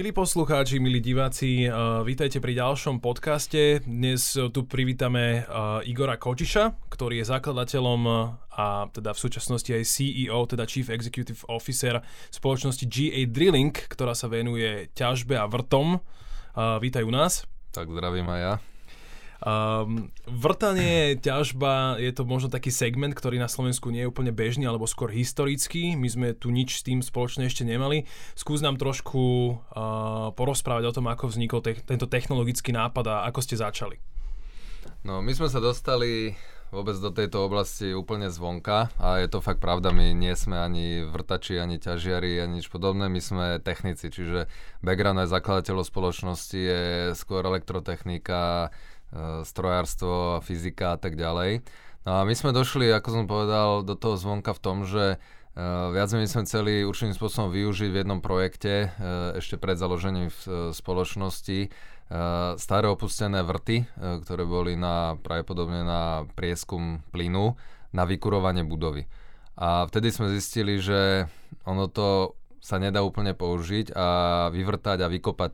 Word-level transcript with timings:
Milí 0.00 0.16
poslucháči, 0.16 0.80
milí 0.80 0.96
diváci, 0.96 1.68
uh, 1.68 2.00
vítajte 2.00 2.40
pri 2.40 2.56
ďalšom 2.56 3.04
podcaste. 3.04 3.84
Dnes 3.84 4.32
tu 4.32 4.64
privítame 4.64 5.44
uh, 5.44 5.84
Igora 5.84 6.16
Kočiša, 6.16 6.88
ktorý 6.88 7.20
je 7.20 7.28
zakladateľom 7.28 8.00
a 8.48 8.88
teda 8.96 9.12
v 9.12 9.20
súčasnosti 9.20 9.68
aj 9.68 9.84
CEO, 9.84 10.40
teda 10.48 10.64
Chief 10.64 10.88
Executive 10.88 11.44
Officer 11.52 12.00
spoločnosti 12.32 12.88
GA 12.88 13.28
Drilling, 13.28 13.76
ktorá 13.76 14.16
sa 14.16 14.32
venuje 14.32 14.88
ťažbe 14.96 15.36
a 15.36 15.44
vrtom. 15.44 16.00
Uh, 16.00 16.80
vítaj 16.80 17.04
u 17.04 17.12
nás. 17.12 17.44
Tak 17.68 17.92
zdravím 17.92 18.24
aj 18.32 18.40
ja. 18.40 18.54
Um, 19.40 20.12
vrtanie, 20.28 21.16
ťažba, 21.16 21.96
je 21.96 22.12
to 22.12 22.28
možno 22.28 22.52
taký 22.52 22.68
segment, 22.68 23.16
ktorý 23.16 23.40
na 23.40 23.48
Slovensku 23.48 23.88
nie 23.88 24.04
je 24.04 24.10
úplne 24.12 24.36
bežný, 24.36 24.68
alebo 24.68 24.84
skôr 24.84 25.08
historický. 25.08 25.96
My 25.96 26.08
sme 26.12 26.28
tu 26.36 26.52
nič 26.52 26.80
s 26.80 26.84
tým 26.84 27.00
spoločne 27.00 27.48
ešte 27.48 27.64
nemali. 27.64 28.04
Skús 28.36 28.60
nám 28.60 28.76
trošku 28.76 29.20
uh, 29.20 30.36
porozprávať 30.36 30.92
o 30.92 30.94
tom, 30.94 31.08
ako 31.08 31.32
vznikol 31.32 31.64
te- 31.64 31.80
tento 31.80 32.04
technologický 32.04 32.76
nápad 32.76 33.04
a 33.08 33.16
ako 33.32 33.40
ste 33.40 33.56
začali. 33.56 33.96
No, 35.08 35.24
my 35.24 35.32
sme 35.32 35.48
sa 35.48 35.64
dostali 35.64 36.36
vôbec 36.70 36.94
do 37.02 37.10
tejto 37.10 37.42
oblasti 37.42 37.90
úplne 37.90 38.30
zvonka 38.30 38.94
a 38.94 39.18
je 39.18 39.26
to 39.26 39.42
fakt 39.42 39.58
pravda, 39.58 39.90
my 39.90 40.14
nie 40.14 40.30
sme 40.38 40.54
ani 40.54 41.02
vrtači, 41.02 41.58
ani 41.58 41.82
ťažiari, 41.82 42.38
ani 42.38 42.62
nič 42.62 42.70
podobné, 42.70 43.10
my 43.10 43.18
sme 43.18 43.46
technici, 43.58 44.06
čiže 44.06 44.46
background 44.78 45.18
aj 45.26 45.34
zakladateľov 45.34 45.82
spoločnosti 45.82 46.54
je 46.54 46.82
skôr 47.18 47.42
elektrotechnika, 47.42 48.70
strojárstvo, 49.42 50.42
fyzika 50.46 50.94
a 50.94 50.98
tak 50.98 51.18
ďalej. 51.18 51.66
No 52.06 52.10
a 52.18 52.24
my 52.24 52.32
sme 52.32 52.54
došli, 52.54 52.88
ako 52.88 53.08
som 53.10 53.24
povedal, 53.26 53.84
do 53.84 53.98
toho 53.98 54.16
zvonka 54.16 54.54
v 54.54 54.62
tom, 54.62 54.88
že 54.88 55.18
Uh, 55.50 55.90
viac 55.90 56.06
menej 56.14 56.30
sme 56.30 56.46
chceli 56.46 56.86
určitým 56.86 57.10
spôsobom 57.10 57.50
využiť 57.50 57.90
v 57.90 57.98
jednom 58.06 58.22
projekte 58.22 58.86
uh, 58.86 59.34
ešte 59.34 59.58
pred 59.58 59.74
založením 59.74 60.30
v, 60.30 60.40
uh, 60.46 60.54
spoločnosti 60.70 61.74
staré 62.58 62.90
opustené 62.90 63.38
vrty, 63.46 63.86
ktoré 64.26 64.42
boli 64.42 64.74
na, 64.74 65.14
pravdepodobne 65.22 65.86
na 65.86 66.26
prieskum 66.34 67.06
plynu 67.14 67.54
na 67.94 68.02
vykurovanie 68.02 68.66
budovy. 68.66 69.06
A 69.54 69.86
vtedy 69.86 70.10
sme 70.10 70.34
zistili, 70.34 70.82
že 70.82 71.30
ono 71.62 71.86
to 71.86 72.34
sa 72.58 72.82
nedá 72.82 73.06
úplne 73.06 73.30
použiť 73.30 73.94
a 73.94 74.06
vyvrtať 74.50 75.06
a 75.06 75.06
vykopať 75.06 75.52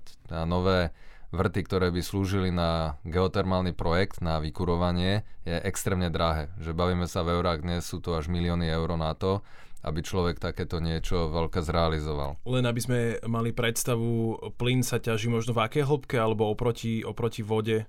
nové 0.49 0.97
vrty, 1.35 1.61
ktoré 1.67 1.89
by 1.91 2.01
slúžili 2.03 2.51
na 2.55 3.01
geotermálny 3.07 3.75
projekt, 3.75 4.23
na 4.23 4.39
vykurovanie, 4.39 5.27
je 5.43 5.57
extrémne 5.63 6.11
drahé. 6.11 6.51
Že 6.59 6.77
bavíme 6.77 7.07
sa 7.11 7.27
v 7.27 7.39
eurách, 7.39 7.63
dnes 7.63 7.87
sú 7.87 7.99
to 7.99 8.15
až 8.15 8.31
milióny 8.31 8.67
eur 8.71 8.95
na 8.95 9.15
to, 9.15 9.43
aby 9.87 10.03
človek 10.03 10.43
takéto 10.43 10.83
niečo 10.83 11.31
veľké 11.31 11.63
zrealizoval. 11.63 12.43
Len 12.43 12.65
aby 12.67 12.81
sme 12.83 12.99
mali 13.31 13.55
predstavu, 13.55 14.39
plyn 14.59 14.83
sa 14.83 14.99
ťaží 14.99 15.31
možno 15.31 15.55
v 15.55 15.63
aké 15.63 15.87
hĺbke 15.87 16.19
alebo 16.19 16.51
oproti, 16.51 17.07
oproti 17.07 17.47
vode? 17.47 17.87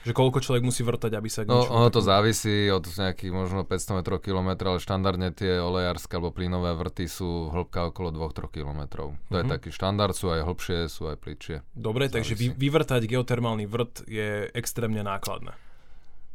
Že 0.00 0.16
koľko 0.16 0.38
človek 0.40 0.64
musí 0.64 0.80
vrtať, 0.80 1.12
aby 1.12 1.28
sa... 1.28 1.44
No, 1.44 1.68
ono 1.68 1.92
to 1.92 2.00
závisí 2.00 2.72
od 2.72 2.88
nejakých 2.88 3.32
možno 3.36 3.68
500 3.68 4.00
metrov 4.00 4.24
kilometra, 4.24 4.72
ale 4.72 4.80
štandardne 4.80 5.28
tie 5.36 5.60
olejárske 5.60 6.16
alebo 6.16 6.32
plynové 6.32 6.72
vrty 6.72 7.04
sú 7.04 7.52
hĺbka 7.52 7.92
okolo 7.92 8.08
2-3 8.32 8.48
kilometrov. 8.48 9.12
To 9.12 9.34
uh-huh. 9.36 9.40
je 9.40 9.44
mhm. 9.44 9.52
taký 9.52 9.68
štandard, 9.68 10.16
sú 10.16 10.32
aj 10.32 10.48
hlbšie, 10.48 10.78
sú 10.88 11.12
aj 11.12 11.16
pličšie. 11.20 11.56
Dobre, 11.76 12.08
závisí. 12.08 12.16
takže 12.16 12.32
vy, 12.40 12.46
vyvrtať 12.56 13.02
geotermálny 13.04 13.68
vrt 13.68 14.08
je 14.08 14.48
extrémne 14.56 15.04
nákladné. 15.04 15.52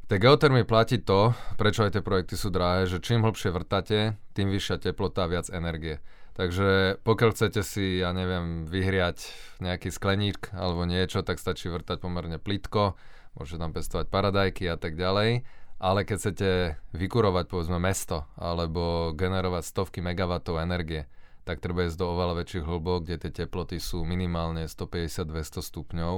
Tej 0.05 0.21
geotermii 0.21 0.69
platí 0.69 1.01
to, 1.01 1.33
prečo 1.57 1.81
aj 1.81 1.97
tie 1.97 2.05
projekty 2.05 2.37
sú 2.37 2.53
drahé, 2.53 2.85
že 2.85 3.01
čím 3.01 3.25
hlbšie 3.25 3.49
vrtate, 3.49 4.13
tým 4.37 4.53
vyššia 4.53 4.77
teplota 4.77 5.25
a 5.25 5.31
viac 5.33 5.49
energie. 5.49 5.97
Takže 6.37 7.01
pokiaľ 7.01 7.29
chcete 7.33 7.65
si, 7.65 8.05
ja 8.05 8.13
neviem, 8.13 8.69
vyhriať 8.69 9.25
nejaký 9.63 9.89
skleník 9.89 10.53
alebo 10.53 10.85
niečo, 10.85 11.25
tak 11.25 11.41
stačí 11.41 11.73
vrtať 11.73 11.97
pomerne 12.03 12.37
plitko 12.37 12.93
môžete 13.35 13.61
tam 13.61 13.71
pestovať 13.71 14.07
paradajky 14.09 14.67
a 14.71 14.75
tak 14.79 14.95
ďalej. 14.95 15.43
Ale 15.75 16.07
keď 16.07 16.15
chcete 16.17 16.49
vykurovať 16.95 17.51
povedzme 17.51 17.77
mesto 17.83 18.23
alebo 18.39 19.11
generovať 19.11 19.63
stovky 19.67 19.99
megawatov 19.99 20.63
energie, 20.63 21.03
tak 21.43 21.61
treba 21.61 21.85
ísť 21.85 21.99
do 21.99 22.15
oveľa 22.15 22.41
väčších 22.41 22.65
hĺbok, 22.65 23.05
kde 23.05 23.27
tie 23.27 23.45
teploty 23.45 23.77
sú 23.77 24.01
minimálne 24.07 24.65
150-200 24.65 25.61
stupňov 25.61 26.15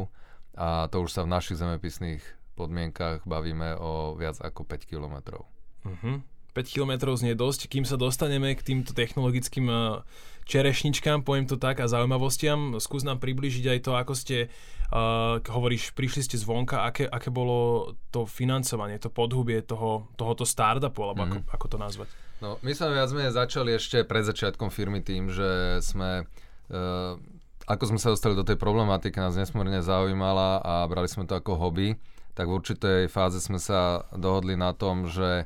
a 0.57 0.87
to 0.87 1.03
už 1.03 1.09
sa 1.11 1.21
v 1.25 1.33
našich 1.33 1.59
zemepisných 1.59 2.23
podmienkach 2.57 3.27
bavíme 3.27 3.77
o 3.77 4.17
viac 4.17 4.41
ako 4.41 4.65
5 4.65 4.89
kilometrov. 4.89 5.45
Uh-huh. 5.85 6.23
5 6.57 6.73
km 6.73 7.13
znie 7.13 7.37
dosť, 7.37 7.69
kým 7.69 7.85
sa 7.85 8.01
dostaneme 8.01 8.49
k 8.57 8.65
týmto 8.65 8.97
technologickým 8.97 9.69
eh, 9.69 10.01
čerešničkám, 10.47 11.27
poviem 11.27 11.45
to 11.45 11.59
tak, 11.59 11.83
a 11.83 11.91
zaujímavostiam. 11.91 12.79
Skús 12.79 13.03
nám 13.03 13.19
približiť 13.19 13.65
aj 13.67 13.79
to, 13.83 13.91
ako 13.93 14.13
ste, 14.15 14.47
uh, 14.89 15.43
hovoríš, 15.43 15.91
prišli 15.91 16.23
ste 16.23 16.35
zvonka, 16.39 16.87
aké, 16.87 17.03
aké 17.05 17.27
bolo 17.27 17.91
to 18.09 18.23
financovanie, 18.23 18.95
to 18.97 19.11
podhubie 19.11 19.59
toho, 19.61 20.07
tohoto 20.15 20.47
startupu, 20.47 21.03
alebo 21.03 21.27
mm-hmm. 21.27 21.51
ako, 21.51 21.53
ako 21.53 21.65
to 21.67 21.77
nazvať? 21.77 22.09
No, 22.39 22.55
my 22.63 22.71
sme 22.71 22.95
viac 22.95 23.11
menej 23.11 23.35
začali 23.35 23.75
ešte 23.75 24.07
pred 24.07 24.23
začiatkom 24.23 24.71
firmy 24.71 25.03
tým, 25.03 25.27
že 25.29 25.83
sme... 25.83 26.25
Uh, 26.71 27.19
ako 27.67 27.83
sme 27.91 27.99
sa 27.99 28.15
dostali 28.15 28.31
do 28.31 28.47
tej 28.47 28.55
problematiky, 28.55 29.19
nás 29.19 29.35
nesmierne 29.35 29.83
zaujímala 29.83 30.63
a 30.63 30.87
brali 30.87 31.11
sme 31.11 31.27
to 31.27 31.35
ako 31.35 31.59
hobby, 31.59 31.99
tak 32.31 32.47
v 32.47 32.55
určitej 32.63 33.01
fáze 33.11 33.43
sme 33.43 33.59
sa 33.59 34.07
dohodli 34.15 34.55
na 34.55 34.71
tom, 34.71 35.03
že 35.11 35.43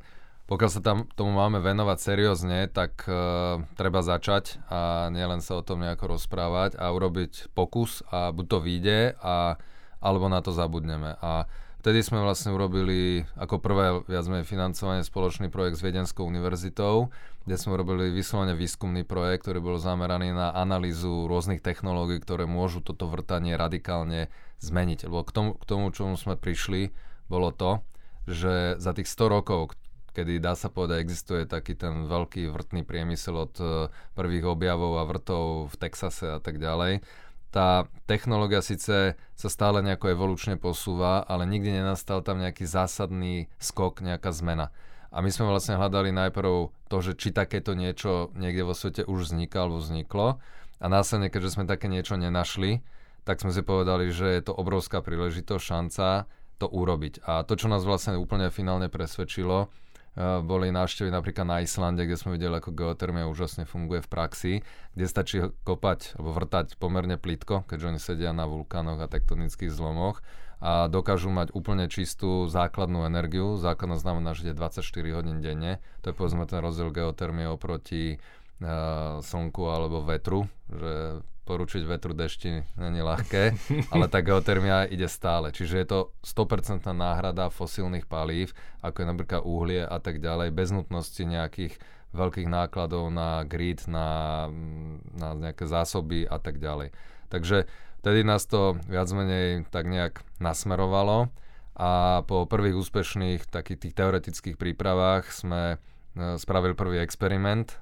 pokiaľ 0.51 0.67
sa 0.67 0.83
tam 0.83 1.07
tomu 1.15 1.31
máme 1.31 1.63
venovať 1.63 1.97
seriózne, 2.03 2.67
tak 2.67 3.07
uh, 3.07 3.63
treba 3.79 4.03
začať 4.03 4.59
a 4.67 5.07
nielen 5.07 5.39
sa 5.39 5.55
o 5.55 5.63
tom 5.63 5.79
nejako 5.79 6.19
rozprávať 6.19 6.75
a 6.75 6.91
urobiť 6.91 7.55
pokus 7.55 8.03
a 8.11 8.35
buď 8.35 8.45
to 8.51 8.57
vyjde 8.59 8.99
a 9.23 9.55
alebo 10.01 10.27
na 10.27 10.43
to 10.43 10.51
zabudneme. 10.51 11.15
A 11.21 11.45
vtedy 11.79 12.03
sme 12.03 12.19
vlastne 12.25 12.51
urobili 12.51 13.23
ako 13.37 13.61
prvé 13.61 14.01
viac 14.09 14.25
menej 14.27 14.49
financovanie 14.49 15.05
spoločný 15.05 15.47
projekt 15.47 15.79
s 15.79 15.85
Viedenskou 15.85 16.25
univerzitou, 16.25 17.13
kde 17.45 17.55
sme 17.55 17.77
urobili 17.77 18.11
vyslovene 18.11 18.57
výskumný 18.57 19.05
projekt, 19.05 19.47
ktorý 19.47 19.61
bol 19.61 19.77
zameraný 19.77 20.35
na 20.35 20.51
analýzu 20.51 21.29
rôznych 21.29 21.61
technológií, 21.63 22.19
ktoré 22.19 22.49
môžu 22.49 22.81
toto 22.83 23.07
vrtanie 23.07 23.55
radikálne 23.55 24.27
zmeniť. 24.59 25.07
Lebo 25.07 25.23
k 25.23 25.31
tomu, 25.31 25.51
k 25.55 25.63
tomu 25.63 25.93
čomu 25.93 26.17
sme 26.17 26.35
prišli, 26.35 26.91
bolo 27.29 27.53
to, 27.53 27.79
že 28.25 28.77
za 28.77 28.91
tých 28.93 29.09
100 29.09 29.37
rokov, 29.37 29.73
kedy 30.11 30.43
dá 30.43 30.53
sa 30.55 30.67
povedať, 30.67 31.03
existuje 31.03 31.47
taký 31.47 31.75
ten 31.75 32.07
veľký 32.07 32.51
vrtný 32.51 32.83
priemysel 32.83 33.35
od 33.35 33.53
e, 33.59 33.65
prvých 34.15 34.45
objavov 34.47 34.99
a 34.99 35.07
vrtov 35.07 35.71
v 35.71 35.75
Texase 35.79 36.27
a 36.27 36.39
tak 36.43 36.59
ďalej. 36.59 37.03
Tá 37.51 37.83
technológia 38.07 38.63
síce 38.63 39.19
sa 39.35 39.49
stále 39.51 39.83
nejako 39.83 40.15
evolučne 40.15 40.55
posúva, 40.55 41.19
ale 41.27 41.43
nikdy 41.43 41.83
nenastal 41.83 42.23
tam 42.23 42.39
nejaký 42.39 42.63
zásadný 42.63 43.51
skok, 43.59 43.99
nejaká 43.99 44.31
zmena. 44.31 44.71
A 45.11 45.19
my 45.19 45.27
sme 45.27 45.51
vlastne 45.51 45.75
hľadali 45.75 46.15
najprv 46.15 46.71
to, 46.87 46.97
že 47.03 47.19
či 47.19 47.35
takéto 47.35 47.75
niečo 47.75 48.31
niekde 48.39 48.63
vo 48.63 48.71
svete 48.71 49.03
už 49.03 49.27
vzniká 49.27 49.67
alebo 49.67 49.83
vzniklo. 49.83 50.39
A 50.79 50.85
následne, 50.87 51.27
keďže 51.27 51.59
sme 51.59 51.67
také 51.67 51.91
niečo 51.91 52.15
nenašli, 52.15 52.79
tak 53.27 53.43
sme 53.43 53.51
si 53.51 53.59
povedali, 53.61 54.09
že 54.15 54.39
je 54.39 54.41
to 54.47 54.55
obrovská 54.55 55.03
príležitosť, 55.03 55.61
šanca 55.61 56.07
to 56.57 56.71
urobiť. 56.71 57.27
A 57.27 57.43
to, 57.43 57.59
čo 57.59 57.67
nás 57.67 57.83
vlastne 57.83 58.15
úplne 58.15 58.47
finálne 58.47 58.87
presvedčilo, 58.87 59.67
boli 60.19 60.75
návštevy 60.75 61.07
napríklad 61.07 61.47
na 61.47 61.57
Islande, 61.63 62.03
kde 62.03 62.19
sme 62.19 62.35
videli, 62.35 62.59
ako 62.59 62.75
geotermia 62.75 63.31
úžasne 63.31 63.63
funguje 63.63 64.03
v 64.03 64.11
praxi, 64.11 64.53
kde 64.91 65.05
stačí 65.07 65.37
kopať 65.63 66.19
alebo 66.19 66.35
vrtať 66.35 66.75
pomerne 66.75 67.15
plitko, 67.15 67.63
keďže 67.63 67.87
oni 67.87 67.99
sedia 67.99 68.31
na 68.35 68.43
vulkánoch 68.43 68.99
a 68.99 69.07
tektonických 69.07 69.71
zlomoch 69.71 70.19
a 70.61 70.85
dokážu 70.85 71.33
mať 71.33 71.57
úplne 71.57 71.89
čistú 71.89 72.45
základnú 72.45 73.01
energiu. 73.09 73.57
Základná 73.57 73.97
znamená, 73.97 74.37
že 74.37 74.53
je 74.53 74.53
24 74.53 74.85
hodín 75.17 75.41
denne. 75.41 75.81
To 76.05 76.13
je 76.13 76.15
povedzme 76.15 76.45
ten 76.45 76.61
rozdiel 76.61 76.93
geotermie 76.93 77.49
oproti 77.49 78.21
slnku 79.21 79.63
alebo 79.65 80.05
vetru, 80.05 80.45
že 80.69 81.25
poručiť 81.41 81.83
vetru 81.83 82.13
dešti 82.13 82.63
není 82.77 83.01
ľahké, 83.01 83.43
ale 83.93 84.05
tá 84.07 84.21
geotermia 84.21 84.85
ide 84.85 85.09
stále. 85.09 85.49
Čiže 85.49 85.75
je 85.81 85.87
to 85.89 85.99
100% 86.21 86.85
náhrada 86.93 87.49
fosílnych 87.49 88.05
palív, 88.05 88.53
ako 88.85 89.03
je 89.03 89.07
napríklad 89.09 89.41
uhlie 89.43 89.81
a 89.81 89.97
tak 89.97 90.21
ďalej, 90.21 90.53
bez 90.53 90.69
nutnosti 90.69 91.19
nejakých 91.19 91.75
veľkých 92.11 92.47
nákladov 92.47 93.07
na 93.09 93.43
grid, 93.47 93.87
na, 93.87 94.47
na 95.15 95.29
nejaké 95.33 95.65
zásoby 95.65 96.27
a 96.27 96.37
tak 96.37 96.59
ďalej. 96.59 96.91
Takže 97.31 97.65
vtedy 98.03 98.27
nás 98.27 98.43
to 98.45 98.75
viac 98.85 99.07
menej 99.11 99.63
tak 99.71 99.87
nejak 99.87 100.19
nasmerovalo 100.37 101.31
a 101.75 102.21
po 102.27 102.43
prvých 102.45 102.75
úspešných 102.75 103.47
takých 103.47 103.87
tých 103.87 103.93
teoretických 103.95 104.59
prípravách 104.59 105.31
sme 105.31 105.61
e, 105.73 106.35
spravili 106.35 106.75
prvý 106.75 106.99
experiment. 106.99 107.79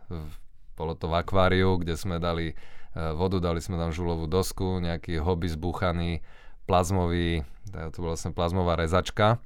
Bolo 0.80 0.96
to 0.96 1.12
v 1.12 1.20
akváriu, 1.20 1.76
kde 1.76 2.00
sme 2.00 2.24
dali 2.24 2.56
E, 2.90 3.14
vodu, 3.14 3.38
dali 3.38 3.62
sme 3.62 3.78
tam 3.78 3.94
žulovú 3.94 4.26
dosku, 4.26 4.82
nejaký 4.82 5.22
hobby 5.22 5.46
zbúchaný, 5.46 6.26
plazmový, 6.66 7.46
to 7.70 7.98
bola 8.02 8.18
vlastne 8.18 8.34
plazmová 8.34 8.74
rezačka. 8.74 9.38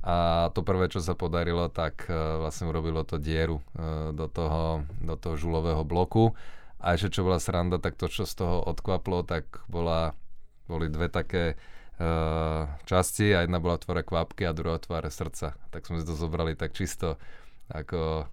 A 0.00 0.48
to 0.56 0.64
prvé, 0.64 0.88
čo 0.88 1.04
sa 1.04 1.12
podarilo, 1.12 1.68
tak 1.68 2.08
e, 2.08 2.12
vlastne 2.40 2.68
urobilo 2.68 3.04
to 3.04 3.20
dieru 3.20 3.60
e, 3.76 4.12
do 4.16 4.28
toho, 4.28 4.84
do 5.00 5.16
toho 5.16 5.36
žulového 5.36 5.84
bloku. 5.84 6.32
A 6.80 6.96
ešte 6.96 7.20
čo 7.20 7.28
bola 7.28 7.36
sranda, 7.36 7.76
tak 7.76 8.00
to, 8.00 8.08
čo 8.08 8.24
z 8.24 8.40
toho 8.40 8.64
odkvaplo, 8.64 9.24
tak 9.28 9.60
bola 9.68 10.16
boli 10.64 10.86
dve 10.86 11.10
také 11.10 11.58
časti. 12.88 13.36
A 13.36 13.44
jedna 13.44 13.60
bola 13.60 13.76
v 13.76 13.84
tvare 13.84 14.00
kvapky 14.00 14.48
a 14.48 14.56
druhá 14.56 14.80
v 14.80 14.88
tvare 14.88 15.12
srdca. 15.12 15.60
Tak 15.68 15.84
sme 15.84 16.00
si 16.00 16.08
to 16.08 16.16
zobrali 16.16 16.56
tak 16.56 16.72
čisto 16.72 17.20
ako 17.68 18.24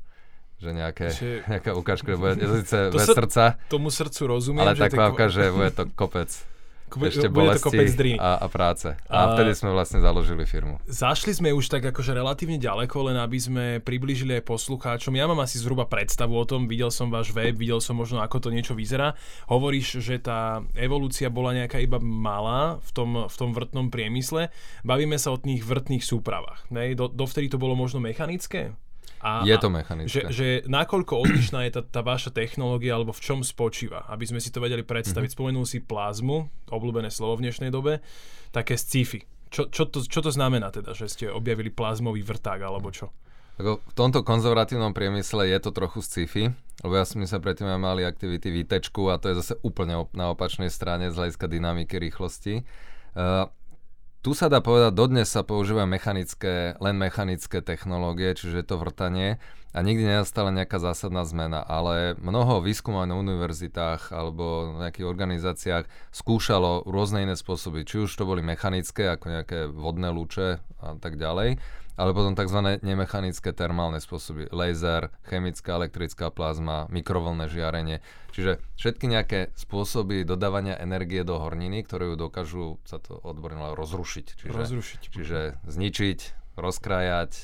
že 0.57 0.69
nejaké, 0.73 1.07
že... 1.13 1.41
nejaká 1.51 1.71
ukážka, 1.77 2.17
bude 2.17 2.37
síce 2.37 2.89
to 2.89 2.97
bez 2.97 3.05
sa, 3.05 3.13
srdca. 3.13 3.43
Tomu 3.69 3.93
srdcu 3.93 4.21
rozumiem. 4.25 4.65
Ale 4.65 4.73
tá 4.73 4.89
kvapka, 4.89 5.29
že 5.29 5.53
bude 5.53 5.71
to 5.73 5.85
kopec. 5.93 6.29
Kope, 6.87 7.11
ešte 7.11 7.27
bolesti 7.27 8.15
a, 8.15 8.39
a 8.39 8.47
práce. 8.47 8.87
A, 9.11 9.15
a 9.19 9.35
vtedy 9.35 9.51
sme 9.59 9.75
vlastne 9.75 9.99
založili 9.99 10.47
firmu. 10.47 10.79
Zašli 10.87 11.35
sme 11.35 11.51
už 11.51 11.67
tak 11.67 11.83
akože 11.83 12.15
relatívne 12.15 12.55
ďaleko, 12.55 13.11
len 13.11 13.19
aby 13.19 13.35
sme 13.35 13.65
približili 13.83 14.39
aj 14.39 14.47
poslucháčom. 14.47 15.11
Ja 15.19 15.27
mám 15.27 15.43
asi 15.43 15.59
zhruba 15.59 15.83
predstavu 15.83 16.31
o 16.31 16.47
tom, 16.47 16.63
videl 16.71 16.87
som 16.87 17.11
váš 17.11 17.35
web, 17.35 17.59
videl 17.59 17.83
som 17.83 17.99
možno 17.99 18.23
ako 18.23 18.47
to 18.47 18.49
niečo 18.55 18.71
vyzerá. 18.71 19.19
Hovoríš, 19.51 19.99
že 19.99 20.15
tá 20.23 20.63
evolúcia 20.79 21.27
bola 21.27 21.51
nejaká 21.59 21.75
iba 21.83 21.99
malá 21.99 22.79
v 22.79 22.91
tom, 22.95 23.09
v 23.27 23.35
tom 23.35 23.51
vrtnom 23.51 23.91
priemysle. 23.91 24.47
Bavíme 24.87 25.19
sa 25.19 25.35
o 25.35 25.41
tých 25.43 25.67
vrtných 25.67 26.07
súpravách. 26.07 26.71
Ne? 26.71 26.95
Do, 26.95 27.11
dovtedy 27.11 27.51
to 27.51 27.59
bolo 27.59 27.75
možno 27.75 27.99
mechanické? 27.99 28.71
A, 29.21 29.41
je 29.41 29.57
to 29.57 29.69
mechanické. 29.73 30.13
Že, 30.13 30.21
že 30.29 30.47
nakoľko 30.69 31.13
odlišná 31.25 31.65
je 31.65 31.71
tá, 31.77 31.81
tá 31.81 32.01
vaša 32.05 32.29
technológia, 32.29 32.93
alebo 32.97 33.13
v 33.13 33.21
čom 33.21 33.39
spočíva, 33.41 34.05
aby 34.13 34.29
sme 34.29 34.37
si 34.37 34.53
to 34.53 34.61
vedeli 34.61 34.85
predstaviť. 34.85 35.33
Mm-hmm. 35.33 35.41
Spomenul 35.41 35.65
si 35.65 35.81
plazmu, 35.81 36.49
obľúbené 36.69 37.09
slovo 37.09 37.41
v 37.41 37.49
dnešnej 37.49 37.73
dobe, 37.73 38.05
také 38.53 38.77
sci-fi. 38.77 39.25
Čo, 39.47 39.71
čo, 39.71 39.87
to, 39.87 40.03
čo 40.03 40.19
to 40.21 40.29
znamená 40.29 40.69
teda, 40.69 40.91
že 40.91 41.07
ste 41.07 41.25
objavili 41.31 41.71
plazmový 41.73 42.21
vrták, 42.21 42.61
alebo 42.61 42.91
čo? 42.91 43.09
Ako 43.57 43.81
v 43.81 43.93
tomto 43.97 44.21
konzervatívnom 44.21 44.93
priemysle 44.93 45.49
je 45.49 45.57
to 45.57 45.73
trochu 45.73 46.05
sci-fi, 46.05 46.53
lebo 46.85 46.93
ja 46.93 47.01
sme 47.01 47.25
sa 47.25 47.41
predtým 47.41 47.65
mali 47.81 48.05
aktivity 48.05 48.53
výtečku 48.53 49.09
a 49.09 49.17
to 49.17 49.33
je 49.33 49.39
zase 49.41 49.57
úplne 49.65 49.97
op- 49.97 50.13
na 50.13 50.29
opačnej 50.29 50.69
strane 50.69 51.09
z 51.09 51.17
hľadiska 51.17 51.49
dynamiky 51.49 51.97
rýchlosti. 51.97 52.61
Uh, 53.17 53.49
tu 54.27 54.35
sa 54.35 54.51
dá 54.51 54.59
povedať, 54.59 54.91
dodnes 54.91 55.23
sa 55.23 55.39
používajú 55.39 55.87
mechanické, 55.87 56.75
len 56.83 56.99
mechanické 56.99 57.63
technológie, 57.63 58.35
čiže 58.35 58.59
je 58.59 58.67
to 58.67 58.75
vrtanie 58.75 59.39
a 59.71 59.79
nikdy 59.79 60.03
nenastala 60.03 60.51
nejaká 60.51 60.83
zásadná 60.83 61.23
zmena, 61.23 61.63
ale 61.63 62.11
mnoho 62.19 62.59
výskumov 62.59 63.07
na 63.07 63.15
univerzitách 63.15 64.11
alebo 64.11 64.75
v 64.75 64.83
nejakých 64.83 65.07
organizáciách 65.07 65.85
skúšalo 66.11 66.83
rôzne 66.83 67.23
iné 67.23 67.39
spôsoby, 67.39 67.87
či 67.87 68.03
už 68.03 68.11
to 68.11 68.27
boli 68.27 68.43
mechanické, 68.43 69.07
ako 69.07 69.31
nejaké 69.31 69.71
vodné 69.71 70.11
lúče 70.11 70.59
a 70.59 70.99
tak 70.99 71.15
ďalej, 71.15 71.55
ale 71.95 72.09
potom 72.11 72.35
tzv. 72.35 72.83
nemechanické 72.83 73.55
termálne 73.55 74.03
spôsoby. 74.03 74.51
Laser, 74.51 75.07
chemická, 75.23 75.79
elektrická 75.79 76.35
plazma, 76.35 76.83
mikrovlné 76.91 77.47
žiarenie. 77.47 78.03
Čiže 78.37 78.61
všetky 78.77 79.09
nejaké 79.09 79.39
spôsoby 79.57 80.21
dodávania 80.21 80.77
energie 80.77 81.25
do 81.25 81.41
horniny, 81.41 81.81
ktoré 81.81 82.13
ju 82.13 82.15
dokážu, 82.21 82.77
sa 82.85 83.01
to 83.01 83.17
odborne 83.25 83.73
rozrušiť. 83.73 84.25
Čiže, 84.37 84.53
rozrušiť. 84.53 85.01
Čiže 85.09 85.39
zničiť, 85.65 86.19
rozkrajať, 86.53 87.31
e, 87.33 87.43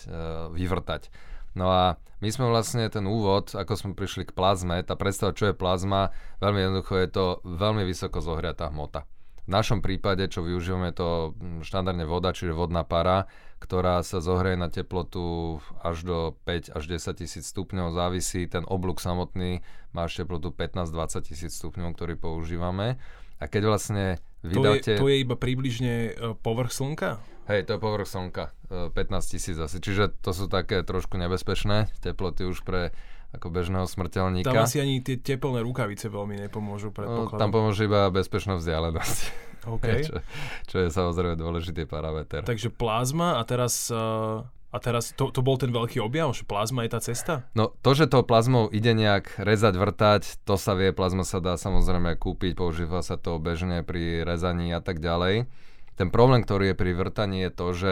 vyvrtať. 0.53 1.09
No 1.57 1.73
a 1.73 1.97
my 2.21 2.29
sme 2.29 2.45
vlastne 2.45 2.85
ten 2.93 3.09
úvod, 3.09 3.57
ako 3.57 3.73
sme 3.73 3.91
prišli 3.97 4.29
k 4.29 4.37
plazme, 4.37 4.85
tá 4.85 4.93
predstava, 4.93 5.33
čo 5.33 5.49
je 5.49 5.57
plazma, 5.57 6.13
veľmi 6.45 6.61
jednoducho 6.61 6.93
je 7.01 7.09
to 7.09 7.25
veľmi 7.41 7.81
vysoko 7.89 8.21
zohriatá 8.21 8.69
hmota. 8.69 9.09
V 9.43 9.49
našom 9.51 9.83
prípade, 9.83 10.23
čo 10.31 10.39
využívame, 10.39 10.95
to 10.95 11.35
mm, 11.35 11.67
štandardne 11.67 12.07
voda, 12.07 12.31
čiže 12.31 12.55
vodná 12.55 12.87
para, 12.87 13.27
ktorá 13.59 13.99
sa 14.03 14.23
zohreje 14.23 14.55
na 14.55 14.71
teplotu 14.71 15.59
až 15.83 16.07
do 16.07 16.17
5 16.47 16.71
až 16.71 16.83
10 16.87 17.19
tisíc 17.19 17.51
stupňov, 17.51 17.91
závisí, 17.91 18.47
ten 18.47 18.63
oblúk 18.63 19.03
samotný 19.03 19.59
má 19.91 20.07
teplotu 20.07 20.55
15-20 20.55 21.27
tisíc 21.27 21.51
stupňov, 21.59 21.91
ktorý 21.91 22.15
používame. 22.15 22.95
A 23.43 23.51
keď 23.51 23.75
vlastne 23.75 24.23
vydáte... 24.47 24.99
To 24.99 25.03
je, 25.03 25.03
to 25.03 25.07
je 25.11 25.17
iba 25.27 25.35
približne 25.35 25.93
e, 26.11 26.11
povrch 26.39 26.71
slnka? 26.71 27.19
Hej, 27.51 27.67
to 27.67 27.75
je 27.75 27.79
povrch 27.83 28.07
slnka, 28.07 28.55
15 28.71 28.95
e, 28.95 29.19
tisíc 29.27 29.57
asi, 29.59 29.83
čiže 29.83 30.15
to 30.23 30.31
sú 30.31 30.47
také 30.47 30.79
trošku 30.87 31.19
nebezpečné 31.19 31.91
teploty 31.99 32.47
už 32.47 32.63
pre 32.63 32.95
ako 33.33 33.47
bežného 33.49 33.89
smrteľníka. 33.89 34.53
Tam 34.53 34.61
asi 34.61 34.77
ani 34.77 35.01
tie 35.01 35.17
teplné 35.17 35.65
rukavice 35.65 36.07
veľmi 36.07 36.37
nepomôžu, 36.47 36.93
No, 37.03 37.27
tam 37.33 37.49
pomôže 37.49 37.89
iba 37.89 38.07
bezpečná 38.13 38.61
vzdialenosť. 38.61 39.19
Okay. 39.63 40.03
čo, 40.03 40.19
čo 40.67 40.75
je 40.83 40.91
samozrejme 40.91 41.39
dôležitý 41.39 41.87
parameter. 41.87 42.43
Takže 42.43 42.67
plazma 42.67 43.39
a 43.39 43.47
teraz... 43.47 43.87
Uh... 43.87 44.43
A 44.73 44.81
teraz 44.81 45.13
to, 45.13 45.29
to 45.29 45.45
bol 45.45 45.53
ten 45.53 45.69
veľký 45.69 46.01
objav, 46.01 46.33
že 46.33 46.49
plazma 46.49 46.81
je 46.81 46.91
tá 46.91 46.99
cesta? 46.99 47.45
No 47.53 47.77
to, 47.85 47.93
že 47.93 48.09
to 48.09 48.25
plazmou 48.25 48.73
ide 48.73 48.91
nejak 48.97 49.37
rezať, 49.37 49.77
vrtať, 49.77 50.21
to 50.49 50.57
sa 50.57 50.73
vie, 50.73 50.89
plazma 50.89 51.21
sa 51.21 51.37
dá 51.37 51.61
samozrejme 51.61 52.17
kúpiť, 52.17 52.57
používa 52.57 53.05
sa 53.05 53.15
to 53.15 53.37
bežne 53.37 53.85
pri 53.85 54.25
rezaní 54.25 54.73
a 54.73 54.81
tak 54.81 54.97
ďalej. 54.97 55.45
Ten 55.93 56.09
problém, 56.09 56.41
ktorý 56.41 56.73
je 56.73 56.75
pri 56.75 56.91
vrtaní 56.97 57.45
je 57.45 57.51
to, 57.53 57.67
že 57.77 57.91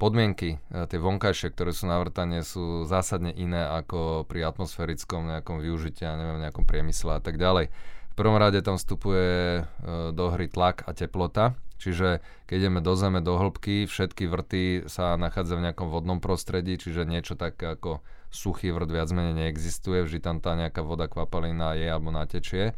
podmienky, 0.00 0.56
e, 0.56 0.88
tie 0.88 0.96
vonkajšie, 0.96 1.52
ktoré 1.52 1.76
sú 1.76 1.84
na 1.84 2.00
vrtanie, 2.00 2.40
sú 2.40 2.88
zásadne 2.88 3.28
iné 3.36 3.60
ako 3.60 4.24
pri 4.24 4.48
atmosférickom 4.48 5.28
nejakom 5.28 5.60
využití, 5.60 6.08
ja 6.08 6.16
neviem, 6.16 6.40
nejakom 6.40 6.64
priemysle 6.64 7.20
a 7.20 7.22
tak 7.22 7.36
ďalej. 7.36 7.68
V 8.10 8.14
prvom 8.16 8.40
rade 8.40 8.64
tam 8.64 8.80
vstupuje 8.80 9.60
e, 9.60 9.62
do 10.16 10.24
hry 10.32 10.48
tlak 10.48 10.88
a 10.88 10.96
teplota, 10.96 11.52
čiže 11.76 12.24
keď 12.48 12.56
ideme 12.66 12.80
do 12.80 12.96
zeme, 12.96 13.20
do 13.20 13.36
hĺbky, 13.36 13.84
všetky 13.84 14.24
vrty 14.24 14.62
sa 14.88 15.20
nachádzajú 15.20 15.60
v 15.60 15.66
nejakom 15.68 15.92
vodnom 15.92 16.18
prostredí, 16.24 16.80
čiže 16.80 17.04
niečo 17.04 17.36
také 17.36 17.76
ako 17.76 18.00
suchý 18.32 18.72
vrt 18.72 18.88
viac 18.88 19.12
menej 19.12 19.36
neexistuje, 19.36 20.00
vždy 20.00 20.18
tam 20.24 20.40
tá 20.40 20.56
nejaká 20.56 20.80
voda, 20.80 21.12
kvapalina 21.12 21.76
je 21.76 21.86
alebo 21.86 22.08
natečie. 22.08 22.72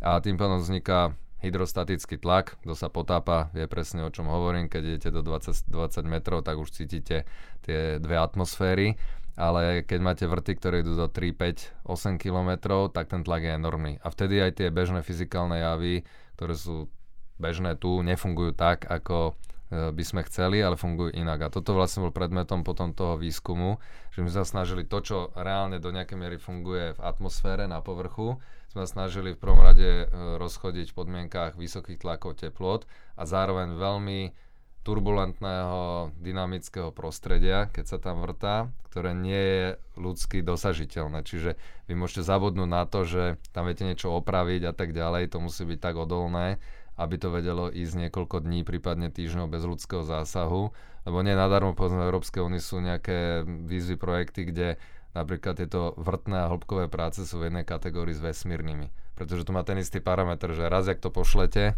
A 0.00 0.22
tým 0.22 0.38
pádom 0.40 0.62
vzniká 0.62 1.18
hydrostatický 1.40 2.20
tlak, 2.20 2.60
kto 2.60 2.76
sa 2.76 2.92
potápa, 2.92 3.48
vie 3.56 3.64
presne 3.64 4.04
o 4.04 4.12
čom 4.12 4.28
hovorím, 4.28 4.68
keď 4.68 4.82
idete 4.84 5.10
do 5.12 5.24
20, 5.24 5.72
20 5.72 6.04
metrov, 6.04 6.44
tak 6.44 6.60
už 6.60 6.72
cítite 6.72 7.24
tie 7.64 7.96
dve 7.96 8.16
atmosféry, 8.20 9.00
ale 9.40 9.80
keď 9.88 10.00
máte 10.04 10.24
vrty, 10.28 10.52
ktoré 10.60 10.84
idú 10.84 10.92
do 10.92 11.08
3, 11.08 11.32
5, 11.32 11.88
8 11.88 12.20
km, 12.20 12.50
tak 12.92 13.08
ten 13.08 13.24
tlak 13.24 13.40
je 13.40 13.56
enormný. 13.56 13.96
A 14.04 14.12
vtedy 14.12 14.36
aj 14.36 14.60
tie 14.60 14.68
bežné 14.68 15.00
fyzikálne 15.00 15.64
javy, 15.64 16.04
ktoré 16.36 16.52
sú 16.52 16.92
bežné 17.40 17.80
tu, 17.80 18.04
nefungujú 18.04 18.52
tak, 18.52 18.84
ako 18.84 19.32
e, 19.72 19.92
by 19.96 20.04
sme 20.04 20.20
chceli, 20.28 20.60
ale 20.60 20.76
fungujú 20.76 21.16
inak. 21.16 21.48
A 21.48 21.48
toto 21.48 21.72
vlastne 21.72 22.04
bol 22.04 22.12
predmetom 22.12 22.60
potom 22.60 22.92
toho 22.92 23.16
výskumu, 23.16 23.80
že 24.12 24.20
my 24.20 24.28
sa 24.28 24.44
snažili 24.44 24.84
to, 24.84 25.00
čo 25.00 25.32
reálne 25.32 25.80
do 25.80 25.88
nejakej 25.88 26.20
miery 26.20 26.36
funguje 26.36 26.92
v 26.92 27.00
atmosfére 27.00 27.64
na 27.64 27.80
povrchu, 27.80 28.36
sme 28.70 28.86
snažili 28.86 29.34
v 29.34 29.42
prvom 29.42 29.58
rade 29.58 30.06
e, 30.06 30.06
rozchodiť 30.38 30.94
v 30.94 30.98
podmienkách 31.02 31.58
vysokých 31.58 32.06
tlakov 32.06 32.38
teplot 32.38 32.86
a 33.18 33.26
zároveň 33.26 33.74
veľmi 33.74 34.30
turbulentného 34.80 36.14
dynamického 36.16 36.88
prostredia, 36.94 37.68
keď 37.68 37.84
sa 37.84 37.98
tam 38.00 38.24
vrtá, 38.24 38.72
ktoré 38.88 39.12
nie 39.12 39.36
je 39.36 39.66
ľudsky 40.00 40.40
dosažiteľné. 40.40 41.20
Čiže 41.20 41.60
vy 41.84 41.94
môžete 41.98 42.24
zabudnúť 42.24 42.70
na 42.70 42.88
to, 42.88 43.04
že 43.04 43.36
tam 43.52 43.68
viete 43.68 43.84
niečo 43.84 44.08
opraviť 44.16 44.70
a 44.70 44.72
tak 44.72 44.96
ďalej, 44.96 45.34
to 45.34 45.38
musí 45.42 45.68
byť 45.68 45.78
tak 45.84 46.00
odolné, 46.00 46.56
aby 46.96 47.16
to 47.20 47.28
vedelo 47.28 47.68
ísť 47.68 48.08
niekoľko 48.08 48.40
dní, 48.40 48.64
prípadne 48.64 49.12
týždňov 49.12 49.52
bez 49.52 49.68
ľudského 49.68 50.04
zásahu. 50.06 50.72
Lebo 51.04 51.18
nie 51.24 51.32
nadarmo, 51.32 51.72
povedzme, 51.72 52.00
v 52.00 52.08
Európskej 52.12 52.44
únii 52.44 52.60
sú 52.60 52.80
nejaké 52.80 53.44
výzvy, 53.44 53.96
projekty, 53.96 54.48
kde 54.48 54.68
Napríklad 55.10 55.58
tieto 55.58 55.98
vrtné 55.98 56.46
a 56.46 56.50
hĺbkové 56.50 56.86
práce 56.86 57.26
sú 57.26 57.42
v 57.42 57.50
jednej 57.50 57.66
kategórii 57.66 58.14
s 58.14 58.22
vesmírnymi. 58.22 58.94
Pretože 59.18 59.42
tu 59.42 59.50
má 59.50 59.66
ten 59.66 59.76
istý 59.82 59.98
parameter, 59.98 60.54
že 60.54 60.70
raz, 60.70 60.86
jak 60.86 61.02
to 61.02 61.10
pošlete, 61.10 61.74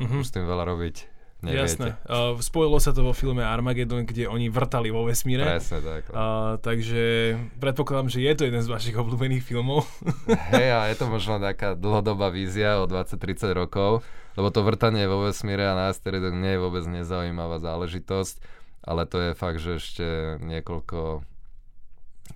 uh-huh. 0.00 0.20
už 0.20 0.24
s 0.24 0.32
tým 0.32 0.48
veľa 0.48 0.64
robiť 0.72 1.12
neviete. 1.42 1.74
Jasné. 1.74 1.88
Uh, 2.06 2.38
spojilo 2.38 2.78
sa 2.78 2.94
to 2.94 3.02
vo 3.02 3.12
filme 3.12 3.42
Armageddon, 3.42 4.06
kde 4.06 4.30
oni 4.30 4.48
vrtali 4.48 4.88
vo 4.94 5.04
vesmíre. 5.04 5.42
Presne 5.42 5.82
tak. 5.82 6.02
Uh, 6.08 6.56
takže 6.62 7.36
predpokladám, 7.58 8.08
že 8.08 8.22
je 8.22 8.32
to 8.38 8.42
jeden 8.46 8.62
z 8.62 8.70
vašich 8.70 8.96
obľúbených 8.96 9.42
filmov. 9.42 9.84
Hej, 10.54 10.68
a 10.70 10.80
je 10.88 10.96
to 10.96 11.10
možno 11.10 11.42
taká 11.42 11.74
dlhodobá 11.74 12.30
vízia 12.30 12.78
o 12.78 12.86
20-30 12.86 13.52
rokov, 13.58 14.06
lebo 14.38 14.48
to 14.54 14.62
vrtanie 14.62 15.04
vo 15.10 15.26
vesmíre 15.26 15.66
a 15.66 15.76
na 15.76 15.84
asteroidoch 15.90 16.32
nie 16.32 16.56
je 16.56 16.62
vôbec 16.62 16.84
nezaujímavá 16.86 17.58
záležitosť, 17.58 18.40
ale 18.86 19.04
to 19.04 19.18
je 19.18 19.30
fakt, 19.36 19.60
že 19.60 19.82
ešte 19.82 20.06
niekoľko 20.40 21.26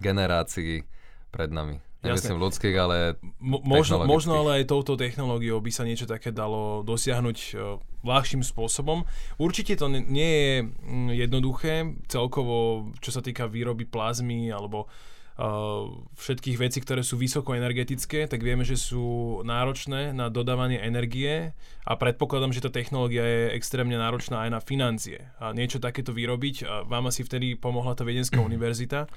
generácií 0.00 0.85
pred 1.31 1.50
nami. 1.52 1.83
Nemyslím 2.07 2.38
ľudských, 2.38 2.76
ale 2.78 2.97
Mo- 3.43 3.62
možno, 3.66 4.07
možno 4.07 4.38
ale 4.38 4.62
aj 4.62 4.71
touto 4.71 4.95
technológiou 4.95 5.59
by 5.59 5.71
sa 5.75 5.83
niečo 5.83 6.07
také 6.07 6.31
dalo 6.31 6.87
dosiahnuť 6.87 7.38
uh, 7.57 7.83
ľahším 8.07 8.47
spôsobom. 8.47 9.02
Určite 9.43 9.75
to 9.75 9.90
nie 9.90 10.31
je 10.31 10.55
mm, 10.62 11.11
jednoduché 11.16 11.99
celkovo, 12.07 12.88
čo 13.02 13.11
sa 13.11 13.25
týka 13.25 13.50
výroby 13.50 13.88
plazmy 13.88 14.55
alebo 14.55 14.87
uh, 14.87 15.90
všetkých 16.14 16.57
vecí, 16.61 16.78
ktoré 16.78 17.02
sú 17.02 17.19
vysokoenergetické, 17.19 18.31
tak 18.31 18.45
vieme, 18.45 18.62
že 18.62 18.78
sú 18.78 19.40
náročné 19.43 20.14
na 20.14 20.31
dodávanie 20.31 20.78
energie 20.78 21.59
a 21.83 21.93
predpokladám, 21.99 22.55
že 22.55 22.62
tá 22.62 22.71
technológia 22.71 23.25
je 23.26 23.43
extrémne 23.59 23.99
náročná 23.99 24.47
aj 24.47 24.50
na 24.52 24.61
financie. 24.62 25.26
A 25.43 25.50
niečo 25.50 25.83
takéto 25.83 26.14
vyrobiť, 26.14 26.57
a 26.62 26.73
vám 26.87 27.11
asi 27.11 27.26
vtedy 27.26 27.59
pomohla 27.59 27.99
tá 27.99 28.07
Viedenská 28.07 28.38
univerzita 28.50 29.11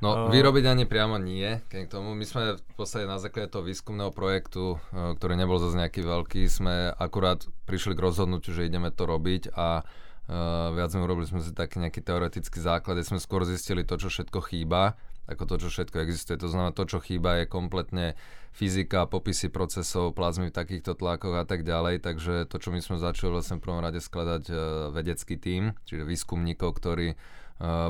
No, 0.00 0.28
uh, 0.28 0.32
vyrobiť 0.32 0.64
ani 0.64 0.84
priamo 0.88 1.20
nie. 1.20 1.60
K 1.68 1.84
tomu 1.84 2.16
my 2.16 2.24
sme 2.24 2.56
v 2.56 2.74
podstate 2.74 3.04
na 3.04 3.20
základe 3.20 3.52
toho 3.52 3.64
výskumného 3.64 4.08
projektu, 4.16 4.80
uh, 4.80 5.12
ktorý 5.16 5.36
nebol 5.36 5.60
zase 5.60 5.76
nejaký 5.76 6.00
veľký, 6.00 6.48
sme 6.48 6.88
akurát 6.96 7.44
prišli 7.68 7.92
k 7.92 8.04
rozhodnutiu, 8.04 8.56
že 8.56 8.64
ideme 8.64 8.88
to 8.88 9.04
robiť 9.04 9.52
a 9.52 9.84
uh, 9.84 10.72
viac 10.72 10.88
sme 10.96 11.04
urobili 11.04 11.28
sme 11.28 11.44
si 11.44 11.52
taký 11.52 11.84
nejaký 11.84 12.00
teoretický 12.00 12.58
základ, 12.64 12.96
kde 12.96 13.12
sme 13.12 13.20
skôr 13.20 13.44
zistili 13.44 13.84
to, 13.84 14.00
čo 14.00 14.08
všetko 14.08 14.40
chýba, 14.48 14.96
ako 15.28 15.44
to, 15.44 15.54
čo 15.62 15.68
všetko 15.68 15.96
existuje. 16.00 16.40
To 16.40 16.48
znamená, 16.48 16.72
to, 16.72 16.88
čo 16.88 16.98
chýba, 16.98 17.44
je 17.44 17.52
kompletne 17.52 18.16
fyzika, 18.56 19.04
popisy 19.04 19.52
procesov, 19.52 20.16
plazmy 20.16 20.48
v 20.48 20.56
takýchto 20.56 20.96
tlakoch 20.96 21.36
a 21.38 21.44
tak 21.44 21.62
ďalej. 21.62 22.02
Takže 22.02 22.48
to, 22.48 22.56
čo 22.56 22.72
my 22.72 22.80
sme 22.80 22.96
začali 22.98 23.30
vlastne 23.30 23.60
v 23.60 23.64
prvom 23.68 23.84
rade 23.84 24.00
skladať 24.00 24.44
uh, 24.48 24.56
vedecký 24.90 25.36
tím, 25.36 25.76
čiže 25.86 26.08
výskumníkov, 26.08 26.72
ktorí 26.80 27.14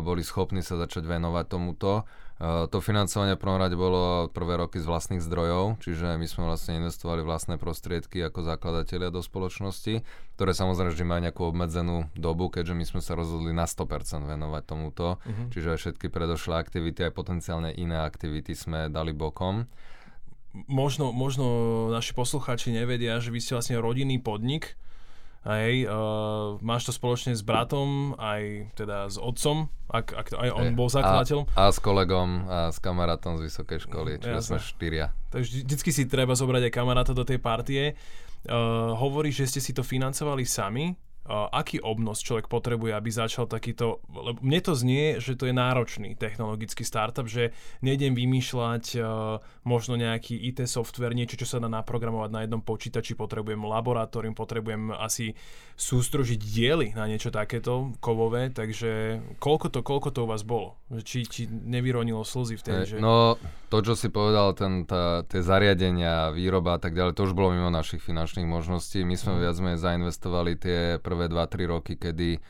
boli 0.03 0.27
schopní 0.27 0.67
sa 0.67 0.75
začať 0.75 1.07
venovať 1.07 1.47
tomuto. 1.47 2.03
To 2.41 2.81
financovanie 2.81 3.37
v 3.37 3.43
prvom 3.45 3.61
rade 3.61 3.77
bolo 3.77 4.33
prvé 4.33 4.57
roky 4.57 4.81
z 4.81 4.89
vlastných 4.89 5.21
zdrojov, 5.21 5.77
čiže 5.85 6.17
my 6.17 6.25
sme 6.25 6.49
vlastne 6.49 6.81
investovali 6.81 7.21
vlastné 7.21 7.61
prostriedky 7.61 8.25
ako 8.25 8.49
zakladatelia 8.49 9.12
do 9.12 9.21
spoločnosti, 9.21 10.00
ktoré 10.41 10.57
samozrejme 10.57 11.05
majú 11.05 11.21
nejakú 11.21 11.43
obmedzenú 11.45 12.09
dobu, 12.17 12.49
keďže 12.49 12.73
my 12.73 12.85
sme 12.89 13.00
sa 13.05 13.12
rozhodli 13.12 13.53
na 13.53 13.69
100% 13.69 14.25
venovať 14.25 14.62
tomuto, 14.65 15.21
uh-huh. 15.21 15.53
čiže 15.53 15.77
aj 15.77 15.79
všetky 15.85 16.09
predošlé 16.09 16.57
aktivity, 16.57 17.05
aj 17.05 17.12
potenciálne 17.12 17.77
iné 17.77 18.00
aktivity 18.00 18.57
sme 18.57 18.89
dali 18.89 19.12
bokom. 19.12 19.69
Možno, 20.65 21.12
možno 21.12 21.45
naši 21.93 22.17
poslucháči 22.17 22.73
nevedia, 22.73 23.21
že 23.21 23.29
vy 23.29 23.39
ste 23.45 23.53
vlastne 23.53 23.77
rodinný 23.85 24.17
podnik, 24.17 24.81
Hej, 25.40 25.88
uh, 25.88 26.61
máš 26.61 26.85
to 26.85 26.92
spoločne 26.92 27.32
s 27.32 27.40
bratom, 27.40 28.12
aj 28.20 28.76
teda 28.76 29.09
s 29.09 29.16
otcom, 29.16 29.73
ak, 29.88 30.12
ak 30.12 30.26
aj 30.37 30.50
on 30.52 30.76
bol 30.76 30.92
zakladateľom. 30.92 31.49
A, 31.56 31.68
a 31.68 31.73
s 31.73 31.80
kolegom 31.80 32.28
a 32.44 32.59
s 32.68 32.76
kamarátom 32.76 33.40
z 33.40 33.49
vysokej 33.49 33.88
školy, 33.88 34.20
čiže 34.20 34.44
sme 34.44 34.61
štyria. 34.61 35.16
Takže 35.32 35.64
vždycky 35.64 35.90
si 35.97 36.04
treba 36.04 36.37
zobrať 36.37 36.68
aj 36.68 36.73
kamaráta 36.76 37.16
do 37.16 37.25
tej 37.25 37.40
partie. 37.40 37.97
Uh, 38.44 38.92
hovorí, 39.00 39.32
že 39.32 39.49
ste 39.49 39.64
si 39.64 39.73
to 39.73 39.80
financovali 39.80 40.44
sami, 40.44 40.92
aký 41.30 41.78
obnos 41.78 42.18
človek 42.20 42.50
potrebuje, 42.50 42.90
aby 42.90 43.10
začal 43.14 43.46
takýto, 43.46 44.02
lebo 44.10 44.42
mne 44.42 44.60
to 44.60 44.72
znie, 44.75 45.22
že 45.22 45.38
to 45.38 45.46
je 45.46 45.54
náročný 45.54 46.18
technologický 46.18 46.82
startup, 46.82 47.30
že 47.30 47.54
nejdem 47.87 48.18
vymýšľať 48.18 48.84
uh, 48.99 49.38
možno 49.62 49.94
nejaký 49.94 50.34
IT 50.50 50.66
software, 50.66 51.14
niečo, 51.14 51.38
čo 51.38 51.46
sa 51.46 51.62
dá 51.62 51.70
naprogramovať 51.70 52.30
na 52.34 52.40
jednom 52.42 52.62
počítači, 52.64 53.14
potrebujem 53.14 53.62
laboratórium, 53.62 54.34
potrebujem 54.34 54.90
asi 54.90 55.38
sústrožiť 55.76 56.40
diely 56.40 56.88
na 56.92 57.08
niečo 57.08 57.32
takéto 57.32 57.94
kovové, 58.04 58.52
takže 58.52 59.22
koľko 59.40 59.66
to, 59.72 59.80
koľko 59.80 60.08
to 60.12 60.20
u 60.25 60.28
vás 60.28 60.44
bolo? 60.44 60.76
Či, 60.90 61.25
či 61.25 61.42
nevyronilo 61.46 62.26
slzy 62.26 62.58
vtedy? 62.58 62.82
Že... 62.84 62.96
No, 62.99 63.38
to, 63.70 63.84
čo 63.84 63.94
si 63.94 64.10
povedal, 64.10 64.52
ten, 64.56 64.84
tá, 64.84 65.22
tie 65.25 65.40
zariadenia, 65.40 66.34
výroba 66.34 66.76
a 66.76 66.80
tak 66.80 66.96
ďalej, 66.96 67.14
to 67.14 67.25
už 67.28 67.37
bolo 67.37 67.54
mimo 67.54 67.70
našich 67.70 68.02
finančných 68.02 68.49
možností. 68.49 69.04
My 69.04 69.14
sme 69.16 69.38
mm. 69.38 69.40
viac 69.40 69.56
menej 69.60 69.80
zainvestovali 69.80 70.52
tie 70.56 70.78
prvé 71.00 71.20
prvé 71.21 71.29
2-3 71.29 71.69
roky, 71.69 71.95
kedy 72.00 72.29
e, 72.33 72.41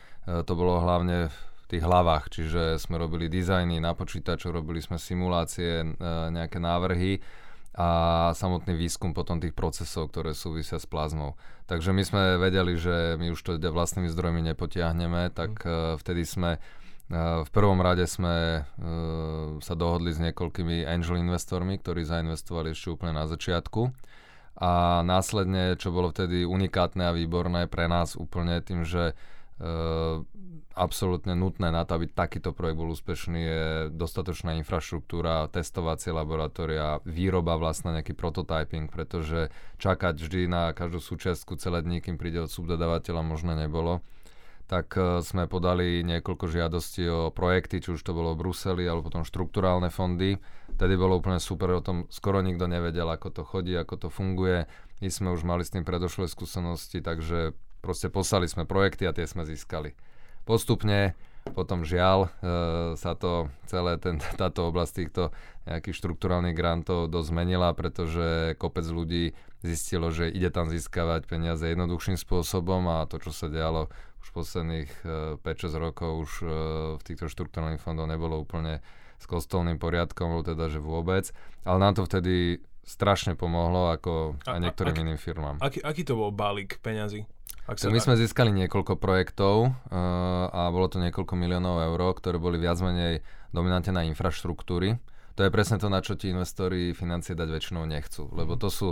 to 0.46 0.52
bolo 0.54 0.78
hlavne 0.78 1.26
v 1.26 1.64
tých 1.66 1.82
hlavách, 1.82 2.30
čiže 2.30 2.78
sme 2.78 3.02
robili 3.02 3.26
dizajny 3.26 3.82
na 3.82 3.98
počítačoch, 3.98 4.54
robili 4.54 4.78
sme 4.78 4.94
simulácie, 4.94 5.82
e, 5.82 5.86
nejaké 6.30 6.62
návrhy 6.62 7.18
a 7.74 8.30
samotný 8.34 8.78
výskum 8.78 9.10
potom 9.10 9.42
tých 9.42 9.54
procesov, 9.58 10.14
ktoré 10.14 10.38
súvisia 10.38 10.78
s 10.78 10.86
plazmou. 10.86 11.34
Takže 11.66 11.90
my 11.90 12.02
sme 12.06 12.22
vedeli, 12.38 12.78
že 12.78 13.18
my 13.18 13.34
už 13.34 13.42
to 13.42 13.58
vlastnými 13.58 14.10
zdrojmi 14.10 14.42
nepotiahneme, 14.54 15.34
tak 15.34 15.62
mm. 15.62 15.98
vtedy 16.02 16.22
sme 16.26 16.62
v 17.10 17.50
prvom 17.50 17.82
rade 17.82 18.06
sme 18.06 18.62
sa 19.58 19.74
dohodli 19.74 20.14
s 20.14 20.22
niekoľkými 20.22 20.86
angel 20.86 21.18
investormi, 21.18 21.74
ktorí 21.74 22.06
zainvestovali 22.06 22.70
ešte 22.70 22.94
úplne 22.94 23.18
na 23.18 23.26
začiatku 23.26 23.90
a 24.60 25.00
následne, 25.00 25.80
čo 25.80 25.88
bolo 25.88 26.12
vtedy 26.12 26.44
unikátne 26.44 27.08
a 27.08 27.16
výborné 27.16 27.64
pre 27.64 27.88
nás 27.88 28.12
úplne 28.12 28.60
tým, 28.60 28.84
že 28.84 29.12
e, 29.12 29.14
absolútne 30.76 31.32
nutné 31.32 31.72
na 31.72 31.88
to, 31.88 31.96
aby 31.96 32.12
takýto 32.12 32.52
projekt 32.52 32.76
bol 32.76 32.92
úspešný, 32.92 33.40
je 33.40 33.64
dostatočná 33.96 34.60
infraštruktúra, 34.60 35.48
testovacie 35.48 36.12
laboratória, 36.12 37.00
výroba 37.08 37.56
vlastne 37.56 37.96
nejaký 37.96 38.12
prototyping, 38.12 38.92
pretože 38.92 39.48
čakať 39.80 40.20
vždy 40.20 40.40
na 40.44 40.76
každú 40.76 41.00
súčiastku 41.00 41.56
celé 41.56 41.80
dní, 41.80 42.04
kým 42.04 42.20
príde 42.20 42.44
od 42.44 42.52
subdodávateľa, 42.52 43.24
možno 43.24 43.56
nebolo 43.56 44.04
tak 44.70 44.94
e, 44.94 45.18
sme 45.26 45.50
podali 45.50 46.06
niekoľko 46.06 46.46
žiadostí 46.46 47.02
o 47.10 47.34
projekty, 47.34 47.82
či 47.82 47.98
už 47.98 48.06
to 48.06 48.14
bolo 48.14 48.38
v 48.38 48.46
Bruseli, 48.46 48.86
alebo 48.86 49.10
potom 49.10 49.26
štrukturálne 49.26 49.90
fondy. 49.90 50.38
Tedy 50.78 50.94
bolo 50.94 51.18
úplne 51.18 51.42
super, 51.42 51.74
o 51.74 51.82
tom 51.82 52.06
skoro 52.06 52.38
nikto 52.38 52.70
nevedel, 52.70 53.10
ako 53.10 53.34
to 53.34 53.42
chodí, 53.42 53.74
ako 53.74 54.06
to 54.06 54.08
funguje. 54.14 54.70
My 55.02 55.10
sme 55.10 55.34
už 55.34 55.42
mali 55.42 55.66
s 55.66 55.74
tým 55.74 55.82
predošlé 55.82 56.30
skúsenosti, 56.30 57.02
takže 57.02 57.58
proste 57.82 58.14
poslali 58.14 58.46
sme 58.46 58.62
projekty 58.62 59.10
a 59.10 59.16
tie 59.16 59.26
sme 59.26 59.42
získali. 59.42 59.98
Postupne 60.46 61.18
potom 61.50 61.82
žiaľ 61.82 62.28
e, 62.28 62.94
sa 62.94 63.18
to 63.18 63.50
celé 63.66 63.98
ten, 63.98 64.22
táto 64.40 64.70
oblasť 64.70 64.92
týchto 65.02 65.34
nejakých 65.66 65.98
štruktúrálnych 65.98 66.54
grantov 66.54 67.10
dosť 67.10 67.28
zmenila, 67.34 67.74
pretože 67.74 68.54
kopec 68.54 68.86
ľudí 68.86 69.34
zistilo, 69.66 70.08
že 70.08 70.30
ide 70.30 70.48
tam 70.48 70.70
získavať 70.70 71.26
peniaze 71.26 71.66
jednoduchším 71.66 72.16
spôsobom 72.16 72.86
a 72.88 73.04
to, 73.10 73.20
čo 73.20 73.34
sa 73.34 73.50
dialo 73.50 73.92
už 74.20 74.28
posledných 74.36 74.90
5-6 75.40 75.44
e, 75.44 75.78
rokov 75.80 76.10
už 76.28 76.32
e, 76.40 76.46
v 76.96 77.02
týchto 77.02 77.26
štruktúrnych 77.32 77.80
fondoch 77.80 78.08
nebolo 78.08 78.40
úplne 78.40 78.84
s 79.20 79.24
kostolným 79.28 79.76
poriadkom, 79.76 80.40
teda 80.44 80.72
že 80.72 80.80
vôbec. 80.80 81.28
Ale 81.68 81.78
nám 81.80 82.00
to 82.00 82.08
vtedy 82.08 82.64
strašne 82.84 83.36
pomohlo 83.36 83.92
ako 83.92 84.40
a, 84.48 84.56
aj 84.56 84.60
niektorým 84.64 84.96
a, 84.96 85.00
iným 85.04 85.18
firmám. 85.20 85.56
Aký, 85.60 85.78
aký 85.84 86.02
to 86.02 86.16
bol 86.16 86.32
balík 86.32 86.80
peňazí? 86.80 87.28
Ak 87.68 87.78
sa... 87.78 87.92
My 87.92 88.02
sme 88.02 88.18
získali 88.18 88.50
niekoľko 88.50 88.98
projektov 88.98 89.70
uh, 89.70 90.50
a 90.50 90.72
bolo 90.74 90.90
to 90.90 90.98
niekoľko 90.98 91.38
miliónov 91.38 91.78
eur, 91.86 92.00
ktoré 92.18 92.40
boli 92.40 92.58
viac 92.58 92.80
menej 92.82 93.22
dominantne 93.54 93.94
na 93.94 94.02
infraštruktúry. 94.10 94.98
To 95.38 95.46
je 95.46 95.54
presne 95.54 95.78
to, 95.78 95.86
na 95.86 96.02
čo 96.02 96.18
ti 96.18 96.34
investori 96.34 96.90
financie 96.90 97.38
dať 97.38 97.46
väčšinou 97.46 97.86
nechcú, 97.86 98.26
lebo 98.34 98.58
to 98.58 98.68
sú 98.68 98.88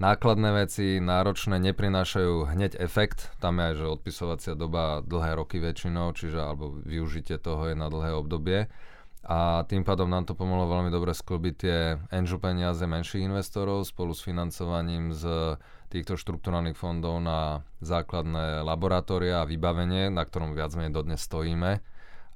nákladné 0.00 0.66
veci, 0.66 0.98
náročné, 0.98 1.60
neprinášajú 1.60 2.56
hneď 2.56 2.80
efekt. 2.80 3.28
Tam 3.38 3.60
je 3.60 3.64
aj, 3.70 3.74
že 3.76 3.86
odpisovacia 3.86 4.54
doba 4.56 5.04
dlhé 5.04 5.36
roky 5.36 5.60
väčšinou, 5.60 6.16
čiže 6.16 6.40
alebo 6.40 6.72
využitie 6.82 7.36
toho 7.36 7.68
je 7.70 7.76
na 7.76 7.92
dlhé 7.92 8.16
obdobie. 8.16 8.72
A 9.20 9.68
tým 9.68 9.84
pádom 9.84 10.08
nám 10.08 10.24
to 10.24 10.32
pomohlo 10.32 10.64
veľmi 10.64 10.88
dobre 10.88 11.12
sklbiť 11.12 11.54
tie 11.60 12.00
angel 12.08 12.40
peniaze 12.40 12.80
menších 12.80 13.28
investorov 13.28 13.84
spolu 13.84 14.16
s 14.16 14.24
financovaním 14.24 15.12
z 15.12 15.60
týchto 15.92 16.16
štruktúrnych 16.16 16.72
fondov 16.72 17.20
na 17.20 17.60
základné 17.84 18.64
laboratória 18.64 19.44
a 19.44 19.48
vybavenie, 19.48 20.08
na 20.08 20.24
ktorom 20.24 20.56
viac 20.56 20.72
menej 20.72 20.96
dodnes 20.96 21.20
stojíme. 21.20 21.84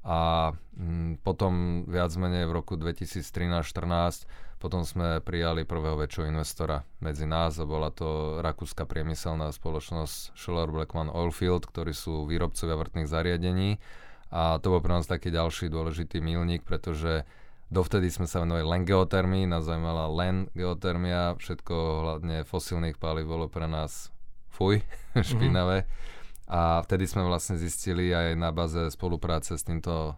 A 0.04 0.52
mm, 0.76 1.24
potom 1.24 1.88
viac 1.88 2.12
menej 2.20 2.44
v 2.44 2.52
roku 2.52 2.76
2013-14 2.76 4.43
potom 4.64 4.80
sme 4.80 5.20
prijali 5.20 5.68
prvého 5.68 6.00
väčšieho 6.00 6.32
investora 6.32 6.88
medzi 7.04 7.28
nás 7.28 7.60
a 7.60 7.68
bola 7.68 7.92
to 7.92 8.40
rakúska 8.40 8.88
priemyselná 8.88 9.52
spoločnosť 9.52 10.32
Schiller 10.32 10.72
Blackman 10.72 11.12
Oilfield, 11.12 11.68
ktorí 11.68 11.92
sú 11.92 12.24
výrobcovia 12.24 12.72
vrtných 12.72 13.04
zariadení 13.04 13.76
a 14.32 14.56
to 14.64 14.72
bol 14.72 14.80
pre 14.80 14.96
nás 14.96 15.04
taký 15.04 15.28
ďalší 15.28 15.68
dôležitý 15.68 16.24
milník, 16.24 16.64
pretože 16.64 17.28
dovtedy 17.68 18.08
sme 18.08 18.24
sa 18.24 18.40
venovali 18.40 18.64
len 18.64 18.82
geotermii, 18.88 19.44
nás 19.44 19.68
zaujímala 19.68 20.08
len 20.08 20.48
geotermia, 20.56 21.36
všetko 21.36 21.74
hľadne 21.76 22.48
fosílnych 22.48 22.96
palív 22.96 23.28
bolo 23.28 23.52
pre 23.52 23.68
nás 23.68 24.08
fuj, 24.48 24.80
špinavé. 25.28 25.84
Mm-hmm. 25.84 26.50
A 26.56 26.80
vtedy 26.88 27.04
sme 27.04 27.28
vlastne 27.28 27.60
zistili 27.60 28.16
aj 28.16 28.32
na 28.32 28.48
baze 28.48 28.88
spolupráce 28.88 29.60
s 29.60 29.64
týmto 29.68 30.16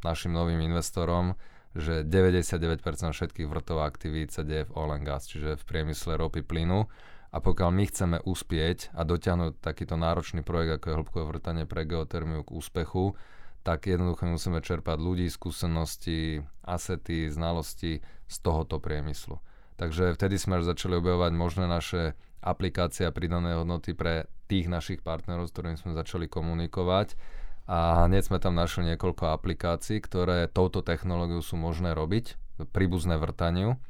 našim 0.00 0.32
novým 0.32 0.64
investorom, 0.64 1.36
že 1.74 2.06
99% 2.06 2.80
všetkých 3.10 3.50
vrtov 3.50 3.82
aktivít 3.82 4.30
sa 4.30 4.46
deje 4.46 4.70
v 4.70 4.74
oil 4.78 4.94
and 4.94 5.02
gas, 5.02 5.26
čiže 5.26 5.58
v 5.58 5.64
priemysle 5.66 6.14
ropy 6.14 6.46
plynu. 6.46 6.86
A 7.34 7.42
pokiaľ 7.42 7.70
my 7.74 7.84
chceme 7.90 8.16
uspieť 8.22 8.94
a 8.94 9.02
dotiahnuť 9.02 9.58
takýto 9.58 9.98
náročný 9.98 10.46
projekt, 10.46 10.78
ako 10.78 10.86
je 10.86 10.96
hĺbkové 11.02 11.24
vrtanie 11.34 11.64
pre 11.66 11.82
geotermiu 11.82 12.46
k 12.46 12.54
úspechu, 12.54 13.18
tak 13.66 13.90
jednoducho 13.90 14.30
musíme 14.30 14.62
čerpať 14.62 15.02
ľudí, 15.02 15.26
skúsenosti, 15.26 16.46
asety, 16.62 17.26
znalosti 17.26 17.98
z 18.30 18.36
tohoto 18.38 18.78
priemyslu. 18.78 19.42
Takže 19.74 20.14
vtedy 20.14 20.38
sme 20.38 20.62
až 20.62 20.70
začali 20.70 20.94
objavovať 21.02 21.32
možné 21.34 21.66
naše 21.66 22.14
aplikácie 22.38 23.08
a 23.08 23.10
pridané 23.10 23.58
hodnoty 23.58 23.96
pre 23.98 24.30
tých 24.46 24.70
našich 24.70 25.00
partnerov, 25.02 25.50
s 25.50 25.54
ktorými 25.56 25.80
sme 25.80 25.98
začali 25.98 26.30
komunikovať 26.30 27.18
a 27.64 28.04
hneď 28.04 28.28
sme 28.28 28.38
tam 28.40 28.56
našli 28.56 28.92
niekoľko 28.92 29.32
aplikácií, 29.32 30.00
ktoré 30.04 30.52
touto 30.52 30.84
technológiou 30.84 31.40
sú 31.40 31.56
možné 31.56 31.96
robiť, 31.96 32.36
príbuzné 32.72 33.16
vrtaniu. 33.16 33.80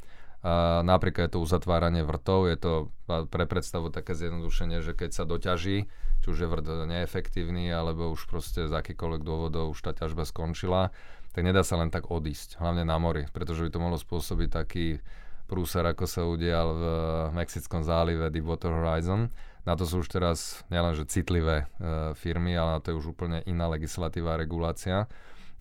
A 0.45 0.85
napríklad 0.85 1.33
je 1.33 1.41
to 1.41 1.41
uzatváranie 1.41 2.05
vrtov, 2.05 2.53
je 2.53 2.57
to 2.61 2.73
pre 3.09 3.49
predstavu 3.49 3.89
také 3.89 4.13
zjednodušenie, 4.13 4.85
že 4.85 4.93
keď 4.93 5.11
sa 5.17 5.25
doťaží, 5.25 5.89
či 6.21 6.27
už 6.29 6.37
je 6.37 6.49
vrt 6.49 6.69
neefektívny, 6.85 7.73
alebo 7.73 8.13
už 8.13 8.29
proste 8.29 8.69
z 8.69 8.73
akýkoľvek 8.77 9.25
dôvodov 9.25 9.73
už 9.73 9.81
tá 9.81 9.97
ťažba 9.97 10.29
skončila, 10.29 10.93
tak 11.33 11.49
nedá 11.49 11.65
sa 11.65 11.81
len 11.81 11.89
tak 11.89 12.13
odísť, 12.13 12.61
hlavne 12.61 12.85
na 12.85 13.01
mori, 13.01 13.25
pretože 13.33 13.65
by 13.65 13.71
to 13.73 13.83
mohlo 13.83 13.97
spôsobiť 13.97 14.49
taký 14.53 15.01
prúser, 15.49 15.85
ako 15.85 16.05
sa 16.05 16.29
udial 16.29 16.77
v 16.77 16.85
Mexickom 17.37 17.81
zálive 17.81 18.29
Deepwater 18.29 18.73
Horizon. 18.73 19.33
Na 19.65 19.81
to 19.81 19.89
sú 19.89 20.05
už 20.05 20.13
teraz 20.13 20.61
nielenže 20.69 21.09
citlivé 21.09 21.65
e, 21.65 22.13
firmy, 22.21 22.53
ale 22.53 22.77
na 22.77 22.81
to 22.85 22.93
je 22.93 22.99
už 23.01 23.17
úplne 23.17 23.41
iná 23.49 23.69
legislatíva 23.73 24.37
a 24.37 24.41
regulácia. 24.41 25.09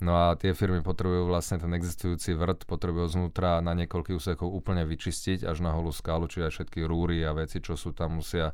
No 0.03 0.19
a 0.19 0.35
tie 0.35 0.51
firmy 0.51 0.83
potrebujú 0.83 1.31
vlastne 1.31 1.63
ten 1.63 1.71
existujúci 1.71 2.35
vrt, 2.35 2.67
potrebujú 2.67 3.07
znútra 3.07 3.63
na 3.63 3.71
niekoľkých 3.71 4.19
úsekov 4.19 4.51
úplne 4.51 4.83
vyčistiť 4.83 5.47
až 5.47 5.63
na 5.63 5.71
holú 5.71 5.95
skálu, 5.95 6.27
čiže 6.27 6.51
aj 6.51 6.53
všetky 6.59 6.79
rúry 6.83 7.23
a 7.23 7.31
veci, 7.31 7.63
čo 7.63 7.79
sú 7.79 7.95
tam, 7.95 8.19
musia 8.19 8.51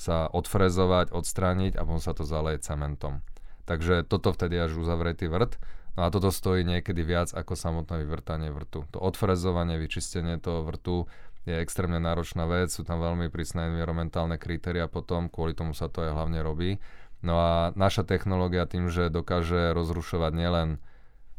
sa 0.00 0.32
odfrezovať, 0.32 1.12
odstrániť 1.12 1.76
a 1.76 1.84
potom 1.84 2.00
sa 2.00 2.16
to 2.16 2.24
zaleje 2.24 2.64
cementom. 2.64 3.20
Takže 3.68 4.08
toto 4.08 4.32
vtedy 4.32 4.56
až 4.56 4.80
uzavretý 4.80 5.28
vrt. 5.28 5.60
No 5.96 6.04
a 6.04 6.12
toto 6.12 6.28
stojí 6.28 6.60
niekedy 6.64 7.00
viac 7.04 7.32
ako 7.32 7.56
samotné 7.56 8.04
vyvrtanie 8.04 8.52
vrtu. 8.52 8.84
To 8.92 8.98
odfrezovanie, 9.00 9.80
vyčistenie 9.80 10.36
toho 10.36 10.60
vrtu 10.68 11.08
je 11.46 11.54
extrémne 11.54 12.02
náročná 12.02 12.44
vec, 12.50 12.74
sú 12.74 12.82
tam 12.82 12.98
veľmi 12.98 13.30
prísne 13.30 13.70
environmentálne 13.70 14.34
kritéria 14.34 14.90
potom, 14.90 15.30
kvôli 15.30 15.54
tomu 15.54 15.72
sa 15.72 15.86
to 15.86 16.02
aj 16.02 16.10
hlavne 16.10 16.42
robí. 16.42 16.82
No 17.22 17.38
a 17.38 17.70
naša 17.78 18.02
technológia 18.02 18.66
tým, 18.66 18.90
že 18.90 19.08
dokáže 19.08 19.72
rozrušovať 19.72 20.32
nielen 20.34 20.68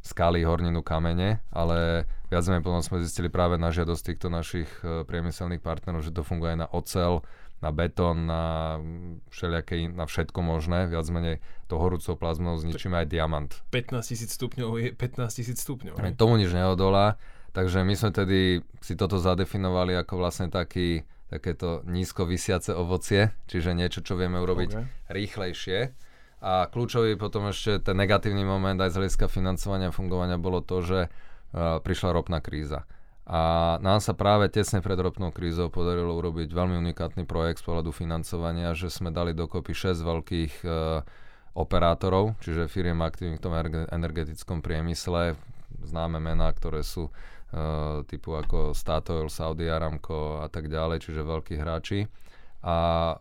skaly, 0.02 0.48
horninu, 0.48 0.80
kamene, 0.80 1.44
ale 1.52 2.08
viac 2.32 2.48
menej 2.48 2.64
potom 2.64 2.80
sme 2.80 3.04
zistili 3.04 3.28
práve 3.28 3.60
na 3.60 3.76
žiadosť 3.76 4.04
týchto 4.08 4.28
našich 4.32 4.70
e, 4.80 5.04
priemyselných 5.04 5.60
partnerov, 5.60 6.08
že 6.08 6.16
to 6.16 6.24
funguje 6.24 6.56
aj 6.56 6.60
na 6.64 6.68
ocel, 6.72 7.28
na 7.60 7.74
betón, 7.74 8.30
na 8.30 8.78
všelijaké, 9.34 9.90
na 9.90 10.06
všetko 10.06 10.40
možné, 10.46 10.88
viac 10.88 11.04
menej 11.10 11.42
to 11.66 11.76
horúcou 11.82 12.14
plazmou 12.16 12.56
zničíme 12.56 12.94
aj 13.04 13.08
diamant. 13.10 13.52
15 13.74 14.14
tisíc 14.14 14.32
stupňov 14.38 14.70
je 14.78 14.90
15 14.94 15.40
tisíc 15.42 15.58
stupňov. 15.66 15.98
Tomu 16.16 16.38
nič 16.38 16.54
neodolá, 16.54 17.18
takže 17.58 17.82
my 17.82 17.98
sme 17.98 18.14
tedy 18.14 18.62
si 18.86 18.94
toto 18.94 19.18
zadefinovali 19.18 19.98
ako 19.98 20.14
vlastne 20.22 20.54
taký, 20.54 21.02
takéto 21.34 21.82
nízko 21.90 22.30
vysiace 22.30 22.78
ovocie, 22.78 23.34
čiže 23.50 23.74
niečo, 23.74 24.06
čo 24.06 24.14
vieme 24.14 24.38
urobiť 24.38 24.70
okay. 24.78 24.86
rýchlejšie. 25.10 25.80
A 26.38 26.70
kľúčový 26.70 27.18
potom 27.18 27.50
ešte 27.50 27.82
ten 27.82 27.98
negatívny 27.98 28.46
moment 28.46 28.78
aj 28.78 28.94
z 28.94 28.98
hľadiska 29.02 29.26
financovania 29.26 29.90
a 29.90 29.96
fungovania 29.96 30.38
bolo 30.38 30.62
to, 30.62 30.86
že 30.86 31.00
uh, 31.10 31.82
prišla 31.82 32.14
ropná 32.14 32.46
kríza. 32.46 32.86
A 33.28 33.76
nám 33.82 34.00
sa 34.00 34.14
práve 34.14 34.48
tesne 34.54 34.80
pred 34.80 34.96
ropnou 34.96 35.34
krízou 35.34 35.68
podarilo 35.68 36.14
urobiť 36.16 36.54
veľmi 36.54 36.78
unikátny 36.80 37.26
projekt 37.26 37.60
z 37.60 37.68
pohľadu 37.68 37.92
financovania, 37.92 38.72
že 38.72 38.88
sme 38.88 39.12
dali 39.12 39.36
dokopy 39.36 39.76
6 39.76 40.00
veľkých 40.00 40.54
e, 40.64 40.68
operátorov, 41.52 42.40
čiže 42.40 42.72
firiem 42.72 43.04
aktívnych 43.04 43.36
v 43.36 43.44
tom 43.44 43.52
energetickom 43.92 44.64
priemysle, 44.64 45.36
známe 45.84 46.24
mená, 46.24 46.48
ktoré 46.56 46.88
sú 46.88 47.12
typu 48.12 48.36
ako 48.36 48.76
Statoil, 48.76 49.32
Saudi 49.32 49.72
Aramco 49.72 50.44
a 50.44 50.52
tak 50.52 50.68
ďalej, 50.68 51.00
čiže 51.00 51.24
veľkí 51.24 51.56
hráči 51.56 52.04
a 52.68 52.78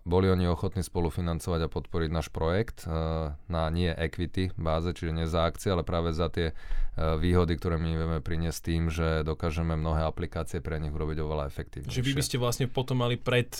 boli 0.09 0.33
oni 0.33 0.49
ochotní 0.49 0.81
spolufinancovať 0.81 1.69
a 1.69 1.73
podporiť 1.73 2.11
náš 2.11 2.33
projekt 2.33 2.89
uh, 2.89 3.37
na 3.53 3.69
nie 3.69 3.93
equity 3.93 4.49
báze, 4.57 4.97
čiže 4.97 5.13
nie 5.13 5.29
za 5.29 5.45
akcie, 5.45 5.69
ale 5.69 5.85
práve 5.85 6.17
za 6.17 6.33
tie 6.33 6.57
uh, 6.57 7.21
výhody, 7.21 7.61
ktoré 7.61 7.77
my 7.77 7.91
vieme 7.95 8.19
priniesť 8.25 8.61
tým, 8.65 8.89
že 8.89 9.23
dokážeme 9.29 9.77
mnohé 9.77 10.09
aplikácie 10.09 10.65
pre 10.65 10.81
nich 10.81 10.91
urobiť 10.91 11.21
oveľa 11.21 11.53
efektívnejšie. 11.53 11.95
Čiže 11.95 12.07
vy 12.09 12.13
by 12.17 12.25
ste 12.25 12.37
vlastne 12.41 12.67
potom 12.67 13.05
mali 13.05 13.21
pred 13.21 13.53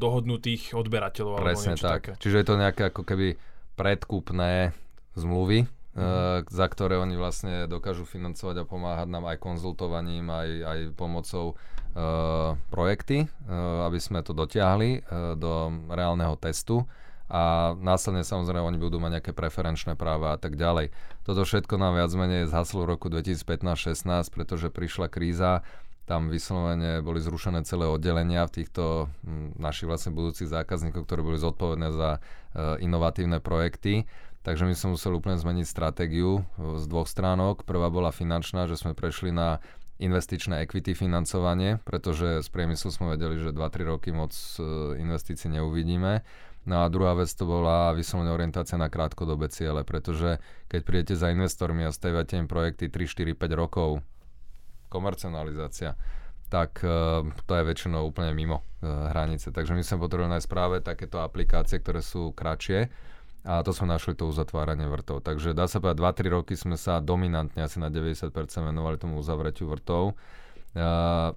dohodnutých 0.00 0.72
odberateľov 0.72 1.44
Presne 1.44 1.76
alebo 1.76 1.84
tak. 1.84 2.00
Také. 2.02 2.12
Čiže 2.16 2.36
je 2.40 2.46
to 2.48 2.56
nejaké 2.56 2.82
ako 2.88 3.02
keby 3.04 3.36
predkupné 3.76 4.72
zmluvy, 5.12 5.68
mm-hmm. 5.94 6.48
za 6.48 6.66
ktoré 6.68 6.96
oni 6.98 7.16
vlastne 7.16 7.68
dokážu 7.68 8.08
financovať 8.08 8.64
a 8.64 8.68
pomáhať 8.68 9.08
nám 9.08 9.28
aj 9.28 9.38
konzultovaním, 9.40 10.28
aj, 10.32 10.48
aj 10.64 10.78
pomocou 10.96 11.54
uh, 11.54 12.56
projekty, 12.72 13.28
uh, 13.28 13.86
aby 13.86 13.98
sme 14.00 14.24
to 14.24 14.32
dotiahli 14.32 15.04
uh, 15.04 15.36
do 15.36 15.70
reálneho 15.92 16.36
testu 16.40 16.88
a 17.32 17.72
následne 17.80 18.28
samozrejme 18.28 18.60
oni 18.60 18.76
budú 18.76 19.00
mať 19.00 19.20
nejaké 19.20 19.32
preferenčné 19.32 19.96
práva 19.96 20.36
a 20.36 20.38
tak 20.38 20.60
ďalej. 20.60 20.92
Toto 21.24 21.48
všetko 21.48 21.80
nám 21.80 21.96
viac 21.96 22.12
menej 22.12 22.44
zhaslo 22.52 22.84
v 22.84 22.92
roku 22.92 23.08
2015-16, 23.08 24.04
pretože 24.28 24.68
prišla 24.68 25.08
kríza, 25.08 25.64
tam 26.04 26.28
vyslovene 26.28 27.00
boli 27.00 27.24
zrušené 27.24 27.64
celé 27.64 27.88
oddelenia 27.88 28.44
v 28.44 28.60
týchto 28.60 29.08
m, 29.24 29.56
našich 29.56 29.88
vlastne 29.88 30.12
budúcich 30.12 30.50
zákazníkov, 30.50 31.08
ktorí 31.08 31.24
boli 31.24 31.38
zodpovedné 31.40 31.88
za 31.94 32.20
uh, 32.20 32.76
inovatívne 32.84 33.40
projekty 33.40 34.04
Takže 34.42 34.66
my 34.66 34.74
sme 34.74 34.98
museli 34.98 35.14
úplne 35.14 35.38
zmeniť 35.38 35.66
stratégiu 35.66 36.42
z 36.58 36.84
dvoch 36.90 37.06
stránok. 37.06 37.62
Prvá 37.62 37.86
bola 37.94 38.10
finančná, 38.10 38.66
že 38.66 38.74
sme 38.74 38.90
prešli 38.90 39.30
na 39.30 39.62
investičné 40.02 40.66
equity 40.66 40.98
financovanie, 40.98 41.78
pretože 41.86 42.42
z 42.42 42.48
priemyslu 42.50 42.90
sme 42.90 43.14
vedeli, 43.14 43.38
že 43.38 43.54
2-3 43.54 43.86
roky 43.86 44.10
moc 44.10 44.34
e, 44.58 44.98
investícií 44.98 45.46
neuvidíme. 45.46 46.26
No 46.66 46.82
a 46.82 46.90
druhá 46.90 47.14
vec 47.14 47.30
to 47.30 47.46
bola 47.46 47.94
vyslovene 47.94 48.34
orientácia 48.34 48.74
na 48.74 48.90
krátkodobé 48.90 49.46
ciele, 49.54 49.86
pretože 49.86 50.42
keď 50.66 50.80
prídete 50.82 51.14
za 51.14 51.30
investormi 51.30 51.86
a 51.86 51.94
stavate 51.94 52.34
im 52.34 52.50
projekty 52.50 52.90
3, 52.90 53.38
4, 53.38 53.38
5 53.38 53.62
rokov, 53.62 54.02
komercionalizácia, 54.90 55.94
tak 56.50 56.84
uh, 56.84 57.24
to 57.48 57.52
je 57.56 57.64
väčšinou 57.64 58.12
úplne 58.12 58.36
mimo 58.36 58.60
hranice. 58.84 59.48
Takže 59.54 59.72
my 59.72 59.80
sme 59.80 60.04
potrebovali 60.04 60.36
nájsť 60.36 60.50
práve 60.50 60.76
takéto 60.84 61.24
aplikácie, 61.24 61.80
ktoré 61.80 62.04
sú 62.04 62.34
kratšie, 62.36 62.92
a 63.42 63.66
to 63.66 63.74
sme 63.74 63.90
našli 63.90 64.14
to 64.14 64.30
uzatváranie 64.30 64.86
vrtov. 64.86 65.26
Takže 65.26 65.50
dá 65.50 65.66
sa 65.66 65.82
povedať, 65.82 66.22
2-3 66.22 66.30
roky 66.30 66.54
sme 66.54 66.78
sa 66.78 67.02
dominantne 67.02 67.66
asi 67.66 67.82
na 67.82 67.90
90% 67.90 68.30
venovali 68.62 69.02
tomu 69.02 69.18
uzavretiu 69.18 69.66
vrtov. 69.66 70.14
Uh, 70.72 71.34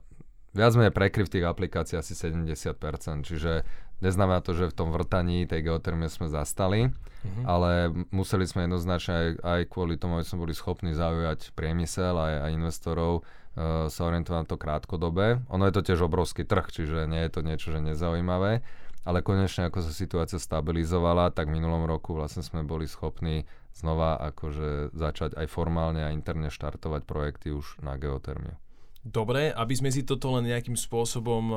viac 0.54 0.72
menej 0.78 0.94
prekryv 0.94 1.28
tých 1.28 1.50
aplikácií 1.50 1.98
asi 1.98 2.14
70%, 2.14 2.78
čiže 3.26 3.66
neznamená 4.06 4.46
to, 4.46 4.54
že 4.54 4.70
v 4.70 4.78
tom 4.78 4.94
vrtaní 4.94 5.50
tej 5.50 5.66
geotermie 5.66 6.06
sme 6.06 6.30
zastali, 6.30 6.94
mm-hmm. 6.94 7.44
ale 7.44 7.90
museli 8.14 8.46
sme 8.46 8.70
jednoznačne 8.70 9.14
aj, 9.14 9.30
aj 9.42 9.62
kvôli 9.74 9.98
tomu, 9.98 10.22
aby 10.22 10.30
sme 10.30 10.46
boli 10.46 10.54
schopní 10.54 10.94
zaujať 10.94 11.58
priemysel 11.58 12.16
aj, 12.16 12.34
aj 12.48 12.52
investorov 12.54 13.26
uh, 13.26 13.90
sa 13.90 14.02
orientovať 14.06 14.46
na 14.46 14.48
to 14.48 14.62
krátkodobé. 14.62 15.42
Ono 15.50 15.66
je 15.66 15.74
to 15.74 15.82
tiež 15.82 16.06
obrovský 16.06 16.46
trh, 16.46 16.70
čiže 16.70 17.10
nie 17.10 17.26
je 17.26 17.32
to 17.34 17.42
niečo, 17.42 17.74
že 17.74 17.82
nezaujímavé 17.82 18.62
ale 19.06 19.22
konečne 19.22 19.70
ako 19.70 19.86
sa 19.86 19.94
situácia 19.94 20.42
stabilizovala, 20.42 21.30
tak 21.30 21.48
v 21.48 21.62
minulom 21.62 21.86
roku 21.86 22.18
vlastne 22.18 22.42
sme 22.42 22.66
boli 22.66 22.90
schopní 22.90 23.46
znova 23.72 24.18
akože 24.34 24.98
začať 24.98 25.38
aj 25.38 25.48
formálne 25.48 26.02
a 26.02 26.10
interne 26.10 26.50
štartovať 26.50 27.06
projekty 27.06 27.54
už 27.54 27.86
na 27.86 27.96
geotermiu. 28.02 28.58
Dobre, 29.06 29.54
aby 29.54 29.74
sme 29.78 29.94
si 29.94 30.02
toto 30.02 30.34
len 30.34 30.50
nejakým 30.50 30.74
spôsobom 30.74 31.54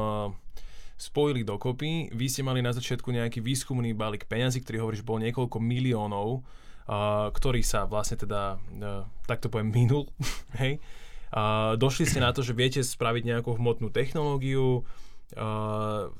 spojili 0.98 1.46
dokopy, 1.46 2.12
vy 2.12 2.26
ste 2.28 2.44
mali 2.44 2.60
na 2.60 2.74
začiatku 2.74 3.08
nejaký 3.08 3.40
výskumný 3.40 3.96
balík 3.96 4.28
peňazí, 4.28 4.60
ktorý 4.60 4.84
hovorí, 4.84 4.96
že 5.00 5.06
bol 5.06 5.22
niekoľko 5.22 5.56
miliónov, 5.56 6.44
ktorý 7.32 7.64
sa 7.64 7.88
vlastne 7.88 8.20
teda, 8.20 8.60
takto 9.24 9.48
poviem, 9.48 9.72
minul, 9.72 10.10
hej. 10.60 10.82
Došli 11.78 12.04
ste 12.04 12.20
na 12.20 12.34
to, 12.34 12.42
že 12.44 12.56
viete 12.56 12.80
spraviť 12.84 13.22
nejakú 13.24 13.56
hmotnú 13.56 13.94
technológiu, 13.94 14.84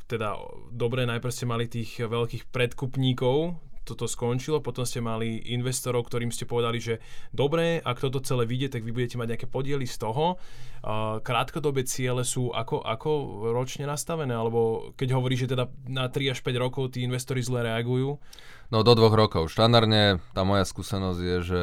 Teda 0.05 0.29
dobre, 0.69 1.09
najprv 1.09 1.33
ste 1.33 1.49
mali 1.49 1.65
tých 1.65 2.05
veľkých 2.05 2.53
predkupníkov, 2.53 3.57
toto 3.89 4.05
skončilo, 4.05 4.61
potom 4.61 4.85
ste 4.85 5.01
mali 5.01 5.41
investorov, 5.49 6.05
ktorým 6.05 6.29
ste 6.29 6.45
povedali, 6.45 6.77
že 6.77 7.01
dobre, 7.33 7.81
ak 7.81 8.05
toto 8.05 8.21
celé 8.21 8.45
vyjde, 8.45 8.77
tak 8.77 8.85
vy 8.85 8.93
budete 8.93 9.17
mať 9.17 9.29
nejaké 9.33 9.49
podiely 9.49 9.89
z 9.89 9.97
toho. 9.97 10.37
Uh, 10.85 11.25
krátkodobé 11.25 11.89
ciele 11.89 12.21
sú 12.29 12.53
ako, 12.53 12.85
ako 12.85 13.11
ročne 13.57 13.89
nastavené, 13.89 14.37
alebo 14.37 14.93
keď 15.01 15.17
hovorí, 15.17 15.41
že 15.41 15.49
teda 15.49 15.73
na 15.89 16.13
3 16.13 16.37
až 16.37 16.45
5 16.45 16.53
rokov 16.61 16.93
tí 16.93 17.01
investori 17.01 17.41
zle 17.41 17.65
reagujú? 17.65 18.21
No 18.69 18.85
do 18.85 18.93
dvoch 18.93 19.17
rokov. 19.17 19.49
Štandardne 19.49 20.21
tá 20.37 20.45
moja 20.45 20.69
skúsenosť 20.69 21.21
je, 21.25 21.37
že 21.41 21.63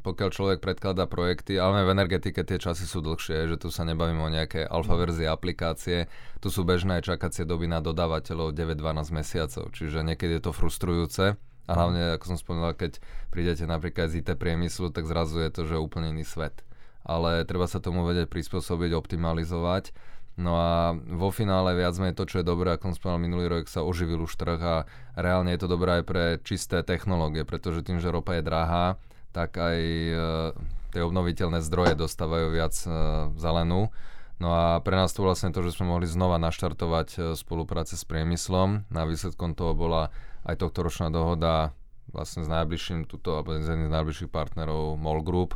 pokiaľ 0.00 0.28
človek 0.32 0.58
predkladá 0.64 1.04
projekty, 1.04 1.60
ale 1.60 1.84
v 1.84 1.92
energetike 1.92 2.40
tie 2.40 2.58
časy 2.58 2.88
sú 2.88 3.04
dlhšie, 3.04 3.48
že 3.52 3.56
tu 3.60 3.68
sa 3.68 3.84
nebavíme 3.84 4.20
o 4.20 4.32
nejaké 4.32 4.64
alfa 4.64 4.96
verzie 4.96 5.28
aplikácie, 5.28 6.08
tu 6.40 6.48
sú 6.48 6.64
bežné 6.64 7.04
čakacie 7.04 7.44
doby 7.44 7.68
na 7.68 7.84
dodávateľov 7.84 8.56
9-12 8.56 9.12
mesiacov, 9.12 9.64
čiže 9.76 10.00
niekedy 10.02 10.40
je 10.40 10.44
to 10.48 10.52
frustrujúce 10.56 11.36
a 11.70 11.72
hlavne, 11.78 12.18
ako 12.18 12.34
som 12.34 12.38
spomínal, 12.42 12.74
keď 12.74 12.98
prídete 13.30 13.62
napríklad 13.62 14.10
z 14.10 14.26
IT 14.26 14.34
priemyslu, 14.34 14.90
tak 14.90 15.06
zrazu 15.06 15.38
je 15.38 15.50
to, 15.54 15.62
že 15.70 15.78
úplne 15.78 16.10
iný 16.10 16.26
svet. 16.26 16.66
Ale 17.06 17.46
treba 17.46 17.70
sa 17.70 17.78
tomu 17.78 18.02
vedieť 18.02 18.26
prispôsobiť, 18.26 18.90
optimalizovať. 18.90 19.94
No 20.34 20.58
a 20.58 20.98
vo 20.98 21.30
finále 21.30 21.78
viac 21.78 21.94
menej 22.00 22.18
to, 22.18 22.26
čo 22.26 22.42
je 22.42 22.48
dobré, 22.50 22.74
ako 22.74 22.90
som 22.90 22.96
spomínal 22.98 23.22
minulý 23.22 23.46
rok, 23.46 23.70
sa 23.70 23.86
oživil 23.86 24.26
už 24.26 24.34
trh 24.34 24.58
a 24.58 24.76
reálne 25.14 25.54
je 25.54 25.60
to 25.62 25.68
dobré 25.70 26.02
aj 26.02 26.04
pre 26.10 26.24
čisté 26.42 26.82
technológie, 26.82 27.46
pretože 27.46 27.86
tým, 27.86 28.02
že 28.02 28.10
ropa 28.10 28.34
je 28.34 28.42
drahá, 28.42 28.98
tak 29.30 29.56
aj 29.58 29.78
e, 29.80 30.14
tie 30.90 31.00
obnoviteľné 31.02 31.62
zdroje 31.62 31.94
dostávajú 31.94 32.50
viac 32.50 32.74
e, 32.82 32.88
zelenú. 33.38 33.94
No 34.40 34.56
a 34.56 34.80
pre 34.80 34.96
nás 34.96 35.12
to 35.12 35.20
vlastne 35.20 35.52
to, 35.52 35.60
že 35.60 35.76
sme 35.76 35.92
mohli 35.92 36.08
znova 36.08 36.40
naštartovať 36.42 37.08
e, 37.14 37.18
spolupráce 37.38 37.94
s 37.94 38.02
priemyslom. 38.02 38.90
Na 38.90 39.06
výsledkom 39.06 39.54
toho 39.54 39.76
bola 39.76 40.10
aj 40.42 40.58
tohto 40.58 40.82
ročná 40.82 41.12
dohoda 41.12 41.76
vlastne 42.10 42.42
s 42.42 42.50
najbližším, 42.50 43.06
tuto, 43.06 43.38
alebo 43.38 43.54
z 43.54 43.70
jedným 43.70 43.86
z 43.86 43.96
najbližších 44.02 44.30
partnerov 44.34 44.98
MOL 44.98 45.22
Group, 45.22 45.54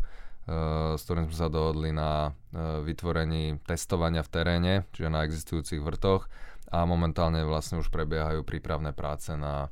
s 0.95 1.03
ktorým 1.03 1.27
sme 1.27 1.35
sa 1.35 1.51
dohodli 1.51 1.91
na 1.91 2.31
vytvorení 2.55 3.59
testovania 3.67 4.23
v 4.23 4.31
teréne, 4.31 4.73
čiže 4.95 5.11
na 5.11 5.27
existujúcich 5.27 5.83
vrtoch 5.83 6.31
a 6.71 6.87
momentálne 6.87 7.43
vlastne 7.43 7.83
už 7.83 7.91
prebiehajú 7.91 8.47
prípravné 8.47 8.95
práce 8.95 9.35
na 9.35 9.67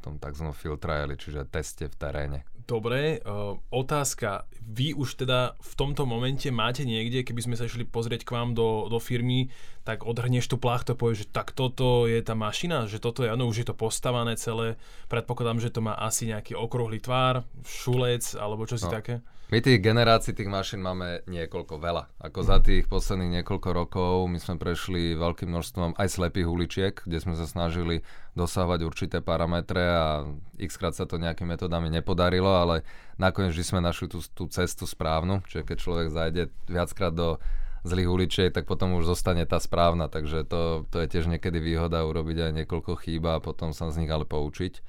tom 0.00 0.16
tzv. 0.16 0.48
field 0.56 0.80
čiže 1.18 1.44
teste 1.50 1.92
v 1.92 1.96
teréne. 1.98 2.40
Dobre, 2.68 3.24
uh, 3.24 3.56
otázka. 3.72 4.44
Vy 4.60 4.92
už 4.92 5.24
teda 5.24 5.56
v 5.56 5.72
tomto 5.72 6.04
momente 6.04 6.52
máte 6.52 6.84
niekde, 6.84 7.24
keby 7.24 7.40
sme 7.40 7.56
sa 7.56 7.64
išli 7.64 7.88
pozrieť 7.88 8.28
k 8.28 8.36
vám 8.36 8.52
do, 8.52 8.92
do 8.92 9.00
firmy, 9.00 9.48
tak 9.88 10.04
odhrnieš 10.04 10.52
tú 10.52 10.60
plachtu 10.60 10.92
a 10.92 11.00
povieš, 11.00 11.24
že 11.24 11.32
tak 11.32 11.56
toto 11.56 12.04
je 12.04 12.20
tá 12.20 12.36
mašina, 12.36 12.84
že 12.84 13.00
toto 13.00 13.24
je, 13.24 13.32
áno, 13.32 13.48
už 13.48 13.64
je 13.64 13.66
to 13.72 13.72
postavané 13.72 14.36
celé. 14.36 14.76
Predpokladám, 15.08 15.64
že 15.64 15.72
to 15.72 15.80
má 15.80 15.96
asi 15.96 16.28
nejaký 16.28 16.52
okrúhly 16.60 17.00
tvár, 17.00 17.48
šulec 17.64 18.36
alebo 18.36 18.68
čo 18.68 18.76
si 18.76 18.84
no. 18.84 18.92
také. 18.92 19.24
My 19.48 19.64
tých 19.64 19.80
generácií 19.80 20.36
tých 20.36 20.52
mašín 20.52 20.84
máme 20.84 21.24
niekoľko, 21.24 21.80
veľa. 21.80 22.20
Ako 22.20 22.44
za 22.44 22.60
tých 22.60 22.84
posledných 22.84 23.40
niekoľko 23.40 23.70
rokov 23.72 24.28
my 24.28 24.36
sme 24.36 24.60
prešli 24.60 25.16
veľkým 25.16 25.48
množstvom 25.48 25.96
aj 25.96 26.08
slepých 26.20 26.44
uličiek, 26.44 26.92
kde 26.92 27.16
sme 27.16 27.32
sa 27.32 27.48
snažili 27.48 28.04
dosávať 28.36 28.84
určité 28.84 29.24
parametre 29.24 29.80
a 29.88 30.28
x 30.60 30.76
krát 30.76 30.92
sa 30.92 31.08
to 31.08 31.16
nejakými 31.16 31.56
metodami 31.56 31.88
nepodarilo, 31.88 32.60
ale 32.60 32.84
nakoniec 33.16 33.56
vždy 33.56 33.64
sme 33.64 33.80
našli 33.80 34.12
tú, 34.12 34.20
tú 34.20 34.52
cestu 34.52 34.84
správnu, 34.84 35.40
čiže 35.48 35.64
keď 35.64 35.76
človek 35.80 36.08
zajde 36.12 36.42
viackrát 36.68 37.16
do 37.16 37.40
zlých 37.88 38.08
uličiek, 38.12 38.52
tak 38.52 38.68
potom 38.68 39.00
už 39.00 39.08
zostane 39.08 39.48
tá 39.48 39.56
správna, 39.64 40.12
takže 40.12 40.44
to, 40.44 40.84
to 40.92 41.00
je 41.00 41.08
tiež 41.08 41.24
niekedy 41.24 41.56
výhoda 41.56 42.04
urobiť 42.04 42.52
aj 42.52 42.52
niekoľko 42.52 43.00
chýb 43.00 43.24
a 43.24 43.40
potom 43.40 43.72
sa 43.72 43.88
z 43.88 44.04
nich 44.04 44.12
ale 44.12 44.28
poučiť. 44.28 44.84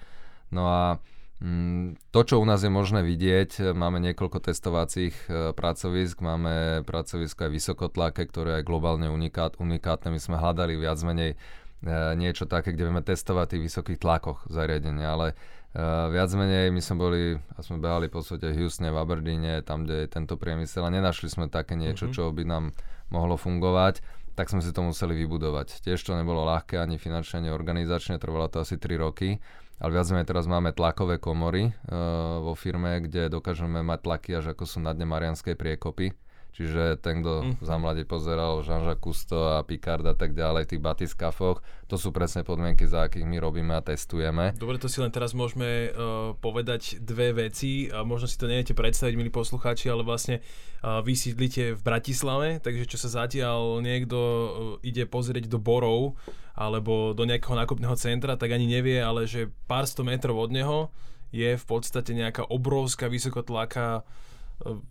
No 0.51 0.67
a 0.67 0.99
to, 2.11 2.19
čo 2.27 2.35
u 2.35 2.43
nás 2.43 2.59
je 2.59 2.71
možné 2.71 2.99
vidieť, 2.99 3.71
máme 3.71 4.03
niekoľko 4.03 4.43
testovacích 4.43 5.15
e, 5.15 5.55
pracovisk, 5.55 6.19
máme 6.19 6.83
pracovisko 6.83 7.47
aj 7.47 7.51
vysokotlaké, 7.55 8.27
ktoré 8.27 8.59
je 8.59 8.67
globálne 8.67 9.07
unikát, 9.07 9.55
unikátne. 9.55 10.11
My 10.11 10.19
sme 10.19 10.35
hľadali 10.35 10.75
viac 10.75 10.99
menej 10.99 11.31
e, 11.31 11.37
niečo 12.19 12.43
také, 12.43 12.75
kde 12.75 12.91
vieme 12.91 12.99
testovať 13.07 13.55
tých 13.55 13.71
vysokých 13.71 14.03
tlakoch 14.03 14.51
zariadenia, 14.51 15.15
ale 15.15 15.27
e, 15.31 15.35
viac 16.11 16.27
menej 16.35 16.75
my 16.75 16.81
sme 16.83 16.95
boli, 16.99 17.21
a 17.55 17.59
sme 17.63 17.79
behali 17.79 18.11
po 18.11 18.19
svete 18.19 18.51
v 18.51 18.59
Houstone, 18.59 18.91
v 18.91 18.99
Aberdeene, 18.99 19.63
tam, 19.63 19.87
kde 19.87 20.03
je 20.03 20.07
tento 20.11 20.35
priemysel 20.35 20.83
a 20.83 20.91
nenašli 20.91 21.31
sme 21.31 21.47
také 21.47 21.79
niečo, 21.79 22.11
mm-hmm. 22.11 22.19
čo 22.19 22.35
by 22.35 22.43
nám 22.43 22.75
mohlo 23.15 23.39
fungovať 23.39 24.03
tak 24.39 24.47
sme 24.47 24.63
si 24.63 24.71
to 24.71 24.79
museli 24.79 25.19
vybudovať. 25.19 25.83
Tiež 25.83 25.99
to 25.99 26.15
nebolo 26.15 26.47
ľahké 26.47 26.79
ani 26.79 26.95
finančne, 26.95 27.43
ani 27.43 27.51
organizačne, 27.51 28.23
trvalo 28.23 28.47
to 28.47 28.63
asi 28.63 28.79
3 28.79 28.95
roky 28.95 29.35
ale 29.79 29.91
viac 29.95 30.07
menej 30.11 30.27
teraz 30.27 30.45
máme 30.45 30.75
tlakové 30.75 31.17
komory 31.17 31.71
uh, 31.71 32.43
vo 32.43 32.53
firme, 32.53 32.99
kde 32.99 33.31
dokážeme 33.31 33.79
mať 33.79 33.99
tlaky 34.03 34.31
až 34.35 34.45
ako 34.51 34.63
sú 34.67 34.83
na 34.83 34.91
dne 34.91 35.07
Marianskej 35.07 35.55
priekopy. 35.55 36.11
Čiže 36.49 36.99
ten, 36.99 37.23
kto 37.23 37.33
mm. 37.39 37.53
za 37.63 37.75
mladí 37.79 38.03
pozeral 38.03 38.65
Jean-Jacques 38.67 38.99
Cousteau 38.99 39.55
a 39.55 39.63
Picard 39.63 40.03
a 40.03 40.11
tak 40.11 40.35
ďalej 40.35 40.67
v 40.67 40.69
tých 40.75 40.83
batiskafoch, 40.83 41.63
to 41.87 41.95
sú 41.95 42.11
presne 42.11 42.43
podmienky, 42.43 42.83
za 42.83 43.07
akých 43.07 43.23
my 43.23 43.37
robíme 43.39 43.71
a 43.71 43.79
testujeme. 43.79 44.51
Dobre, 44.59 44.75
to 44.75 44.91
si 44.91 44.99
len 44.99 45.13
teraz 45.13 45.31
môžeme 45.31 45.89
uh, 45.89 46.35
povedať 46.35 46.99
dve 46.99 47.31
veci. 47.31 47.87
A 47.87 48.03
možno 48.03 48.27
si 48.27 48.35
to 48.35 48.51
neviete 48.51 48.75
predstaviť, 48.75 49.15
milí 49.15 49.31
poslucháči, 49.31 49.87
ale 49.87 50.03
vlastne 50.03 50.43
uh, 50.83 50.99
vy 50.99 51.15
sídlite 51.15 51.79
v 51.79 51.81
Bratislave, 51.81 52.59
takže 52.59 52.91
čo 52.91 52.97
sa 52.99 53.23
zatiaľ 53.23 53.79
niekto 53.79 54.17
uh, 54.17 54.49
ide 54.83 55.07
pozrieť 55.07 55.47
do 55.47 55.63
Borov, 55.63 56.19
alebo 56.59 57.15
do 57.15 57.23
nejakého 57.23 57.55
nákupného 57.55 57.95
centra, 57.95 58.35
tak 58.35 58.51
ani 58.51 58.67
nevie, 58.67 58.99
ale 58.99 59.23
že 59.23 59.47
pár 59.63 59.87
sto 59.87 60.03
metrov 60.03 60.35
od 60.35 60.51
neho 60.51 60.91
je 61.31 61.55
v 61.55 61.65
podstate 61.65 62.11
nejaká 62.11 62.43
obrovská 62.51 63.07
vysokotlaká 63.07 64.03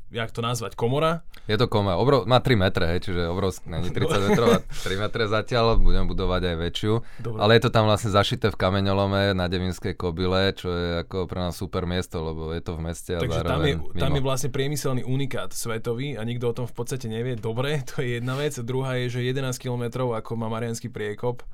jak 0.09 0.31
to 0.33 0.41
nazvať, 0.41 0.73
komora? 0.73 1.21
Je 1.45 1.57
to 1.61 1.69
komora, 1.69 2.01
Obrov, 2.01 2.25
má 2.25 2.41
3 2.41 2.57
metre, 2.57 2.85
hej, 2.89 3.09
čiže 3.09 3.29
obrovský, 3.29 3.69
není 3.69 3.93
30 3.93 4.29
metrov, 4.29 4.49
3 4.65 5.03
metre 5.05 5.29
zatiaľ, 5.29 5.77
budem 5.77 6.09
budovať 6.09 6.43
aj 6.45 6.57
väčšiu, 6.57 6.93
Dobre. 7.21 7.39
ale 7.41 7.51
je 7.57 7.63
to 7.69 7.71
tam 7.73 7.85
vlastne 7.85 8.09
zašité 8.09 8.49
v 8.49 8.57
kameňolome 8.57 9.37
na 9.37 9.45
Devinskej 9.49 9.93
kobyle, 9.93 10.57
čo 10.57 10.73
je 10.73 10.89
ako 11.05 11.29
pre 11.29 11.41
nás 11.45 11.57
super 11.57 11.85
miesto, 11.85 12.25
lebo 12.25 12.53
je 12.57 12.65
to 12.65 12.73
v 12.77 12.81
meste 12.81 13.13
a 13.13 13.21
Takže 13.21 13.45
tam 13.45 13.61
je, 13.65 13.75
tam 13.97 14.13
je 14.17 14.23
vlastne 14.25 14.51
priemyselný 14.53 15.03
unikát 15.05 15.53
svetový 15.53 16.17
a 16.17 16.25
nikto 16.25 16.49
o 16.49 16.57
tom 16.57 16.65
v 16.65 16.75
podstate 16.75 17.09
nevie. 17.09 17.37
Dobre, 17.37 17.85
to 17.85 18.01
je 18.01 18.21
jedna 18.21 18.41
vec. 18.41 18.57
Druhá 18.57 18.97
je, 19.05 19.21
že 19.21 19.21
11 19.25 19.53
km 19.61 20.09
ako 20.17 20.31
má 20.37 20.49
Marianský 20.49 20.89
priekop, 20.89 21.45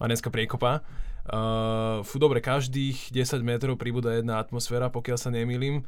Marianská 0.00 0.32
priekopa, 0.32 0.80
Uh, 1.30 2.00
fú, 2.02 2.16
dobre, 2.16 2.40
každých 2.40 3.12
10 3.12 3.44
metrov 3.44 3.76
pribúda 3.78 4.18
jedna 4.18 4.40
atmosféra, 4.40 4.88
pokiaľ 4.88 5.18
sa 5.20 5.30
nemýlim 5.30 5.84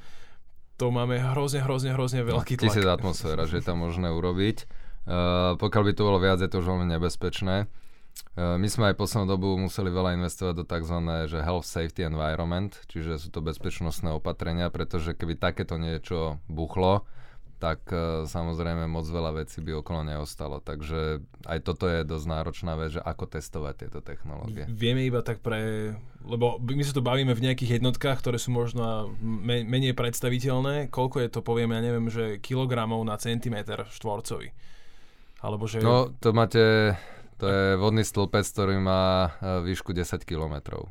to 0.83 0.90
máme 0.90 1.14
hrozne, 1.14 1.62
hrozne, 1.62 1.95
hrozne 1.95 2.27
veľký 2.27 2.59
tlak. 2.59 2.75
Tisíc 2.75 2.83
atmosféra, 2.83 3.47
že 3.47 3.62
je 3.62 3.64
tam 3.71 3.87
možné 3.87 4.11
urobiť. 4.11 4.66
Uh, 5.07 5.55
pokiaľ 5.55 5.83
by 5.87 5.92
to 5.95 6.03
bolo 6.03 6.18
viac, 6.18 6.42
je 6.42 6.51
to 6.51 6.59
už 6.59 6.66
veľmi 6.75 6.90
nebezpečné. 6.90 7.71
Uh, 8.35 8.59
my 8.59 8.66
sme 8.66 8.90
aj 8.90 8.99
poslednú 8.99 9.31
dobu 9.31 9.55
museli 9.55 9.95
veľa 9.95 10.18
investovať 10.18 10.55
do 10.59 10.64
tzv. 10.66 10.99
Že 11.31 11.38
health 11.47 11.71
safety 11.71 12.03
environment, 12.03 12.75
čiže 12.90 13.23
sú 13.23 13.31
to 13.31 13.38
bezpečnostné 13.38 14.11
opatrenia, 14.11 14.75
pretože 14.75 15.14
keby 15.14 15.38
takéto 15.38 15.79
niečo 15.79 16.42
buchlo, 16.51 17.07
tak 17.62 17.87
uh, 17.94 18.27
samozrejme 18.27 18.90
moc 18.90 19.07
veľa 19.07 19.38
vecí 19.38 19.62
by 19.62 19.79
okolo 19.79 20.03
neostalo. 20.03 20.59
Takže 20.59 21.22
aj 21.46 21.59
toto 21.62 21.87
je 21.87 22.03
dosť 22.03 22.27
náročná 22.27 22.75
vec, 22.75 22.98
že 22.98 23.01
ako 23.07 23.31
testovať 23.31 23.75
tieto 23.87 24.03
technológie. 24.03 24.66
Vieme 24.66 25.07
iba 25.07 25.22
tak 25.22 25.38
pre... 25.38 25.94
Lebo 26.27 26.59
my 26.59 26.83
sa 26.83 26.90
tu 26.90 27.07
bavíme 27.07 27.31
v 27.31 27.44
nejakých 27.46 27.79
jednotkách, 27.79 28.18
ktoré 28.18 28.42
sú 28.42 28.51
možno 28.51 29.14
me, 29.22 29.62
menej 29.62 29.94
predstaviteľné. 29.94 30.90
Koľko 30.90 31.22
je 31.22 31.29
to, 31.31 31.40
poviem, 31.46 31.70
ja 31.70 31.81
neviem, 31.87 32.11
že 32.11 32.42
kilogramov 32.42 33.07
na 33.07 33.14
centimetr 33.14 33.87
štvorcový. 33.94 34.51
Alebo 35.38 35.70
že... 35.70 35.79
No, 35.79 36.11
to 36.18 36.35
máte... 36.35 36.98
To 37.38 37.51
je 37.51 37.75
vodný 37.75 38.07
stĺpec, 38.07 38.46
ktorý 38.46 38.79
má 38.79 39.35
e, 39.42 39.66
výšku 39.66 39.90
10 39.90 40.22
kilometrov. 40.22 40.87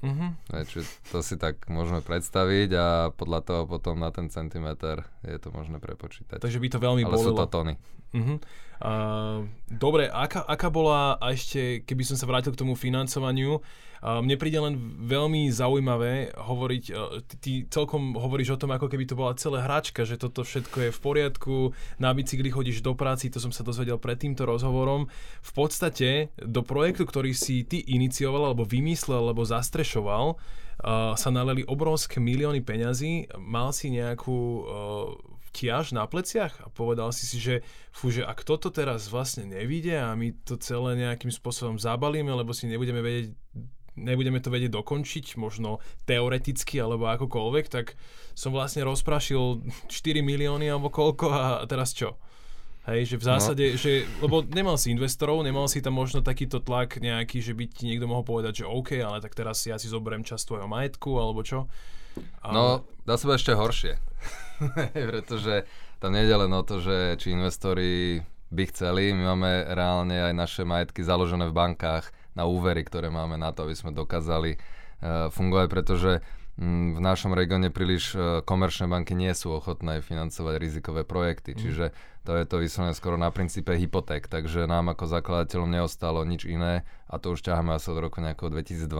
Uh-huh. 0.00 0.32
čiže 0.64 0.88
to 1.12 1.20
si 1.20 1.36
tak 1.36 1.68
môžeme 1.68 2.00
predstaviť 2.00 2.70
a 2.72 2.86
podľa 3.12 3.40
toho 3.44 3.62
potom 3.68 4.00
na 4.00 4.08
ten 4.08 4.32
centimeter 4.32 5.04
je 5.20 5.36
to 5.36 5.52
možné 5.52 5.76
prepočítať. 5.76 6.40
Takže 6.40 6.56
by 6.56 6.68
to 6.72 6.78
veľmi 6.80 7.04
Ale 7.04 7.12
bolelo. 7.12 7.26
sú 7.28 7.32
to 7.36 7.44
tony. 7.44 7.74
Uh-huh. 8.10 8.38
Uh, 8.80 9.44
dobre, 9.68 10.08
aká, 10.08 10.40
aká 10.48 10.72
bola, 10.72 11.20
a 11.20 11.36
ešte 11.36 11.84
keby 11.84 12.00
som 12.00 12.16
sa 12.16 12.24
vrátil 12.24 12.56
k 12.56 12.60
tomu 12.64 12.72
financovaniu, 12.72 13.60
uh, 13.60 14.24
mne 14.24 14.40
príde 14.40 14.56
len 14.56 14.72
veľmi 15.04 15.52
zaujímavé 15.52 16.32
hovoriť, 16.32 16.84
uh, 16.96 17.20
ty, 17.28 17.34
ty 17.36 17.52
celkom 17.68 18.16
hovoríš 18.16 18.56
o 18.56 18.60
tom, 18.60 18.72
ako 18.72 18.88
keby 18.88 19.04
to 19.04 19.20
bola 19.20 19.36
celá 19.36 19.68
hračka, 19.68 20.08
že 20.08 20.16
toto 20.16 20.48
všetko 20.48 20.88
je 20.88 20.90
v 20.96 21.00
poriadku, 21.04 21.56
na 22.00 22.08
bicykli 22.16 22.48
chodíš 22.48 22.80
do 22.80 22.96
práci, 22.96 23.28
to 23.28 23.36
som 23.36 23.52
sa 23.52 23.60
dozvedel 23.60 24.00
pred 24.00 24.16
týmto 24.16 24.48
rozhovorom. 24.48 25.12
V 25.44 25.52
podstate 25.52 26.32
do 26.40 26.64
projektu, 26.64 27.04
ktorý 27.04 27.36
si 27.36 27.68
ty 27.68 27.84
inicioval, 27.84 28.48
alebo 28.48 28.64
vymyslel, 28.64 29.28
alebo 29.28 29.44
zastrešoval, 29.44 30.40
uh, 30.40 31.12
sa 31.20 31.28
naleli 31.28 31.68
obrovské 31.68 32.16
milióny 32.16 32.64
peňazí, 32.64 33.28
mal 33.36 33.76
si 33.76 33.92
nejakú 33.92 34.38
uh, 34.40 35.29
ťaž 35.50 35.92
na 35.92 36.06
pleciach 36.06 36.62
a 36.62 36.66
povedal 36.70 37.10
si 37.10 37.26
si, 37.26 37.42
že 37.42 37.66
fú, 37.90 38.14
že 38.14 38.22
ak 38.22 38.46
toto 38.46 38.70
teraz 38.70 39.10
vlastne 39.10 39.46
nevíde 39.46 39.98
a 39.98 40.14
my 40.14 40.34
to 40.46 40.54
celé 40.58 40.94
nejakým 40.98 41.30
spôsobom 41.30 41.76
zabalíme, 41.76 42.30
lebo 42.30 42.54
si 42.54 42.70
nebudeme 42.70 43.02
vedieť 43.02 43.34
nebudeme 44.00 44.40
to 44.40 44.48
vedieť 44.48 44.72
dokončiť, 44.72 45.36
možno 45.36 45.82
teoreticky 46.08 46.80
alebo 46.80 47.10
akokoľvek, 47.10 47.66
tak 47.68 48.00
som 48.32 48.54
vlastne 48.54 48.86
rozprašil 48.86 49.66
4 49.90 50.24
milióny 50.24 50.70
alebo 50.70 50.88
koľko 50.88 51.26
a 51.28 51.42
teraz 51.68 51.92
čo? 51.92 52.16
Hej, 52.88 53.12
že 53.12 53.16
v 53.20 53.24
no. 53.24 53.30
zásade, 53.36 53.66
no. 53.70 53.76
že, 53.76 53.92
lebo 54.24 54.40
nemal 54.40 54.80
si 54.80 54.88
investorov, 54.88 55.44
nemal 55.44 55.68
si 55.68 55.84
tam 55.84 56.00
možno 56.00 56.24
takýto 56.24 56.64
tlak 56.64 56.96
nejaký, 56.96 57.44
že 57.44 57.52
by 57.52 57.64
ti 57.68 57.92
niekto 57.92 58.08
mohol 58.08 58.24
povedať, 58.24 58.64
že 58.64 58.70
OK, 58.70 58.96
ale 59.04 59.20
tak 59.20 59.36
teraz 59.36 59.60
ja 59.68 59.76
si 59.76 59.92
zoberiem 59.92 60.24
časť 60.24 60.48
tvojho 60.48 60.68
majetku, 60.70 61.20
alebo 61.20 61.44
čo. 61.44 61.68
No, 62.46 62.84
dá 63.04 63.14
sa 63.20 63.36
ešte 63.36 63.54
horšie. 63.54 64.00
pretože 65.10 65.64
tam 66.00 66.16
nejde 66.16 66.36
len 66.36 66.52
o 66.52 66.62
to, 66.64 66.80
že 66.80 67.16
či 67.20 67.32
investori 67.32 68.20
by 68.50 68.64
chceli, 68.72 69.14
my 69.14 69.22
máme 69.30 69.50
reálne 69.72 70.16
aj 70.30 70.34
naše 70.34 70.62
majetky 70.66 71.06
založené 71.06 71.48
v 71.48 71.56
bankách 71.56 72.10
na 72.34 72.44
úvery, 72.50 72.82
ktoré 72.82 73.08
máme 73.08 73.38
na 73.38 73.54
to, 73.54 73.62
aby 73.64 73.78
sme 73.78 73.94
dokázali 73.94 74.58
uh, 74.58 75.30
fungovať, 75.30 75.66
pretože 75.70 76.12
v 76.60 77.00
našom 77.00 77.32
regióne 77.32 77.72
príliš 77.72 78.12
e, 78.12 78.44
komerčné 78.44 78.84
banky 78.84 79.16
nie 79.16 79.32
sú 79.32 79.56
ochotné 79.56 80.04
financovať 80.04 80.60
rizikové 80.60 81.08
projekty, 81.08 81.56
mm. 81.56 81.58
čiže 81.58 81.86
to 82.28 82.36
je 82.36 82.44
to 82.44 82.60
vyslovene 82.60 82.92
skoro 82.92 83.16
na 83.16 83.32
princípe 83.32 83.72
hypoték, 83.72 84.28
takže 84.28 84.68
nám 84.68 84.92
ako 84.92 85.08
zakladateľom 85.08 85.72
neostalo 85.72 86.20
nič 86.20 86.44
iné 86.44 86.84
a 87.08 87.16
to 87.16 87.32
už 87.32 87.40
ťaháme 87.48 87.72
asi 87.72 87.88
od 87.88 88.04
roku 88.04 88.20
nejakého 88.20 88.52
2012. 88.52 88.92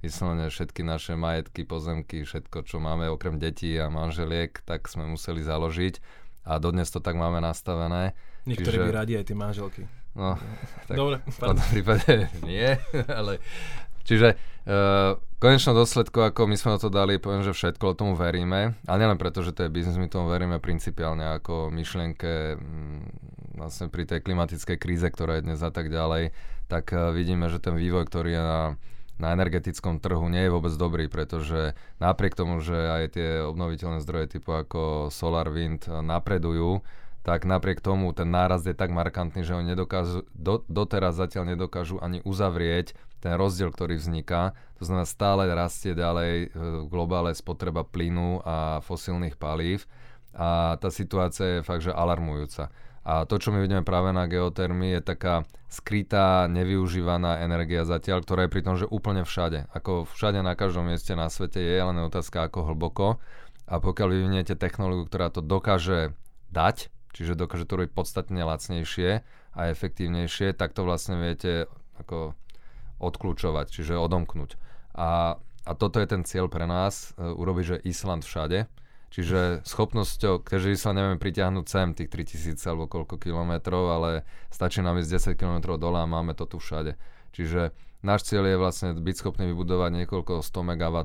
Vyslovene 0.00 0.48
všetky 0.48 0.80
naše 0.80 1.12
majetky, 1.12 1.68
pozemky, 1.68 2.24
všetko, 2.24 2.64
čo 2.64 2.80
máme 2.80 3.12
okrem 3.12 3.36
detí 3.36 3.76
a 3.76 3.92
manželiek, 3.92 4.56
tak 4.64 4.88
sme 4.88 5.04
museli 5.12 5.44
založiť 5.44 6.00
a 6.48 6.56
dodnes 6.56 6.88
to 6.88 7.04
tak 7.04 7.20
máme 7.20 7.44
nastavené. 7.44 8.16
Niektorí 8.48 8.80
čiže... 8.80 8.88
by 8.88 8.92
radi 8.96 9.12
aj 9.20 9.24
tie 9.28 9.36
manželky. 9.36 9.82
No, 10.16 10.40
tak 10.88 10.96
Dobre, 10.96 11.20
v 11.20 11.36
tom 11.36 11.60
prípade 11.68 12.32
nie, 12.48 12.80
ale 13.12 13.44
Čiže 14.08 14.28
uh, 14.32 15.20
v 15.20 15.36
konečnom 15.36 15.76
dôsledku, 15.76 16.16
ako 16.24 16.48
my 16.48 16.56
sme 16.56 16.74
na 16.74 16.78
to 16.80 16.88
dali, 16.88 17.20
poviem, 17.20 17.44
že 17.44 17.52
všetko, 17.52 17.92
tomu 17.92 18.16
veríme. 18.16 18.72
Ale 18.88 18.96
nielen 19.04 19.20
preto, 19.20 19.44
že 19.44 19.52
to 19.52 19.68
je 19.68 19.70
biznis, 19.70 20.00
my 20.00 20.08
tomu 20.08 20.32
veríme 20.32 20.56
principiálne 20.56 21.36
ako 21.36 21.68
myšlienke 21.68 22.56
m, 22.56 23.04
vlastne 23.60 23.92
pri 23.92 24.08
tej 24.08 24.24
klimatickej 24.24 24.80
kríze, 24.80 25.04
ktorá 25.04 25.36
je 25.38 25.52
dnes 25.52 25.60
a 25.60 25.68
tak 25.68 25.92
ďalej, 25.92 26.32
tak 26.72 26.88
uh, 26.96 27.12
vidíme, 27.12 27.52
že 27.52 27.60
ten 27.60 27.76
vývoj, 27.76 28.08
ktorý 28.08 28.30
je 28.32 28.42
na 28.42 28.62
na 29.18 29.34
energetickom 29.34 29.98
trhu 29.98 30.30
nie 30.30 30.46
je 30.46 30.54
vôbec 30.54 30.70
dobrý, 30.78 31.10
pretože 31.10 31.74
napriek 31.98 32.38
tomu, 32.38 32.62
že 32.62 32.78
aj 32.78 33.04
tie 33.18 33.28
obnoviteľné 33.42 33.98
zdroje 34.06 34.38
typu 34.38 34.54
ako 34.54 35.10
solar, 35.10 35.50
wind 35.50 35.90
napredujú, 35.90 36.86
tak 37.26 37.44
napriek 37.44 37.82
tomu 37.82 38.14
ten 38.14 38.30
náraz 38.30 38.64
je 38.64 38.72
tak 38.72 38.94
markantný, 38.94 39.42
že 39.42 39.58
oni 39.58 39.74
nedokážu, 39.74 40.22
do, 40.32 40.62
doteraz 40.70 41.18
zatiaľ 41.18 41.58
nedokážu 41.58 41.98
ani 41.98 42.22
uzavrieť 42.22 42.94
ten 43.18 43.34
rozdiel, 43.34 43.74
ktorý 43.74 43.98
vzniká. 43.98 44.54
To 44.78 44.86
znamená, 44.86 45.06
stále 45.06 45.50
rastie 45.50 45.94
ďalej 45.94 46.32
e, 46.32 46.46
v 46.54 46.86
globále 46.86 47.34
spotreba 47.34 47.82
plynu 47.82 48.42
a 48.46 48.78
fosílnych 48.82 49.34
palív 49.34 49.90
a 50.38 50.78
tá 50.78 50.88
situácia 50.92 51.60
je 51.60 51.66
fakt, 51.66 51.82
že 51.82 51.92
alarmujúca. 51.94 52.70
A 53.08 53.24
to, 53.24 53.40
čo 53.40 53.50
my 53.50 53.64
vidíme 53.64 53.80
práve 53.88 54.12
na 54.12 54.28
geotermii, 54.28 55.00
je 55.00 55.02
taká 55.16 55.48
skrytá, 55.72 56.44
nevyužívaná 56.44 57.40
energia 57.40 57.88
zatiaľ, 57.88 58.20
ktorá 58.20 58.44
je 58.44 58.52
pri 58.52 58.62
tom, 58.62 58.76
že 58.76 58.84
úplne 58.84 59.24
všade. 59.24 59.72
Ako 59.72 60.04
všade 60.04 60.44
na 60.44 60.52
každom 60.52 60.92
mieste 60.92 61.16
na 61.16 61.32
svete 61.32 61.56
je 61.56 61.80
len 61.80 61.96
otázka, 62.04 62.46
ako 62.46 62.68
hlboko. 62.68 63.16
A 63.64 63.80
pokiaľ 63.80 64.08
vyviniete 64.12 64.60
technológiu, 64.60 65.08
ktorá 65.08 65.32
to 65.32 65.40
dokáže 65.40 66.12
dať, 66.52 66.92
čiže 67.16 67.36
dokáže 67.36 67.64
to 67.64 67.80
robiť 67.80 67.92
podstatne 67.96 68.44
lacnejšie 68.44 69.24
a 69.56 69.60
efektívnejšie, 69.72 70.52
tak 70.52 70.76
to 70.76 70.84
vlastne 70.84 71.16
viete 71.16 71.64
ako 71.96 72.36
odkľúčovať, 72.98 73.66
čiže 73.70 73.98
odomknúť. 73.98 74.58
A, 74.94 75.38
a 75.38 75.72
toto 75.74 75.98
je 76.02 76.06
ten 76.10 76.22
cieľ 76.22 76.50
pre 76.50 76.66
nás, 76.66 77.14
e, 77.14 77.26
urobiť, 77.26 77.64
že 77.64 77.82
Island 77.86 78.22
všade, 78.26 78.66
Čiže 79.08 79.64
schopnosťou, 79.64 80.44
keďže 80.44 80.84
sa 80.84 80.92
nevieme 80.92 81.16
pritiahnuť 81.16 81.64
sem 81.64 81.88
tých 81.96 82.12
3000 82.12 82.60
alebo 82.68 82.84
koľko 82.92 83.16
kilometrov, 83.16 83.88
ale 83.88 84.28
stačí 84.52 84.84
nám 84.84 85.00
ísť 85.00 85.32
10 85.32 85.40
kilometrov 85.40 85.80
dole 85.80 85.96
a 85.96 86.04
máme 86.04 86.36
to 86.36 86.44
tu 86.44 86.60
všade. 86.60 86.92
Čiže 87.32 87.72
náš 88.04 88.28
cieľ 88.28 88.44
je 88.44 88.60
vlastne 88.60 88.88
byť 89.00 89.16
schopný 89.16 89.48
vybudovať 89.48 90.04
niekoľko 90.04 90.44
100 90.44 90.60
MW 90.60 90.96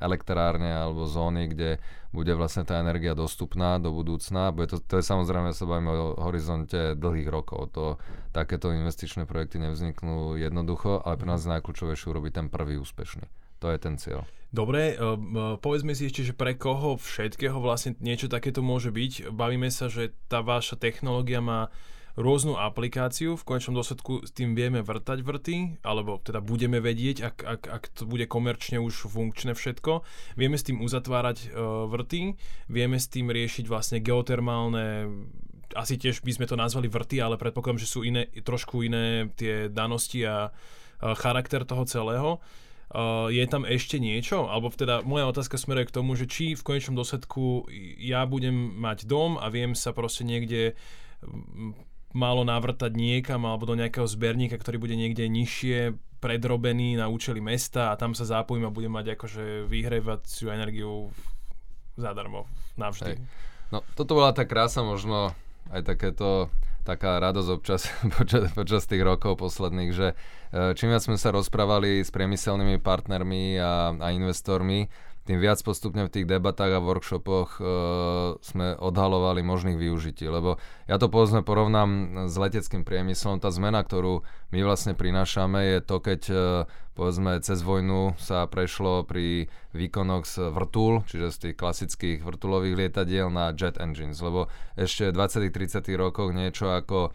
elektrárne 0.00 0.72
alebo 0.72 1.04
zóny, 1.04 1.52
kde 1.52 1.84
bude 2.12 2.36
vlastne 2.36 2.68
tá 2.68 2.76
energia 2.78 3.16
dostupná 3.16 3.80
do 3.80 3.88
budúcna. 3.90 4.52
Bude 4.52 4.68
to, 4.68 4.78
to 4.84 5.00
je 5.00 5.04
samozrejme, 5.04 5.56
sa 5.56 5.64
bavíme 5.64 5.90
o 5.90 6.06
horizonte 6.20 6.92
dlhých 6.92 7.28
rokov. 7.32 7.72
To, 7.72 7.96
takéto 8.36 8.68
investičné 8.68 9.24
projekty 9.24 9.60
nevzniknú 9.60 10.36
jednoducho, 10.36 11.00
ale 11.00 11.16
pre 11.16 11.28
nás 11.28 11.44
je 11.44 11.52
najkľúčovejšie 11.56 12.06
urobiť 12.12 12.32
ten 12.32 12.46
prvý 12.52 12.76
úspešný. 12.80 13.24
To 13.64 13.72
je 13.72 13.78
ten 13.80 13.96
cieľ. 13.96 14.28
Dobre, 14.52 15.00
uh, 15.00 15.16
povedzme 15.56 15.96
si 15.96 16.12
ešte, 16.12 16.28
že 16.28 16.36
pre 16.36 16.52
koho 16.52 17.00
všetkého 17.00 17.56
vlastne 17.56 17.96
niečo 18.04 18.28
takéto 18.28 18.60
môže 18.60 18.92
byť. 18.92 19.32
Bavíme 19.32 19.72
sa, 19.72 19.88
že 19.88 20.12
tá 20.28 20.44
vaša 20.44 20.76
technológia 20.76 21.40
má 21.40 21.72
rôznu 22.16 22.60
aplikáciu, 22.60 23.40
v 23.40 23.46
konečnom 23.46 23.80
dôsledku 23.80 24.28
s 24.28 24.30
tým 24.36 24.52
vieme 24.52 24.84
vrtať 24.84 25.24
vrty, 25.24 25.80
alebo 25.80 26.20
teda 26.20 26.44
budeme 26.44 26.76
vedieť, 26.78 27.16
ak, 27.24 27.36
ak, 27.40 27.62
ak 27.68 27.82
to 27.96 28.04
bude 28.04 28.28
komerčne 28.28 28.76
už 28.80 29.08
funkčné 29.08 29.56
všetko. 29.56 30.04
Vieme 30.36 30.60
s 30.60 30.66
tým 30.68 30.84
uzatvárať 30.84 31.38
uh, 31.48 31.88
vrty, 31.88 32.36
vieme 32.68 33.00
s 33.00 33.08
tým 33.08 33.32
riešiť 33.32 33.64
vlastne 33.68 33.98
geotermálne 34.04 35.08
asi 35.72 35.96
tiež 35.96 36.20
by 36.20 36.36
sme 36.36 36.44
to 36.44 36.52
nazvali 36.52 36.84
vrty, 36.84 37.16
ale 37.24 37.40
predpokladám, 37.40 37.80
že 37.80 37.88
sú 37.88 38.04
iné, 38.04 38.28
trošku 38.28 38.84
iné 38.84 39.32
tie 39.40 39.72
danosti 39.72 40.20
a 40.28 40.52
uh, 40.52 41.16
charakter 41.16 41.64
toho 41.64 41.88
celého. 41.88 42.30
Uh, 42.92 43.32
je 43.32 43.40
tam 43.48 43.64
ešte 43.64 43.96
niečo? 43.96 44.52
Alebo 44.52 44.68
teda 44.68 45.00
moja 45.00 45.24
otázka 45.32 45.56
smeruje 45.56 45.88
k 45.88 45.96
tomu, 45.96 46.12
že 46.12 46.28
či 46.28 46.52
v 46.52 46.60
konečnom 46.60 46.92
dôsledku 46.92 47.72
ja 47.96 48.28
budem 48.28 48.52
mať 48.76 49.08
dom 49.08 49.40
a 49.40 49.48
viem 49.48 49.72
sa 49.72 49.96
proste 49.96 50.28
niekde 50.28 50.76
málo 52.12 52.44
navrtať 52.44 52.92
niekam 52.92 53.44
alebo 53.44 53.68
do 53.68 53.76
nejakého 53.76 54.04
zberníka, 54.08 54.56
ktorý 54.56 54.78
bude 54.80 54.96
niekde 54.96 55.28
nižšie 55.28 55.96
predrobený 56.22 56.94
na 56.94 57.10
účely 57.10 57.42
mesta 57.42 57.90
a 57.90 57.98
tam 57.98 58.14
sa 58.14 58.22
zapojím 58.22 58.70
a 58.70 58.74
budem 58.74 58.94
mať 58.94 59.18
akože 59.18 59.66
vyhrievaciu 59.66 60.54
energiu 60.54 61.10
zadarmo, 61.98 62.46
navždy. 62.78 63.18
Hej. 63.18 63.26
No 63.74 63.82
toto 63.98 64.14
bola 64.14 64.30
tá 64.30 64.46
krása 64.46 64.86
možno 64.86 65.34
aj 65.74 65.82
takéto 65.82 66.52
taká 66.82 67.22
radosť 67.22 67.50
občas 67.50 67.86
počas, 68.18 68.50
počas 68.54 68.82
tých 68.86 69.02
rokov 69.02 69.38
posledných, 69.38 69.90
že 69.94 70.14
e, 70.50 70.74
čím 70.74 70.90
viac 70.94 71.02
sme 71.02 71.18
sa 71.18 71.30
rozprávali 71.30 72.02
s 72.02 72.10
priemyselnými 72.10 72.82
partnermi 72.82 73.58
a, 73.58 73.94
a 73.96 74.06
investormi, 74.14 74.90
tým 75.22 75.38
viac 75.38 75.62
postupne 75.62 76.02
v 76.02 76.12
tých 76.12 76.26
debatách 76.26 76.72
a 76.74 76.82
workshopoch 76.82 77.62
uh, 77.62 77.66
sme 78.42 78.74
odhalovali 78.74 79.46
možných 79.46 79.78
využití. 79.78 80.26
Lebo 80.26 80.58
ja 80.90 80.98
to 80.98 81.06
povedzme 81.06 81.46
porovnám 81.46 82.24
s 82.26 82.34
leteckým 82.34 82.82
priemyslom. 82.82 83.38
Tá 83.38 83.54
zmena, 83.54 83.86
ktorú 83.86 84.26
my 84.50 84.58
vlastne 84.66 84.98
prinášame, 84.98 85.78
je 85.78 85.80
to, 85.82 85.96
keď 86.02 86.20
uh, 86.30 86.38
povedzme 86.98 87.38
cez 87.38 87.62
vojnu 87.62 88.18
sa 88.18 88.50
prešlo 88.50 89.06
pri 89.06 89.46
výkonoch 89.70 90.26
z 90.26 90.50
vrtul, 90.50 91.06
čiže 91.06 91.28
z 91.30 91.36
tých 91.38 91.56
klasických 91.56 92.18
vrtulových 92.26 92.76
lietadiel 92.82 93.30
na 93.30 93.54
jet 93.54 93.78
engines. 93.78 94.18
Lebo 94.18 94.50
ešte 94.74 95.14
v 95.14 95.22
20 95.22 95.54
30 95.54 95.86
rokoch 95.94 96.34
niečo 96.34 96.74
ako 96.74 97.14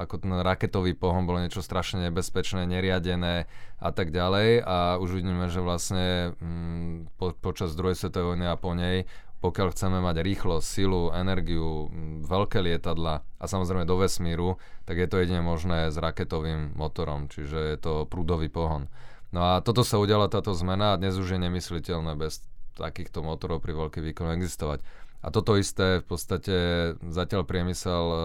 ako 0.00 0.24
ten 0.24 0.32
raketový 0.32 0.96
pohon 0.96 1.28
bolo 1.28 1.44
niečo 1.44 1.60
strašne 1.60 2.08
nebezpečné, 2.08 2.64
neriadené 2.64 3.44
a 3.78 3.90
tak 3.92 4.08
ďalej 4.10 4.64
a 4.64 4.96
už 4.98 5.20
vidíme, 5.20 5.52
že 5.52 5.60
vlastne 5.60 6.32
um, 6.40 7.04
po, 7.20 7.36
počas 7.36 7.76
druhej 7.76 7.98
svetovej 7.98 8.34
vojny 8.34 8.46
a 8.48 8.56
po 8.56 8.72
nej 8.72 9.04
pokiaľ 9.44 9.76
chceme 9.76 10.00
mať 10.00 10.24
rýchlosť, 10.24 10.64
silu, 10.64 11.12
energiu, 11.12 11.92
veľké 12.24 12.64
lietadla 12.64 13.20
a 13.20 13.44
samozrejme 13.44 13.84
do 13.84 14.00
vesmíru, 14.00 14.56
tak 14.88 14.96
je 14.96 15.04
to 15.04 15.20
jedine 15.20 15.44
možné 15.44 15.92
s 15.92 16.00
raketovým 16.00 16.72
motorom, 16.72 17.28
čiže 17.28 17.76
je 17.76 17.76
to 17.76 17.92
prúdový 18.08 18.48
pohon. 18.48 18.88
No 19.36 19.44
a 19.44 19.60
toto 19.60 19.84
sa 19.84 20.00
udiala 20.00 20.32
táto 20.32 20.56
zmena 20.56 20.96
a 20.96 21.00
dnes 21.00 21.20
už 21.20 21.36
je 21.36 21.44
nemysliteľné 21.44 22.16
bez 22.16 22.40
takýchto 22.72 23.20
motorov 23.20 23.60
pri 23.60 23.76
veľkých 23.76 24.04
výkonoch 24.16 24.40
existovať. 24.40 24.80
A 25.24 25.32
toto 25.32 25.56
isté 25.56 26.04
v 26.04 26.06
podstate 26.06 26.56
zatiaľ 27.00 27.48
priemysel 27.48 28.04
e, 28.12 28.18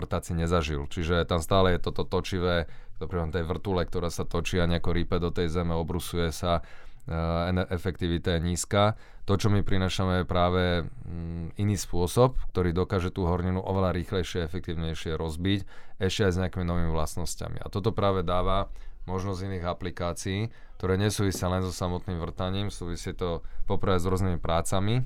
vrtáci 0.00 0.32
nezažil. 0.32 0.88
Čiže 0.88 1.28
tam 1.28 1.44
stále 1.44 1.76
je 1.76 1.84
toto 1.84 2.08
točivé, 2.08 2.64
to 2.96 3.04
tej 3.04 3.44
vrtule, 3.44 3.84
ktorá 3.84 4.08
sa 4.08 4.24
točí 4.24 4.56
a 4.56 4.64
nejako 4.64 4.96
rýpe 4.96 5.20
do 5.20 5.28
tej 5.28 5.52
zeme, 5.52 5.76
obrusuje 5.76 6.32
sa, 6.32 6.64
e, 7.04 7.52
efektivita 7.68 8.40
je 8.40 8.40
nízka. 8.40 8.96
To, 9.28 9.36
čo 9.36 9.52
my 9.52 9.60
prinašame, 9.60 10.24
je 10.24 10.32
práve 10.32 10.62
mm, 10.88 11.60
iný 11.60 11.76
spôsob, 11.76 12.40
ktorý 12.56 12.72
dokáže 12.72 13.12
tú 13.12 13.28
horninu 13.28 13.60
oveľa 13.60 13.92
rýchlejšie, 14.00 14.40
efektívnejšie 14.48 15.20
rozbiť, 15.20 15.68
ešte 16.00 16.24
aj 16.24 16.32
s 16.32 16.40
nejakými 16.40 16.64
novými 16.64 16.88
vlastnosťami. 16.88 17.60
A 17.60 17.68
toto 17.68 17.92
práve 17.92 18.24
dáva 18.24 18.72
možnosť 19.08 19.40
iných 19.46 19.64
aplikácií, 19.64 20.40
ktoré 20.80 20.96
nesúvisia 20.96 21.52
len 21.52 21.60
so 21.60 21.72
samotným 21.76 22.16
vrtaním, 22.16 22.72
súvisí 22.72 23.12
to 23.12 23.44
poprvé 23.68 24.00
s 24.00 24.08
rôznymi 24.08 24.40
prácami 24.40 25.00
e, 25.00 25.02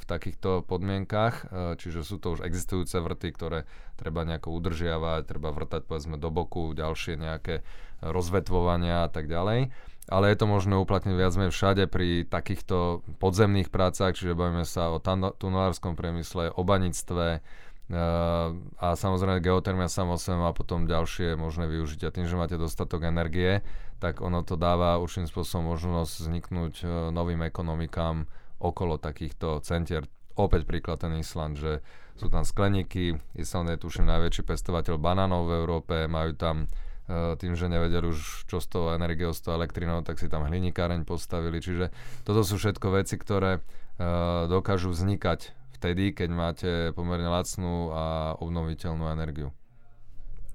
v 0.00 0.04
takýchto 0.08 0.64
podmienkach, 0.64 1.34
e, 1.44 1.76
čiže 1.76 2.08
sú 2.08 2.16
to 2.16 2.36
už 2.36 2.44
existujúce 2.44 2.96
vrty, 2.96 3.28
ktoré 3.36 3.58
treba 4.00 4.24
nejako 4.24 4.48
udržiavať, 4.48 5.28
treba 5.28 5.52
vrtať 5.52 5.84
povedzme 5.84 6.16
do 6.16 6.32
boku, 6.32 6.72
ďalšie 6.72 7.20
nejaké 7.20 7.60
rozvetvovania 8.00 9.04
a 9.04 9.10
tak 9.12 9.28
ďalej. 9.28 9.68
Ale 10.08 10.32
je 10.32 10.40
to 10.40 10.48
možné 10.48 10.72
uplatniť 10.80 11.14
viac 11.20 11.36
menej 11.36 11.52
všade 11.52 11.84
pri 11.84 12.24
takýchto 12.24 13.04
podzemných 13.20 13.68
prácach, 13.68 14.16
čiže 14.16 14.32
bavíme 14.32 14.64
sa 14.64 14.88
o 14.88 15.04
tunelárskom 15.36 16.00
priemysle, 16.00 16.48
o 16.48 16.64
banictve, 16.64 17.44
a 17.88 18.88
samozrejme 18.92 19.40
geotermia 19.40 19.88
samo 19.88 20.20
má 20.36 20.52
potom 20.52 20.84
ďalšie 20.84 21.40
možné 21.40 21.64
využitia. 21.72 22.12
Tým, 22.12 22.28
že 22.28 22.36
máte 22.36 22.60
dostatok 22.60 23.08
energie, 23.08 23.64
tak 23.96 24.20
ono 24.20 24.44
to 24.44 24.60
dáva 24.60 25.00
určitým 25.00 25.24
spôsobom 25.24 25.72
možnosť 25.72 26.12
vzniknúť 26.28 26.74
e, 26.84 26.86
novým 27.10 27.40
ekonomikám 27.48 28.28
okolo 28.60 29.00
takýchto 29.00 29.64
centier. 29.64 30.04
Opäť 30.36 30.68
príklad 30.68 31.00
ten 31.00 31.16
Island, 31.16 31.56
že 31.56 31.80
sú 32.14 32.28
tam 32.28 32.44
skleníky, 32.44 33.16
Island 33.34 33.72
je 33.72 33.80
tuším 33.80 34.06
najväčší 34.06 34.44
pestovateľ 34.44 35.00
banánov 35.00 35.48
v 35.48 35.56
Európe, 35.56 35.96
majú 36.12 36.36
tam 36.36 36.68
e, 37.08 37.40
tým, 37.40 37.56
že 37.56 37.72
nevedeli 37.72 38.04
už 38.04 38.44
čo 38.52 38.60
z 38.60 38.68
toho 38.68 38.86
energiou, 38.92 39.32
z 39.32 39.48
toho 39.48 39.56
elektrinou, 39.56 40.04
tak 40.04 40.20
si 40.20 40.28
tam 40.28 40.44
hlinikáreň 40.44 41.08
postavili. 41.08 41.56
Čiže 41.56 41.88
toto 42.28 42.44
sú 42.44 42.60
všetko 42.60 43.00
veci, 43.00 43.16
ktoré 43.16 43.58
uh, 43.58 44.46
dokážu 44.46 44.94
vznikať 44.94 45.56
vtedy, 45.78 46.10
keď 46.10 46.28
máte 46.34 46.70
pomerne 46.98 47.30
lacnú 47.30 47.94
a 47.94 48.34
obnoviteľnú 48.42 49.06
energiu. 49.06 49.54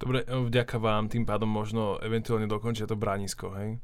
Dobre, 0.03 0.27
e, 0.27 0.35
vďaka 0.35 0.75
vám 0.83 1.07
tým 1.07 1.23
pádom 1.23 1.47
možno 1.47 1.95
eventuálne 2.03 2.51
dokončia 2.51 2.83
to 2.83 2.99
bránisko, 2.99 3.55
hej? 3.55 3.79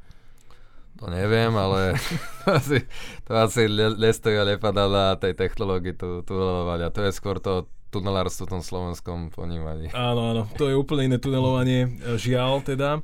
To 1.00 1.08
neviem, 1.08 1.56
ale 1.56 1.96
to 2.44 2.48
asi, 2.60 2.78
to 3.24 3.32
asi 3.32 3.72
nestojí 3.72 4.36
a 4.36 4.44
nepadá 4.44 4.92
na 4.92 5.16
tej 5.16 5.32
technológii 5.40 5.96
tu, 5.96 6.20
tunelovania. 6.28 6.92
To 6.92 7.08
je 7.08 7.16
skôr 7.16 7.40
to 7.40 7.72
tunelárstvo 7.90 8.46
v 8.46 8.60
tom 8.60 8.64
slovenskom 8.64 9.32
ponímaní. 9.32 9.96
Áno, 9.96 10.36
áno, 10.36 10.44
to 10.60 10.68
je 10.68 10.76
úplne 10.76 11.10
iné 11.10 11.18
tunelovanie, 11.18 11.88
e, 12.04 12.20
žiaľ 12.20 12.68
teda. 12.68 13.00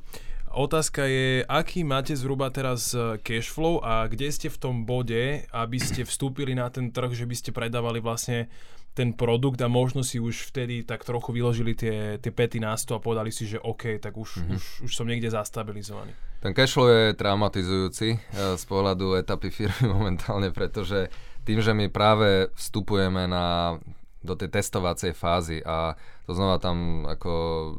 Otázka 0.56 1.04
je, 1.04 1.44
aký 1.44 1.84
máte 1.84 2.16
zhruba 2.16 2.48
teraz 2.48 2.96
e, 2.96 3.20
cash 3.20 3.52
flow 3.52 3.84
a 3.84 4.08
kde 4.08 4.32
ste 4.32 4.48
v 4.48 4.56
tom 4.56 4.88
bode, 4.88 5.44
aby 5.52 5.76
ste 5.76 6.00
vstúpili 6.00 6.56
na 6.56 6.72
ten 6.72 6.88
trh, 6.88 7.12
že 7.12 7.28
by 7.28 7.34
ste 7.36 7.50
predávali 7.52 8.00
vlastne 8.00 8.48
ten 8.96 9.12
produkt 9.12 9.60
a 9.60 9.68
možno 9.68 10.00
si 10.00 10.16
už 10.16 10.48
vtedy 10.48 10.80
tak 10.80 11.04
trochu 11.04 11.28
vyložili 11.36 11.76
tie, 11.76 12.16
tie 12.16 12.32
pety 12.32 12.56
na 12.56 12.72
stôl 12.80 12.96
a 12.96 13.04
povedali 13.04 13.28
si, 13.28 13.44
že 13.44 13.60
OK, 13.60 14.00
tak 14.00 14.16
už, 14.16 14.40
mm-hmm. 14.40 14.56
už, 14.56 14.64
už 14.88 14.92
som 14.96 15.04
niekde 15.04 15.28
zastabilizovaný. 15.28 16.16
Ten 16.40 16.56
cashflow 16.56 16.88
je 16.88 17.12
traumatizujúci 17.12 18.16
e, 18.16 18.18
z 18.56 18.64
pohľadu 18.64 19.12
etapy 19.20 19.52
firmy 19.52 19.92
momentálne, 20.00 20.56
pretože 20.56 21.12
tým, 21.44 21.60
že 21.60 21.76
my 21.76 21.92
práve 21.92 22.48
vstupujeme 22.56 23.28
na, 23.28 23.76
do 24.26 24.34
tej 24.34 24.50
testovacej 24.50 25.14
fázy 25.14 25.62
a 25.62 25.94
to 26.26 26.34
znova 26.34 26.58
tam 26.58 27.06
ako 27.06 27.32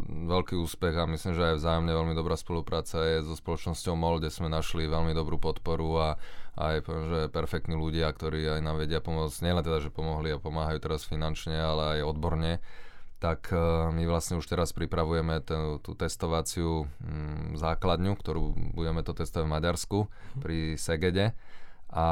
veľký 0.08 0.56
úspech 0.56 0.96
a 0.96 1.04
myslím, 1.06 1.36
že 1.36 1.54
aj 1.54 1.60
vzájomne 1.60 1.92
veľmi 1.92 2.16
dobrá 2.16 2.40
spolupráca 2.40 3.04
je 3.04 3.28
so 3.28 3.36
spoločnosťou 3.36 3.94
MOL, 4.00 4.24
kde 4.24 4.32
sme 4.32 4.48
našli 4.48 4.88
veľmi 4.88 5.12
dobrú 5.12 5.36
podporu 5.36 6.00
a 6.00 6.10
aj 6.58 6.88
poviem, 6.88 7.06
že 7.12 7.20
perfektní 7.30 7.76
ľudia, 7.78 8.10
ktorí 8.10 8.48
aj 8.58 8.66
nám 8.66 8.82
vedia 8.82 9.04
pomôcť, 9.04 9.46
nielen 9.46 9.62
teda, 9.62 9.78
že 9.84 9.94
pomohli 9.94 10.34
a 10.34 10.42
pomáhajú 10.42 10.82
teraz 10.82 11.06
finančne, 11.06 11.54
ale 11.54 12.02
aj 12.02 12.10
odborne, 12.10 12.64
tak 13.18 13.50
uh, 13.50 13.90
my 13.94 14.06
vlastne 14.06 14.38
už 14.38 14.46
teraz 14.46 14.74
pripravujeme 14.74 15.42
ten, 15.42 15.82
tú 15.82 15.94
testovaciu 15.98 16.86
um, 16.86 17.54
základňu, 17.58 18.14
ktorú 18.14 18.74
budeme 18.78 19.02
to 19.02 19.14
testovať 19.14 19.46
v 19.46 19.54
Maďarsku 19.54 19.98
pri 20.38 20.58
Segede. 20.78 21.34
A 21.88 22.08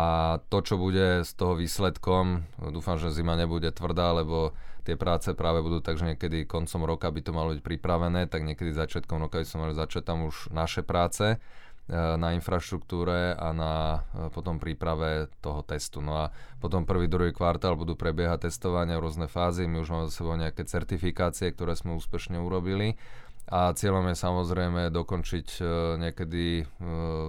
to, 0.47 0.63
čo 0.63 0.75
bude 0.79 1.27
z 1.27 1.31
toho 1.35 1.59
výsledkom, 1.59 2.47
dúfam, 2.71 2.95
že 2.95 3.11
zima 3.11 3.35
nebude 3.35 3.69
tvrdá, 3.75 4.15
lebo 4.15 4.55
tie 4.87 4.95
práce 4.95 5.35
práve 5.35 5.59
budú 5.59 5.83
tak, 5.83 5.99
že 5.99 6.15
niekedy 6.15 6.47
koncom 6.47 6.87
roka 6.87 7.11
by 7.11 7.19
to 7.19 7.31
malo 7.35 7.51
byť 7.51 7.61
pripravené, 7.61 8.31
tak 8.31 8.47
niekedy 8.47 8.71
začiatkom 8.71 9.19
roka 9.19 9.43
by 9.43 9.45
sme 9.45 9.67
mali 9.67 9.73
začať 9.75 10.03
tam 10.07 10.25
už 10.31 10.55
naše 10.55 10.81
práce 10.81 11.41
E, 11.85 12.17
na 12.17 12.33
infraštruktúre 12.33 13.37
a 13.37 13.53
na 13.53 14.01
e, 14.09 14.33
potom 14.33 14.57
príprave 14.57 15.29
toho 15.37 15.61
testu. 15.61 16.01
No 16.01 16.17
a 16.17 16.33
potom 16.57 16.81
prvý, 16.81 17.05
druhý 17.05 17.29
kvartál 17.29 17.77
budú 17.77 17.93
prebiehať 17.93 18.49
testovania 18.49 18.97
rôzne 18.97 19.29
fázy. 19.29 19.69
My 19.69 19.85
už 19.85 19.93
máme 19.93 20.09
za 20.09 20.17
sebou 20.17 20.33
nejaké 20.33 20.65
certifikácie, 20.65 21.53
ktoré 21.53 21.77
sme 21.77 21.93
úspešne 21.93 22.41
urobili. 22.41 22.97
A 23.45 23.69
cieľom 23.77 24.09
je 24.09 24.17
samozrejme 24.17 24.89
dokončiť 24.89 25.61
e, 25.61 25.63
niekedy 26.01 26.65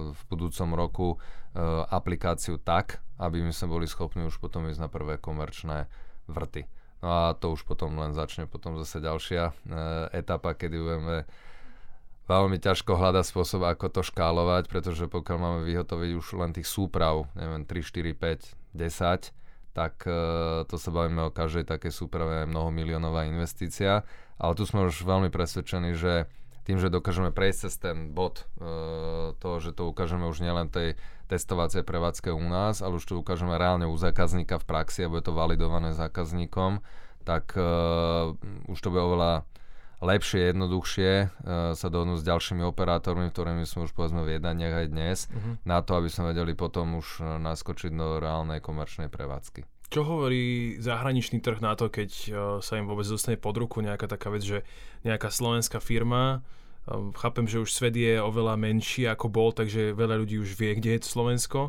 v 0.09 0.21
budúcom 0.25 0.69
roku 0.73 1.07
aplikáciu 1.89 2.61
tak, 2.61 3.01
aby 3.17 3.41
my 3.41 3.49
sme 3.49 3.73
boli 3.73 3.89
schopní 3.89 4.29
už 4.29 4.37
potom 4.37 4.69
ísť 4.69 4.77
na 4.77 4.89
prvé 4.89 5.17
komerčné 5.17 5.89
vrty. 6.29 6.69
No 7.01 7.09
a 7.09 7.23
to 7.33 7.53
už 7.53 7.65
potom 7.65 7.97
len 7.97 8.13
začne 8.13 8.45
potom 8.45 8.77
zase 8.77 9.01
ďalšia 9.01 9.53
etapa, 10.13 10.53
kedy 10.53 10.75
budeme 10.77 11.17
veľmi 12.27 12.57
ťažko 12.59 12.99
hľada 12.99 13.23
spôsob, 13.23 13.63
ako 13.63 13.87
to 13.89 14.01
škálovať, 14.03 14.67
pretože 14.67 15.07
pokiaľ 15.07 15.37
máme 15.39 15.61
vyhotoviť 15.63 16.11
už 16.13 16.27
len 16.37 16.51
tých 16.51 16.67
súprav, 16.67 17.25
neviem, 17.39 17.63
3, 17.63 17.81
4, 17.81 18.13
5, 18.13 18.75
10, 18.75 19.31
tak 19.77 19.95
uh, 20.09 20.65
to 20.65 20.75
sa 20.75 20.89
bavíme 20.89 21.29
o 21.29 21.33
každej 21.33 21.69
také 21.69 21.93
súprave 21.93 22.43
aj 22.43 22.51
mnohomiliónová 22.51 23.29
investícia. 23.29 24.01
Ale 24.37 24.53
tu 24.57 24.65
sme 24.65 24.85
už 24.89 25.05
veľmi 25.05 25.29
presvedčení, 25.29 25.93
že 25.93 26.25
tým, 26.67 26.83
že 26.83 26.91
dokážeme 26.91 27.31
prejsť 27.31 27.59
cez 27.63 27.73
ten 27.79 28.11
bod 28.11 28.43
uh, 28.59 29.31
toho, 29.39 29.63
že 29.63 29.71
to 29.71 29.87
ukážeme 29.87 30.27
už 30.27 30.43
nielen 30.43 30.67
tej 30.67 30.99
testovacej 31.31 31.87
prevádzke 31.87 32.35
u 32.35 32.43
nás, 32.43 32.83
ale 32.83 32.99
už 32.99 33.07
to 33.07 33.15
ukážeme 33.23 33.55
reálne 33.55 33.87
u 33.87 33.95
zákazníka 33.95 34.59
v 34.59 34.67
praxi 34.67 35.07
a 35.07 35.11
bude 35.11 35.23
to 35.23 35.31
validované 35.31 35.95
zákazníkom, 35.95 36.83
tak 37.23 37.55
uh, 37.55 38.35
už 38.67 38.77
to 38.83 38.91
bude 38.91 38.99
oveľa 38.99 39.47
lepšie, 40.03 40.51
jednoduchšie 40.51 41.11
uh, 41.23 41.71
sa 41.71 41.87
dohodnúť 41.87 42.19
s 42.19 42.27
ďalšími 42.27 42.67
operátormi, 42.67 43.31
ktorými 43.31 43.63
sme 43.63 43.87
už 43.87 43.95
povedzme 43.95 44.27
v 44.27 44.35
jednaniach 44.35 44.83
aj 44.83 44.87
dnes, 44.91 45.17
uh-huh. 45.31 45.63
na 45.63 45.79
to, 45.79 45.95
aby 45.95 46.11
sme 46.11 46.35
vedeli 46.35 46.51
potom 46.51 46.99
už 46.99 47.23
naskočiť 47.23 47.95
do 47.95 48.19
reálnej 48.19 48.59
komerčnej 48.59 49.07
prevádzky. 49.07 49.63
Čo 49.87 50.03
hovorí 50.03 50.75
zahraničný 50.83 51.39
trh 51.39 51.63
na 51.63 51.71
to, 51.79 51.87
keď 51.87 52.09
uh, 52.11 52.31
sa 52.59 52.75
im 52.75 52.91
vôbec 52.91 53.07
dostane 53.07 53.39
pod 53.39 53.55
ruku 53.55 53.79
nejaká 53.79 54.11
taká 54.11 54.27
vec, 54.27 54.43
že 54.43 54.67
nejaká 55.07 55.31
slovenská 55.31 55.79
firma, 55.79 56.43
uh, 56.91 57.07
chápem, 57.15 57.47
že 57.47 57.63
už 57.63 57.71
svet 57.71 57.95
je 57.95 58.19
oveľa 58.19 58.59
menší 58.59 59.07
ako 59.07 59.31
bol, 59.31 59.55
takže 59.55 59.95
veľa 59.95 60.19
ľudí 60.19 60.43
už 60.43 60.59
vie, 60.59 60.75
kde 60.75 60.99
je 60.99 61.01
to 61.03 61.07
Slovensko, 61.07 61.59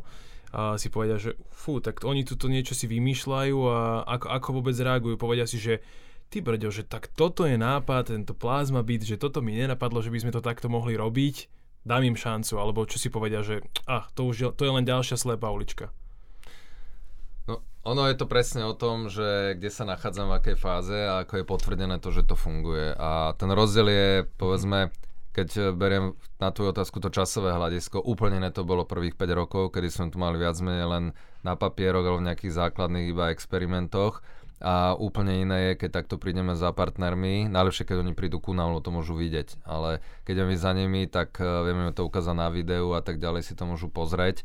a 0.48 0.80
si 0.80 0.88
povedia, 0.88 1.20
že 1.20 1.36
fú, 1.52 1.76
tak 1.78 2.08
oni 2.08 2.24
tuto 2.24 2.48
niečo 2.48 2.72
si 2.72 2.88
vymýšľajú 2.88 3.58
a 3.68 4.08
ako, 4.08 4.26
ako 4.32 4.48
vôbec 4.56 4.76
reagujú. 4.80 5.20
Povedia 5.20 5.44
si, 5.44 5.60
že 5.60 5.84
ty 6.32 6.40
brďo, 6.40 6.72
že 6.72 6.88
tak 6.88 7.12
toto 7.12 7.44
je 7.44 7.60
nápad, 7.60 8.16
tento 8.16 8.32
plazma 8.32 8.80
byt, 8.80 9.04
že 9.04 9.20
toto 9.20 9.44
mi 9.44 9.52
nenapadlo, 9.56 10.00
že 10.00 10.08
by 10.08 10.24
sme 10.24 10.32
to 10.32 10.40
takto 10.40 10.72
mohli 10.72 10.96
robiť, 10.96 11.52
dám 11.84 12.04
im 12.04 12.16
šancu, 12.16 12.56
alebo 12.56 12.88
čo 12.88 12.96
si 12.96 13.12
povedia, 13.12 13.44
že 13.44 13.60
ah, 13.84 14.08
to 14.16 14.24
už 14.24 14.36
je, 14.40 14.48
to 14.56 14.64
je 14.64 14.72
len 14.72 14.88
ďalšia 14.88 15.20
slepá 15.20 15.52
ulička. 15.52 15.92
No, 17.48 17.64
ono 17.80 18.04
je 18.04 18.16
to 18.20 18.28
presne 18.28 18.68
o 18.68 18.76
tom, 18.76 19.08
že 19.08 19.56
kde 19.56 19.72
sa 19.72 19.88
nachádzam, 19.88 20.28
v 20.28 20.36
akej 20.36 20.56
fáze 20.60 20.92
a 20.92 21.24
ako 21.24 21.40
je 21.40 21.44
potvrdené 21.48 21.96
to, 21.96 22.12
že 22.12 22.28
to 22.28 22.36
funguje. 22.36 22.92
A 22.92 23.32
ten 23.40 23.48
rozdiel 23.48 23.88
je, 23.88 24.08
povedzme, 24.36 24.92
keď 25.32 25.72
beriem 25.72 26.12
na 26.36 26.52
tú 26.52 26.68
otázku 26.68 27.00
to 27.00 27.08
časové 27.08 27.56
hľadisko, 27.56 28.04
úplne 28.04 28.44
ne 28.44 28.52
to 28.52 28.68
bolo 28.68 28.84
prvých 28.84 29.16
5 29.16 29.32
rokov, 29.32 29.64
kedy 29.72 29.88
sme 29.88 30.12
tu 30.12 30.20
mali 30.20 30.36
viac 30.36 30.60
menej 30.60 30.86
len 30.86 31.04
na 31.40 31.56
papieroch 31.56 32.04
alebo 32.04 32.20
v 32.20 32.28
nejakých 32.28 32.52
základných 32.52 33.16
iba 33.16 33.32
experimentoch 33.32 34.20
a 34.58 34.98
úplne 34.98 35.46
iné 35.46 35.58
je, 35.70 35.86
keď 35.86 36.02
takto 36.02 36.18
prídeme 36.18 36.58
za 36.58 36.74
partnermi. 36.74 37.46
Najlepšie, 37.46 37.86
keď 37.86 38.02
oni 38.02 38.12
prídu 38.18 38.42
ku 38.42 38.50
nám, 38.50 38.74
to 38.82 38.90
môžu 38.90 39.14
vidieť. 39.14 39.62
Ale 39.62 40.02
keď 40.26 40.42
ideme 40.42 40.58
za 40.58 40.74
nimi, 40.74 41.06
tak 41.06 41.38
uh, 41.38 41.62
vieme 41.62 41.94
to 41.94 42.02
ukázať 42.02 42.34
na 42.34 42.50
videu 42.50 42.90
a 42.98 43.00
tak 43.00 43.22
ďalej 43.22 43.46
si 43.46 43.54
to 43.54 43.62
môžu 43.70 43.86
pozrieť. 43.86 44.42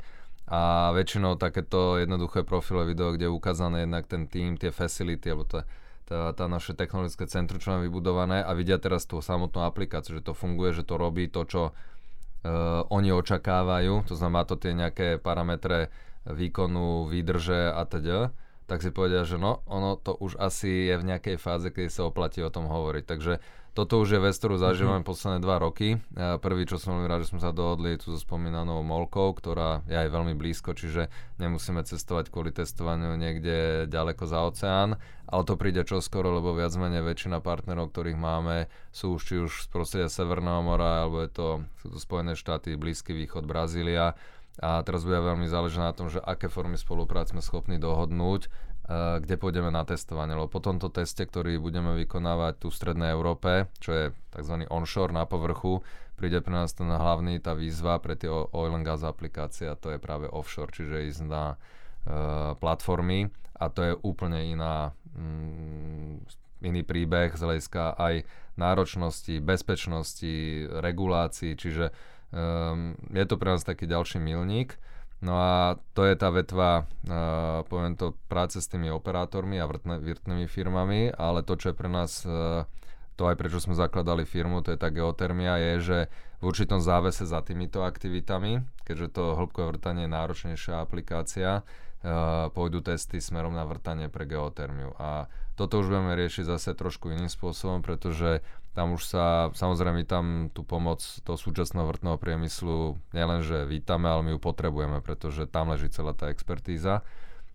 A 0.53 0.93
väčšinou 0.93 1.33
takéto 1.41 1.97
jednoduché 1.97 2.45
profile 2.45 2.85
video, 2.85 3.09
kde 3.09 3.25
je 3.25 3.33
ukázané 3.33 3.89
jednak 3.89 4.05
ten 4.05 4.29
tým, 4.29 4.53
tie 4.53 4.69
facility, 4.69 5.33
alebo 5.33 5.49
tá, 5.49 5.65
tá, 6.05 6.29
tá 6.37 6.45
naše 6.45 6.77
technologické 6.77 7.25
centrum, 7.25 7.57
čo 7.57 7.73
máme 7.73 7.89
vybudované 7.89 8.45
a 8.45 8.53
vidia 8.53 8.77
teraz 8.77 9.09
tú 9.09 9.17
samotnú 9.17 9.65
aplikáciu, 9.65 10.21
že 10.21 10.29
to 10.29 10.37
funguje, 10.37 10.77
že 10.77 10.85
to 10.85 11.01
robí 11.01 11.25
to, 11.25 11.41
čo 11.49 11.61
uh, 11.73 12.85
oni 12.93 13.09
očakávajú. 13.09 14.05
To 14.05 14.13
znamená 14.13 14.45
to 14.45 14.61
tie 14.61 14.77
nejaké 14.77 15.17
parametre 15.17 15.89
výkonu, 16.29 17.09
výdrže 17.09 17.73
a 17.73 17.81
teda 17.89 18.29
tak 18.65 18.80
si 18.82 18.95
povedia, 18.95 19.28
že 19.28 19.36
no, 19.36 19.62
ono 19.67 19.99
to 19.99 20.15
už 20.15 20.39
asi 20.39 20.88
je 20.88 20.95
v 20.95 21.08
nejakej 21.08 21.38
fáze, 21.38 21.67
kedy 21.67 21.89
sa 21.91 22.08
oplatí 22.08 22.39
o 22.39 22.54
tom 22.54 22.71
hovoriť. 22.71 23.04
Takže 23.04 23.34
toto 23.73 23.97
už 23.97 24.15
je 24.15 24.21
vec, 24.21 24.38
ktorú 24.38 24.62
zažívame 24.62 25.02
mm-hmm. 25.02 25.10
posledné 25.10 25.39
dva 25.41 25.58
roky. 25.58 25.97
Prvý, 26.13 26.69
čo 26.69 26.78
som 26.78 26.93
veľmi 26.93 27.10
rád, 27.10 27.26
že 27.26 27.34
sme 27.34 27.41
sa 27.41 27.49
dohodli 27.49 27.97
tu 27.97 28.13
so 28.13 28.21
spomínanou 28.21 28.86
Molkou, 28.86 29.34
ktorá 29.34 29.82
je 29.89 29.97
aj 29.97 30.13
veľmi 30.13 30.38
blízko, 30.38 30.78
čiže 30.78 31.10
nemusíme 31.41 31.82
cestovať 31.82 32.30
kvôli 32.30 32.54
testovaniu 32.54 33.17
niekde 33.17 33.89
ďaleko 33.89 34.30
za 34.30 34.45
oceán, 34.45 35.02
ale 35.26 35.41
to 35.49 35.58
príde 35.58 35.82
čoskoro, 35.89 36.38
lebo 36.38 36.54
viac 36.54 36.69
menej 36.78 37.02
väčšina 37.02 37.41
partnerov, 37.41 37.89
ktorých 37.89 38.13
máme, 38.13 38.69
sú 38.93 39.17
už 39.17 39.21
či 39.26 39.36
už 39.41 39.65
z 39.65 39.67
prostredia 39.73 40.06
Severného 40.06 40.62
mora, 40.62 41.02
alebo 41.02 41.26
je 41.26 41.34
to, 41.34 41.47
sú 41.82 41.88
to 41.89 41.97
Spojené 41.97 42.38
štáty, 42.38 42.78
Blízky 42.78 43.17
východ, 43.17 43.49
Brazília 43.49 44.13
a 44.61 44.85
teraz 44.85 45.01
bude 45.01 45.17
veľmi 45.17 45.49
záležať 45.49 45.81
na 45.81 45.93
tom, 45.95 46.07
že 46.13 46.21
aké 46.21 46.45
formy 46.45 46.77
spolupráce 46.77 47.33
sme 47.33 47.41
schopní 47.41 47.81
dohodnúť, 47.81 48.45
uh, 48.45 49.17
kde 49.17 49.41
pôjdeme 49.41 49.73
na 49.73 49.81
testovanie. 49.81 50.37
Lebo 50.37 50.51
po 50.51 50.61
tomto 50.61 50.93
teste, 50.93 51.25
ktorý 51.25 51.57
budeme 51.57 51.97
vykonávať 51.97 52.61
tu 52.61 52.67
v 52.69 52.77
Strednej 52.77 53.09
Európe, 53.09 53.65
čo 53.81 53.91
je 53.93 54.05
tzv. 54.29 54.69
onshore 54.69 55.09
na 55.09 55.25
povrchu, 55.25 55.81
príde 56.13 56.37
pre 56.45 56.53
nás 56.53 56.77
ten 56.77 56.85
hlavný, 56.85 57.41
tá 57.41 57.57
výzva 57.57 57.97
pre 57.97 58.13
tie 58.13 58.29
oil 58.29 58.73
and 58.77 58.85
gas 58.85 59.01
aplikácie 59.01 59.65
a 59.65 59.79
to 59.79 59.89
je 59.89 59.97
práve 59.97 60.29
offshore, 60.29 60.69
čiže 60.69 61.09
ísť 61.09 61.21
na 61.25 61.57
uh, 61.57 62.53
platformy 62.61 63.33
a 63.57 63.73
to 63.73 63.81
je 63.81 63.93
úplne 64.05 64.53
iná 64.53 64.93
mm, 65.17 66.43
iný 66.63 66.81
príbeh 66.81 67.35
z 67.35 67.41
hľadiska 67.43 67.99
aj 67.99 68.23
náročnosti, 68.55 69.43
bezpečnosti, 69.43 70.65
regulácií, 70.69 71.57
čiže 71.59 71.91
Um, 72.33 72.97
je 73.13 73.25
to 73.29 73.37
pre 73.37 73.53
nás 73.53 73.61
taký 73.61 73.86
ďalší 73.86 74.17
milník. 74.17 74.81
No 75.23 75.39
a 75.39 75.79
to 75.95 76.03
je 76.03 76.19
tá 76.19 76.34
vetva, 76.34 76.84
uh, 76.84 77.63
poviem 77.69 77.95
to, 77.95 78.17
práce 78.27 78.59
s 78.59 78.67
tými 78.67 78.91
operátormi 78.91 79.55
a 79.55 79.69
vrtne, 79.69 80.01
vrtnými 80.03 80.51
firmami, 80.51 81.15
ale 81.15 81.47
to, 81.47 81.55
čo 81.55 81.71
je 81.71 81.79
pre 81.79 81.88
nás, 81.88 82.27
uh, 82.27 82.67
to 83.15 83.31
aj 83.31 83.39
prečo 83.39 83.63
sme 83.63 83.71
zakladali 83.71 84.27
firmu, 84.27 84.59
to 84.59 84.75
je 84.75 84.81
tá 84.81 84.91
geotermia, 84.91 85.55
je, 85.61 85.73
že 85.79 85.97
v 86.41 86.51
určitom 86.51 86.84
závese 86.84 87.23
za 87.23 87.39
týmito 87.39 87.88
aktivitami, 87.88 88.67
keďže 88.84 89.15
to 89.15 89.39
hĺbkové 89.39 89.79
vrtanie 89.79 90.09
je 90.09 90.11
náročnejšia 90.11 90.84
aplikácia, 90.84 91.63
uh, 91.63 92.51
pôjdu 92.51 92.84
testy 92.84 93.23
smerom 93.23 93.55
na 93.55 93.63
vrtanie 93.63 94.11
pre 94.11 94.27
geotermiu. 94.27 94.91
A 94.99 95.31
toto 95.55 95.79
už 95.79 95.88
budeme 95.88 96.19
riešiť 96.19 96.51
zase 96.51 96.75
trošku 96.75 97.15
iným 97.15 97.31
spôsobom, 97.31 97.79
pretože 97.79 98.43
tam 98.74 98.97
už 98.97 99.01
sa, 99.05 99.53
samozrejme, 99.53 100.05
tam 100.09 100.49
tú 100.49 100.65
pomoc 100.65 100.99
toho 101.21 101.38
súčasného 101.38 101.86
vrtného 101.86 102.17
priemyslu 102.17 102.97
nielenže 103.13 103.69
vítame, 103.69 104.09
ale 104.09 104.21
my 104.26 104.32
ju 104.36 104.39
potrebujeme, 104.41 104.99
pretože 105.05 105.45
tam 105.45 105.69
leží 105.69 105.93
celá 105.93 106.17
tá 106.17 106.30
expertíza 106.34 107.05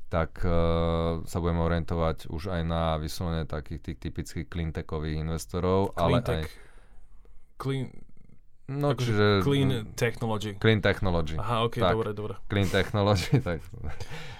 tak 0.09 0.41
uh, 0.41 1.21
sa 1.29 1.37
budeme 1.37 1.61
orientovať 1.61 2.33
už 2.33 2.49
aj 2.49 2.62
na 2.64 2.97
vyslovene 2.97 3.45
takých 3.45 3.93
tých 3.93 3.99
typických 4.09 4.47
cleantechových 4.49 5.21
investorov, 5.21 5.93
clean 5.93 6.01
ale 6.01 6.16
tech, 6.25 6.49
aj... 6.49 7.61
Clean, 7.61 7.87
No, 8.69 8.93
Akože 8.93 9.16
čiže... 9.16 9.27
Clean 9.49 9.71
technology. 9.97 10.53
Clean 10.61 10.81
technology. 10.85 11.41
Aha, 11.41 11.64
ok, 11.64 11.81
Tak. 11.81 11.93
dobre, 11.97 12.12
dobre. 12.12 12.35
Clean 12.53 12.69
technology, 12.69 13.41
tak... 13.49 13.64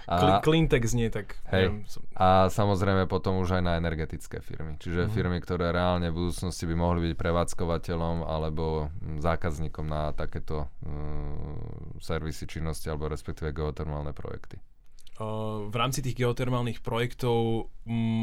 A, 0.09 0.41
clean 0.41 0.65
tech 0.67 0.89
znie 0.89 1.13
tak. 1.13 1.37
Hej. 1.53 1.69
neviem, 1.69 1.85
som- 1.85 2.01
a 2.17 2.49
samozrejme 2.49 3.05
potom 3.05 3.37
už 3.39 3.61
aj 3.61 3.63
na 3.63 3.77
energetické 3.77 4.41
firmy. 4.41 4.81
Čiže 4.81 5.07
Mhm. 5.07 5.13
firmy, 5.13 5.39
ktoré 5.39 5.69
reálne 5.69 6.09
v 6.09 6.17
budúcnosti 6.25 6.65
by 6.65 6.75
mohli 6.75 7.01
byť 7.07 7.15
prevádzkovateľom 7.15 8.25
alebo 8.25 8.89
mm, 8.89 9.21
zákazníkom 9.21 9.85
na 9.85 10.17
takéto 10.17 10.65
uh, 10.65 10.89
servisy 12.01 12.49
činnosti 12.49 12.89
alebo 12.89 13.07
respektíve 13.07 13.53
geotermálne 13.53 14.17
projekty. 14.17 14.57
V 15.19 15.75
rámci 15.75 15.99
tých 15.99 16.15
geotermálnych 16.15 16.79
projektov 16.79 17.67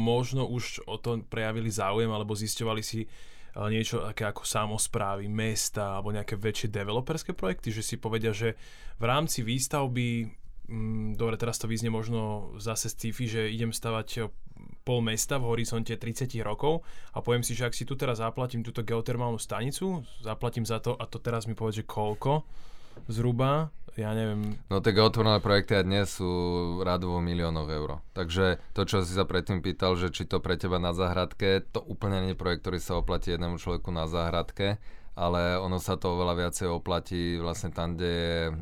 možno 0.08 0.48
už 0.48 0.80
o 0.88 0.96
to 0.96 1.20
prejavili 1.28 1.68
záujem 1.68 2.08
alebo 2.08 2.32
zisťovali 2.32 2.80
si 2.80 3.04
uh, 3.04 3.68
niečo 3.68 4.00
také 4.00 4.24
ako 4.24 4.48
samozprávy, 4.48 5.28
mesta 5.28 6.00
alebo 6.00 6.08
nejaké 6.08 6.40
väčšie 6.40 6.72
developerské 6.72 7.36
projekty, 7.36 7.68
že 7.68 7.84
si 7.84 7.96
povedia, 7.96 8.32
že 8.32 8.56
v 8.96 9.04
rámci 9.04 9.44
výstavby, 9.44 10.08
mm, 10.24 10.45
dobre, 11.14 11.38
teraz 11.38 11.62
to 11.62 11.70
vyznie 11.70 11.90
možno 11.90 12.52
zase 12.58 12.90
sci-fi, 12.90 13.24
že 13.30 13.42
idem 13.50 13.70
stavať 13.70 14.08
uh, 14.18 14.30
pol 14.86 15.02
mesta 15.02 15.42
v 15.42 15.50
horizonte 15.50 15.94
30 15.94 16.30
rokov 16.46 16.86
a 17.10 17.18
poviem 17.18 17.42
si, 17.42 17.58
že 17.58 17.66
ak 17.66 17.74
si 17.74 17.82
tu 17.82 17.98
teraz 17.98 18.22
zaplatím 18.22 18.62
túto 18.62 18.86
geotermálnu 18.86 19.38
stanicu, 19.38 20.06
zaplatím 20.22 20.62
za 20.62 20.78
to 20.78 20.94
a 20.94 21.04
to 21.10 21.18
teraz 21.18 21.50
mi 21.50 21.58
povedz, 21.58 21.82
že 21.82 21.88
koľko? 21.90 22.46
Zhruba, 23.12 23.68
ja 23.96 24.16
neviem, 24.16 24.56
No 24.72 24.80
tie 24.80 24.96
geotvorné 24.96 25.44
projekty 25.44 25.76
aj 25.76 25.84
dnes 25.84 26.06
sú 26.16 26.30
rádovo 26.80 27.20
miliónov 27.20 27.68
eur. 27.68 28.00
Takže 28.16 28.56
to, 28.72 28.88
čo 28.88 29.04
si 29.04 29.12
sa 29.12 29.28
predtým 29.28 29.60
pýtal, 29.60 30.00
že 30.00 30.08
či 30.08 30.24
to 30.24 30.40
pre 30.40 30.56
teba 30.56 30.80
na 30.80 30.96
záhradke, 30.96 31.60
to 31.72 31.84
úplne 31.84 32.24
nie 32.24 32.32
je 32.32 32.40
projekt, 32.40 32.64
ktorý 32.64 32.80
sa 32.80 32.96
oplatí 32.96 33.36
jednému 33.36 33.60
človeku 33.60 33.92
na 33.92 34.08
záhradke, 34.08 34.80
ale 35.16 35.56
ono 35.56 35.80
sa 35.80 35.96
to 35.96 36.12
oveľa 36.12 36.46
viacej 36.46 36.68
oplatí 36.68 37.40
vlastne 37.40 37.72
tam, 37.72 37.96
kde 37.96 38.10
je 38.12 38.36
e, 38.46 38.52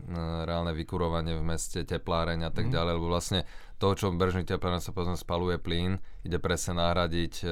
reálne 0.46 0.70
vykurovanie 0.70 1.34
v 1.34 1.42
meste, 1.42 1.82
tepláreň 1.82 2.46
a 2.46 2.50
tak 2.55 2.70
Mhm. 2.70 2.72
ďalej, 2.72 2.92
lebo 2.94 3.09
vlastne 3.11 3.42
to, 3.76 3.90
čo 3.92 4.09
v 4.09 4.16
bežných 4.16 4.46
teplárne 4.46 4.78
sa 4.78 4.94
povedzme 4.94 5.18
spaluje 5.18 5.59
plyn, 5.59 5.98
ide 6.22 6.38
presne 6.38 6.78
nahradiť 6.78 7.34
e, 7.42 7.46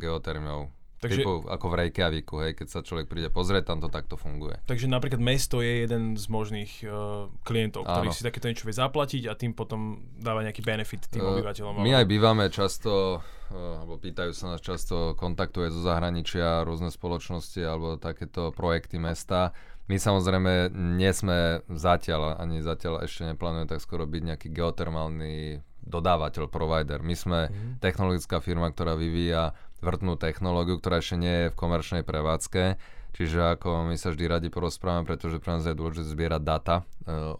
geotermiou. 0.00 0.72
Takže- 1.00 1.16
Typu 1.18 1.48
ako 1.48 1.66
v 1.66 1.74
Reykjaviku, 1.80 2.34
hej, 2.40 2.52
keď 2.52 2.66
sa 2.68 2.80
človek 2.80 3.08
príde 3.08 3.28
pozrieť, 3.28 3.64
tam 3.66 3.80
to 3.80 3.88
takto 3.88 4.14
funguje. 4.14 4.60
Takže 4.62 4.84
napríklad 4.84 5.16
mesto 5.16 5.58
je 5.58 5.82
jeden 5.82 6.12
z 6.14 6.28
možných 6.28 6.84
uh, 6.84 6.92
klientov, 7.40 7.84
ktorý 7.84 8.06
Áno. 8.06 8.12
si 8.12 8.20
takéto 8.20 8.46
niečo 8.46 8.62
vie 8.62 8.76
zaplatiť 8.76 9.24
a 9.24 9.32
tým 9.32 9.50
potom 9.50 9.80
dáva 10.14 10.40
nejaký 10.42 10.60
benefit 10.60 11.08
tým 11.08 11.24
Eh, 11.24 11.32
obyvateľom. 11.32 11.80
My 11.80 11.88
ale- 11.90 11.98
aj 11.98 12.06
bývame 12.06 12.44
často, 12.46 13.24
eh, 13.46 13.56
alebo 13.56 13.96
pýtajú 13.96 14.30
sa 14.30 14.52
nás 14.52 14.60
často, 14.60 15.16
kontaktuje 15.16 15.68
zo 15.68 15.80
zahraničia 15.80 16.62
rôzne 16.62 16.88
spoločnosti 16.88 17.58
alebo 17.58 17.96
takéto 17.96 18.52
projekty 18.52 18.96
mesta. 18.96 19.56
My 19.86 19.96
samozrejme 19.96 20.68
nie 20.94 21.10
sme 21.10 21.64
zatiaľ, 21.66 22.36
ani 22.36 22.60
zatiaľ 22.60 23.02
ešte 23.02 23.24
neplánujeme 23.24 23.66
tak 23.66 23.80
skoro 23.80 24.04
byť 24.04 24.22
nejaký 24.22 24.48
geotermálny 24.52 25.58
dodávateľ, 25.80 26.46
provider. 26.46 27.00
My 27.00 27.14
sme 27.14 27.48
Mhm. 27.48 27.80
technologická 27.80 28.38
firma, 28.38 28.68
ktorá 28.68 28.94
vyvíja 28.94 29.56
vrtnú 29.80 30.16
technológiu, 30.16 30.80
ktorá 30.80 31.00
ešte 31.00 31.16
nie 31.16 31.34
je 31.44 31.50
v 31.52 31.58
komerčnej 31.58 32.02
prevádzke. 32.04 32.80
Čiže 33.10 33.58
ako 33.58 33.90
my 33.90 33.98
sa 33.98 34.14
vždy 34.14 34.24
radi 34.30 34.48
porozprávame, 34.48 35.02
pretože 35.04 35.42
pre 35.42 35.58
nás 35.58 35.66
je 35.66 35.74
dôležité 35.74 36.06
zbierať 36.06 36.42
data 36.46 36.76
e, 36.80 36.84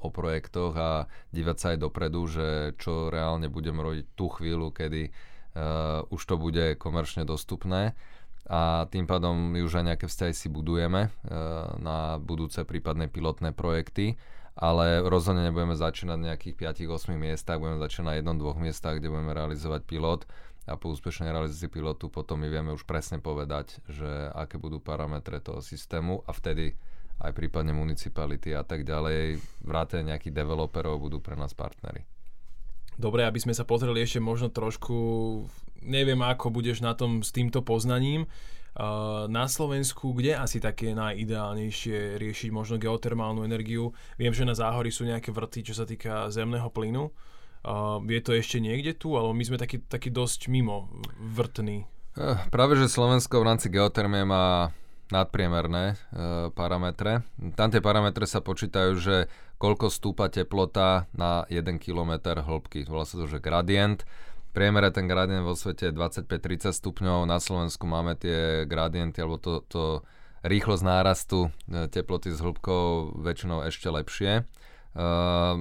o 0.03 0.09
projektoch 0.11 0.75
a 0.75 0.91
dívať 1.31 1.57
sa 1.57 1.67
aj 1.73 1.79
dopredu, 1.79 2.21
že 2.27 2.75
čo 2.77 3.07
reálne 3.07 3.47
budeme 3.47 3.79
robiť 3.81 4.19
tú 4.19 4.27
chvíľu, 4.35 4.75
kedy 4.75 5.03
e, 5.07 5.11
už 6.11 6.21
to 6.27 6.35
bude 6.37 6.75
komerčne 6.83 7.23
dostupné 7.23 7.95
a 8.51 8.91
tým 8.91 9.07
pádom 9.07 9.39
my 9.39 9.63
už 9.63 9.79
aj 9.79 9.85
nejaké 9.95 10.07
vzťahy 10.11 10.35
si 10.35 10.51
budujeme 10.51 11.07
e, 11.07 11.11
na 11.79 12.19
budúce 12.19 12.67
prípadné 12.67 13.07
pilotné 13.07 13.55
projekty, 13.55 14.19
ale 14.59 15.07
rozhodne 15.07 15.47
nebudeme 15.47 15.79
začínať 15.79 16.19
na 16.19 16.35
nejakých 16.35 16.75
5-8 16.91 17.15
miestach, 17.15 17.63
budeme 17.63 17.79
začínať 17.79 18.07
na 18.11 18.15
jednom, 18.19 18.37
dvoch 18.43 18.59
miestach, 18.59 18.99
kde 18.99 19.07
budeme 19.07 19.31
realizovať 19.31 19.87
pilot 19.87 20.27
a 20.71 20.79
po 20.79 20.95
úspešnej 20.95 21.35
realizácii 21.35 21.67
pilotu 21.67 22.07
potom 22.07 22.39
my 22.39 22.47
vieme 22.47 22.71
už 22.71 22.87
presne 22.87 23.19
povedať, 23.19 23.83
že 23.91 24.31
aké 24.31 24.63
budú 24.63 24.79
parametre 24.79 25.43
toho 25.43 25.59
systému 25.59 26.23
a 26.23 26.31
vtedy 26.31 26.79
aj 27.21 27.35
prípadne 27.35 27.75
municipality 27.75 28.55
a 28.55 28.63
tak 28.63 28.87
ďalej, 28.87 29.43
vrátane 29.61 30.15
nejakých 30.15 30.33
developerov 30.33 31.03
budú 31.03 31.19
pre 31.19 31.35
nás 31.35 31.53
partnery. 31.53 32.07
Dobre, 32.97 33.27
aby 33.27 33.43
sme 33.43 33.53
sa 33.53 33.67
pozreli 33.67 34.01
ešte 34.01 34.23
možno 34.23 34.49
trošku, 34.49 34.97
neviem 35.83 36.21
ako 36.23 36.55
budeš 36.55 36.81
na 36.81 36.95
tom 36.95 37.21
s 37.21 37.35
týmto 37.35 37.61
poznaním, 37.67 38.31
na 39.27 39.51
Slovensku, 39.51 40.15
kde 40.15 40.39
asi 40.39 40.63
také 40.63 40.95
najideálnejšie 40.95 42.23
riešiť 42.23 42.51
možno 42.55 42.79
geotermálnu 42.79 43.43
energiu? 43.43 43.91
Viem, 44.15 44.31
že 44.31 44.47
na 44.47 44.55
záhory 44.55 44.95
sú 44.95 45.05
nejaké 45.05 45.35
vrty, 45.35 45.67
čo 45.67 45.75
sa 45.75 45.83
týka 45.83 46.31
zemného 46.31 46.71
plynu. 46.71 47.11
Uh, 47.61 48.01
je 48.09 48.21
to 48.25 48.33
ešte 48.33 48.57
niekde 48.57 48.97
tu, 48.97 49.13
alebo 49.17 49.37
my 49.37 49.45
sme 49.45 49.61
taký, 49.61 49.85
taký 49.85 50.09
dosť 50.09 50.49
mimo 50.49 50.89
vrtný. 51.21 51.85
Eh, 52.17 52.39
Práve, 52.49 52.81
že 52.81 52.89
Slovensko 52.89 53.41
v 53.41 53.49
rámci 53.53 53.69
geotermie 53.69 54.25
má 54.25 54.73
nadpriemerné 55.11 55.95
e, 55.95 55.95
parametre. 56.55 57.27
Tam 57.59 57.69
tie 57.69 57.83
parametre 57.83 58.25
sa 58.25 58.39
počítajú, 58.41 58.93
že 58.97 59.17
koľko 59.59 59.91
stúpa 59.91 60.31
teplota 60.31 61.11
na 61.13 61.45
1 61.51 61.83
km 61.83 62.39
hĺbky. 62.39 62.87
Volá 62.87 63.05
sa 63.05 63.19
to, 63.19 63.27
že 63.27 63.43
gradient. 63.43 64.07
Priemere 64.55 64.91
ten 64.91 65.07
gradient 65.07 65.47
vo 65.47 65.55
svete 65.55 65.91
je 65.91 65.95
25-30 65.95 66.75
stupňov, 66.75 67.27
na 67.27 67.39
Slovensku 67.39 67.87
máme 67.87 68.19
tie 68.19 68.67
gradienty, 68.67 69.23
alebo 69.23 69.39
to, 69.39 69.63
to 69.71 69.83
rýchlosť 70.43 70.83
nárastu 70.83 71.51
e, 71.67 71.87
teploty 71.91 72.35
s 72.35 72.43
hĺbkou 72.43 73.15
väčšinou 73.21 73.67
ešte 73.67 73.91
lepšie. 73.91 74.47
Uh, 74.91 75.55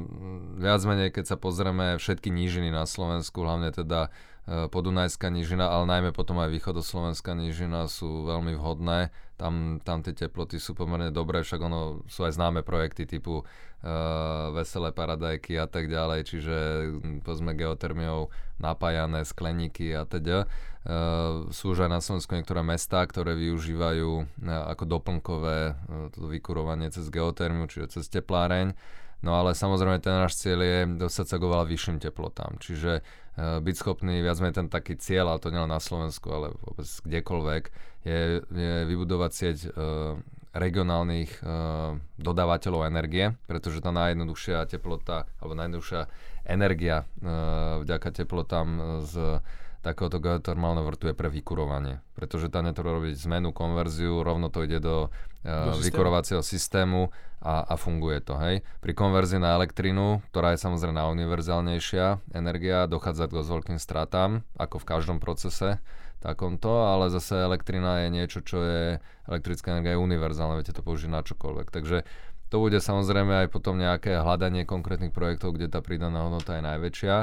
viac 0.58 0.82
menej, 0.90 1.14
keď 1.14 1.26
sa 1.34 1.38
pozrieme 1.38 2.02
všetky 2.02 2.34
nížiny 2.34 2.74
na 2.74 2.90
Slovensku, 2.90 3.46
hlavne 3.46 3.70
teda 3.70 4.10
uh, 4.10 4.66
podunajská 4.74 5.30
nížina, 5.30 5.70
ale 5.70 5.86
najmä 5.86 6.10
potom 6.18 6.42
aj 6.42 6.50
východoslovenská 6.50 7.38
nížina 7.38 7.86
sú 7.86 8.26
veľmi 8.26 8.58
vhodné. 8.58 9.14
Tam, 9.38 9.86
tam 9.86 10.02
tie 10.02 10.18
teploty 10.18 10.58
sú 10.58 10.74
pomerne 10.74 11.14
dobré, 11.14 11.46
však 11.46 11.62
ono 11.62 12.02
sú 12.10 12.26
aj 12.26 12.42
známe 12.42 12.66
projekty 12.66 13.06
typu 13.06 13.46
uh, 13.46 14.50
veselé 14.50 14.90
paradajky 14.98 15.62
a 15.62 15.70
tak 15.70 15.94
ďalej, 15.94 16.26
čiže 16.26 16.56
povedzme 17.22 17.54
geotermiou 17.54 18.34
napájané 18.58 19.30
skleníky 19.30 19.94
a 19.94 20.10
teda. 20.10 20.50
Uh, 20.90 21.46
sú 21.54 21.78
už 21.78 21.86
aj 21.86 21.92
na 21.94 22.02
Slovensku 22.02 22.34
niektoré 22.34 22.66
mestá, 22.66 23.06
ktoré 23.06 23.38
využívajú 23.38 24.10
uh, 24.26 24.26
ako 24.74 24.90
doplnkové 24.90 25.78
uh, 25.78 26.10
to 26.18 26.26
vykurovanie 26.26 26.90
cez 26.90 27.14
geotermiu, 27.14 27.70
čiže 27.70 28.02
cez 28.02 28.10
tepláreň. 28.10 28.74
No 29.20 29.36
ale 29.36 29.52
samozrejme 29.52 30.00
ten 30.00 30.16
náš 30.16 30.40
cieľ 30.40 30.64
je 30.64 30.80
dostať 30.96 31.26
sa 31.28 31.36
k 31.36 31.44
oveľa 31.44 31.66
vyšším 31.68 31.98
teplotám. 32.00 32.56
Čiže 32.64 33.04
uh, 33.04 33.60
byť 33.60 33.76
schopný, 33.76 34.24
viac 34.24 34.40
ten 34.40 34.72
taký 34.72 34.96
cieľ, 34.96 35.36
ale 35.36 35.44
to 35.44 35.52
nielen 35.52 35.72
na 35.72 35.84
Slovensku, 35.84 36.32
ale 36.32 36.56
vôbec 36.64 36.88
kdekoľvek, 36.88 37.64
je, 38.08 38.20
je 38.48 38.74
vybudovať 38.88 39.32
sieť 39.36 39.58
uh, 39.68 40.16
regionálnych 40.56 41.44
uh, 41.44 42.00
dodávateľov 42.16 42.88
energie, 42.88 43.36
pretože 43.46 43.84
tá 43.84 43.92
najjednoduchšia 43.92 44.66
teplota, 44.72 45.28
alebo 45.44 45.54
najjednoduchšia 45.60 46.02
energia 46.48 47.04
uh, 47.04 47.84
vďaka 47.84 48.24
teplotám 48.24 49.04
z 49.04 49.44
takéhoto 49.80 50.20
geotermálneho 50.20 50.84
vrtu 50.84 51.12
je 51.12 51.16
pre 51.16 51.32
vykurovanie. 51.32 52.04
Pretože 52.16 52.52
tam 52.52 52.68
netreba 52.68 53.00
robiť 53.00 53.16
zmenu, 53.16 53.56
konverziu, 53.56 54.20
rovno 54.24 54.52
to 54.52 54.68
ide 54.68 54.84
do, 54.84 55.08
uh, 55.46 55.72
systému. 55.72 55.86
vykurovacieho 55.86 56.42
systému 56.44 57.02
a, 57.40 57.64
a 57.64 57.76
funguje 57.80 58.20
to. 58.20 58.36
Hej. 58.36 58.62
Pri 58.84 58.92
konverzii 58.92 59.40
na 59.40 59.56
elektrinu, 59.56 60.20
ktorá 60.32 60.56
je 60.56 60.60
samozrejme 60.60 60.96
najuniverzálnejšia 61.00 62.36
energia, 62.36 62.88
dochádza 62.90 63.32
k 63.32 63.36
dosť 63.40 63.50
veľkým 63.50 63.80
stratám, 63.80 64.44
ako 64.60 64.84
v 64.84 64.90
každom 64.90 65.18
procese 65.24 65.80
takomto, 66.20 66.84
ale 66.84 67.08
zase 67.08 67.48
elektrina 67.48 68.04
je 68.04 68.08
niečo, 68.12 68.40
čo 68.44 68.60
je, 68.60 69.00
elektrická 69.32 69.72
energia 69.72 69.96
je 69.96 70.04
univerzálna, 70.04 70.60
viete 70.60 70.76
to 70.76 70.84
použiť 70.84 71.08
na 71.08 71.24
čokoľvek. 71.24 71.72
Takže 71.72 72.04
to 72.52 72.56
bude 72.60 72.76
samozrejme 72.76 73.46
aj 73.46 73.48
potom 73.48 73.80
nejaké 73.80 74.20
hľadanie 74.20 74.68
konkrétnych 74.68 75.16
projektov, 75.16 75.56
kde 75.56 75.72
tá 75.72 75.80
pridaná 75.80 76.28
hodnota 76.28 76.60
je 76.60 76.64
najväčšia. 76.68 77.16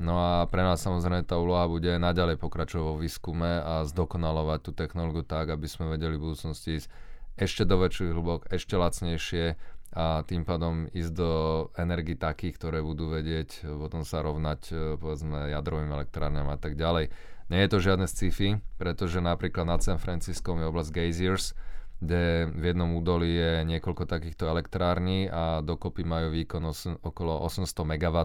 No 0.00 0.18
a 0.18 0.48
pre 0.48 0.64
nás 0.64 0.80
samozrejme 0.80 1.22
tá 1.22 1.36
úloha 1.38 1.68
bude 1.68 1.92
naďalej 2.00 2.40
pokračovať 2.40 2.82
vo 2.82 2.96
výskume 2.98 3.62
a 3.62 3.84
zdokonalovať 3.86 4.58
tú 4.64 4.70
technológiu 4.72 5.22
tak, 5.22 5.52
aby 5.52 5.68
sme 5.68 5.92
vedeli 5.92 6.16
v 6.16 6.32
budúcnosti 6.32 6.82
ísť 6.82 6.88
ešte 7.36 7.64
do 7.64 7.80
väčších 7.80 8.12
hĺbok, 8.12 8.52
ešte 8.52 8.76
lacnejšie 8.76 9.56
a 9.92 10.24
tým 10.24 10.48
pádom 10.48 10.88
ísť 10.88 11.12
do 11.12 11.32
energii 11.76 12.16
takých, 12.16 12.56
ktoré 12.56 12.80
budú 12.80 13.12
vedieť 13.12 13.68
potom 13.76 14.08
sa 14.08 14.24
rovnať 14.24 14.60
e, 14.72 14.74
povedzme 14.96 15.52
jadrovým 15.52 15.92
elektrárňam 15.92 16.48
a 16.48 16.56
tak 16.56 16.80
ďalej. 16.80 17.12
Nie 17.52 17.68
je 17.68 17.70
to 17.76 17.84
žiadne 17.84 18.08
sci-fi, 18.08 18.56
pretože 18.80 19.20
napríklad 19.20 19.68
nad 19.68 19.84
San 19.84 20.00
Franciskom 20.00 20.56
je 20.56 20.70
oblasť 20.72 20.90
Geysers, 20.96 21.52
kde 22.00 22.48
v 22.50 22.72
jednom 22.72 22.96
údolí 22.96 23.36
je 23.36 23.52
niekoľko 23.68 24.08
takýchto 24.08 24.48
elektrární 24.48 25.28
a 25.28 25.60
dokopy 25.60 26.02
majú 26.02 26.32
výkon 26.32 26.64
os- 26.66 26.98
okolo 27.04 27.44
800 27.44 27.84
MW, 27.84 28.18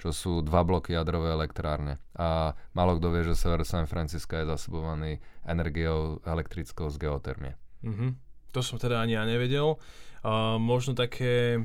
čo 0.00 0.08
sú 0.14 0.40
dva 0.40 0.62
bloky 0.62 0.96
jadrové 0.96 1.34
elektrárne. 1.34 2.00
A 2.16 2.56
málo 2.72 2.96
kto 2.96 3.12
vie, 3.12 3.22
že 3.26 3.36
sever 3.36 3.66
San 3.66 3.90
Francisca 3.90 4.40
je 4.40 4.48
zasobovaný 4.48 5.18
energiou 5.44 6.24
elektrickou 6.24 6.88
z 6.88 6.96
geotermie. 7.02 7.58
Mhm. 7.84 8.23
To 8.54 8.62
som 8.62 8.78
teda 8.78 9.02
ani 9.02 9.18
ja 9.18 9.26
nevedel. 9.26 9.76
Uh, 10.24 10.56
možno 10.56 10.94
také 10.94 11.60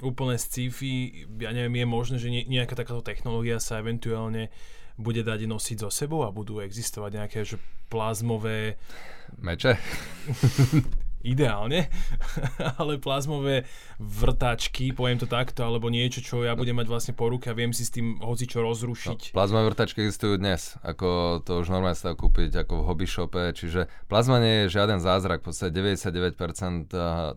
úplne 0.00 0.40
sci-fi, 0.40 1.28
ja 1.38 1.52
neviem, 1.52 1.84
je 1.84 1.86
možné, 1.86 2.16
že 2.16 2.32
nejaká 2.32 2.72
takáto 2.72 3.04
technológia 3.04 3.60
sa 3.60 3.78
eventuálne 3.78 4.48
bude 4.96 5.20
dať 5.20 5.44
nosiť 5.44 5.76
so 5.84 5.90
sebou 5.92 6.24
a 6.24 6.32
budú 6.32 6.60
existovať 6.60 7.10
nejaké 7.20 7.38
že 7.44 7.56
plazmové... 7.92 8.80
Meče? 9.36 9.76
ideálne, 11.20 11.92
ale 12.80 12.96
plazmové 12.96 13.68
vrtačky, 14.00 14.96
poviem 14.96 15.20
to 15.20 15.28
takto, 15.28 15.64
alebo 15.64 15.92
niečo, 15.92 16.24
čo 16.24 16.42
ja 16.42 16.56
budem 16.56 16.76
mať 16.80 16.88
vlastne 16.88 17.12
po 17.12 17.28
ruke 17.28 17.52
a 17.52 17.56
viem 17.56 17.76
si 17.76 17.84
s 17.84 17.92
tým 17.92 18.20
hoci 18.24 18.48
čo 18.48 18.64
rozrušiť. 18.64 19.32
No, 19.32 19.36
plazmové 19.36 19.72
vrtačky 19.72 20.04
existujú 20.04 20.40
dnes, 20.40 20.80
ako 20.80 21.40
to 21.44 21.60
už 21.60 21.68
normálne 21.68 21.98
sa 21.98 22.16
kúpiť 22.16 22.64
ako 22.64 22.80
v 22.80 22.86
hobby 22.88 23.06
shope, 23.06 23.42
čiže 23.52 23.92
plazma 24.08 24.40
nie 24.40 24.64
je 24.64 24.72
žiaden 24.72 25.00
zázrak, 25.00 25.44
v 25.44 25.52
podstate 25.52 25.72
99% 25.76 26.90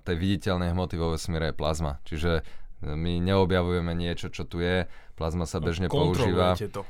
tej 0.03 0.15
viditeľnej 0.15 0.71
hmoty 0.71 0.95
vo 0.95 1.11
vesmíre 1.11 1.51
je 1.51 1.55
plazma, 1.55 1.99
čiže 2.07 2.43
my 2.83 3.23
neobjavujeme 3.23 3.95
niečo, 3.95 4.27
čo 4.27 4.43
tu 4.43 4.59
je, 4.59 4.87
plazma 5.15 5.47
sa 5.47 5.63
no, 5.63 5.71
bežne 5.71 5.87
no, 5.87 5.93
používa. 5.95 6.55
To. 6.75 6.83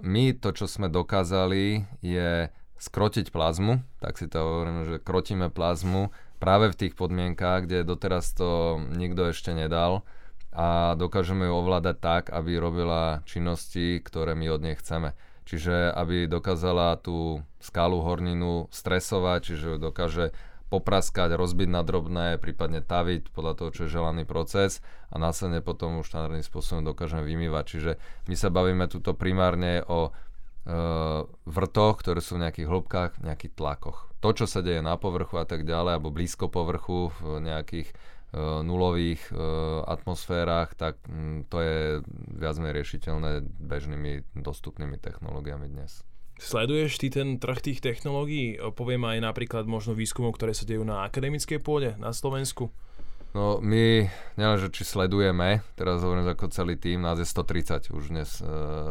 my 0.00 0.24
to, 0.40 0.56
čo 0.56 0.64
sme 0.64 0.88
dokázali, 0.88 1.84
je 2.00 2.48
skrotiť 2.78 3.34
plazmu, 3.34 3.82
tak 3.98 4.16
si 4.16 4.30
to 4.30 4.38
hovoríme, 4.38 4.82
že 4.86 4.96
krotíme 5.02 5.50
plazmu 5.50 6.14
práve 6.38 6.70
v 6.70 6.78
tých 6.78 6.94
podmienkách, 6.94 7.66
kde 7.66 7.86
doteraz 7.86 8.30
to 8.32 8.78
nikto 8.94 9.34
ešte 9.34 9.50
nedal 9.52 10.06
a 10.54 10.94
dokážeme 10.94 11.46
ju 11.46 11.54
ovládať 11.54 11.96
tak, 11.98 12.24
aby 12.30 12.56
robila 12.56 13.20
činnosti, 13.28 14.00
ktoré 14.00 14.32
my 14.38 14.46
od 14.54 14.60
nej 14.64 14.76
chceme. 14.78 15.12
Čiže 15.48 15.92
aby 15.96 16.28
dokázala 16.28 17.00
tú 17.00 17.40
skálu 17.58 18.04
horninu 18.04 18.68
stresovať, 18.68 19.38
čiže 19.52 19.66
ju 19.74 19.78
dokáže 19.80 20.36
popraskať, 20.68 21.32
rozbiť 21.32 21.68
na 21.72 21.80
drobné, 21.80 22.36
prípadne 22.36 22.84
taviť 22.84 23.32
podľa 23.32 23.52
toho, 23.56 23.70
čo 23.72 23.80
je 23.88 23.94
želaný 23.96 24.28
proces 24.28 24.84
a 25.08 25.16
následne 25.16 25.64
potom 25.64 26.04
už 26.04 26.12
štandardným 26.12 26.44
spôsobom 26.44 26.84
dokážeme 26.84 27.24
vymývať. 27.24 27.64
Čiže 27.64 27.92
my 28.28 28.34
sa 28.36 28.52
bavíme 28.52 28.84
tuto 28.92 29.16
primárne 29.16 29.80
o 29.88 30.12
vrtoch, 31.48 31.94
ktoré 32.04 32.20
sú 32.20 32.36
v 32.36 32.44
nejakých 32.44 32.68
hĺbkach, 32.68 33.12
v 33.24 33.32
nejakých 33.32 33.56
tlakoch. 33.56 34.12
To, 34.20 34.34
čo 34.36 34.44
sa 34.44 34.60
deje 34.60 34.84
na 34.84 35.00
povrchu 35.00 35.40
a 35.40 35.48
tak 35.48 35.64
ďalej, 35.64 35.96
alebo 35.96 36.12
blízko 36.12 36.52
povrchu 36.52 37.08
v 37.22 37.40
nejakých 37.40 37.88
uh, 37.88 38.60
nulových 38.66 39.30
uh, 39.30 39.86
atmosférach, 39.88 40.74
tak 40.74 41.00
um, 41.06 41.46
to 41.46 41.62
je 41.62 41.78
viac 42.36 42.58
menej 42.58 42.82
riešiteľné 42.82 43.46
bežnými 43.46 44.26
dostupnými 44.36 44.98
technológiami 45.00 45.70
dnes. 45.70 46.02
Sleduješ 46.38 46.98
ty 46.98 47.08
ten 47.10 47.40
trh 47.40 47.58
tých 47.62 47.80
technológií? 47.80 48.58
Poviem 48.74 49.06
aj 49.06 49.24
napríklad 49.24 49.66
možno 49.66 49.96
výskumov, 49.96 50.36
ktoré 50.36 50.54
sa 50.54 50.68
dejú 50.68 50.84
na 50.86 51.02
akademickej 51.06 51.58
pôde 51.64 51.96
na 51.98 52.14
Slovensku. 52.14 52.70
No 53.36 53.60
my, 53.60 54.08
nielenže 54.40 54.72
či 54.72 54.88
sledujeme, 54.88 55.60
teraz 55.76 56.00
hovorím 56.00 56.32
ako 56.32 56.48
celý 56.48 56.80
tým, 56.80 57.04
nás 57.04 57.20
je 57.20 57.28
130 57.28 57.92
už 57.92 58.04
dnes 58.08 58.40
e, 58.40 58.44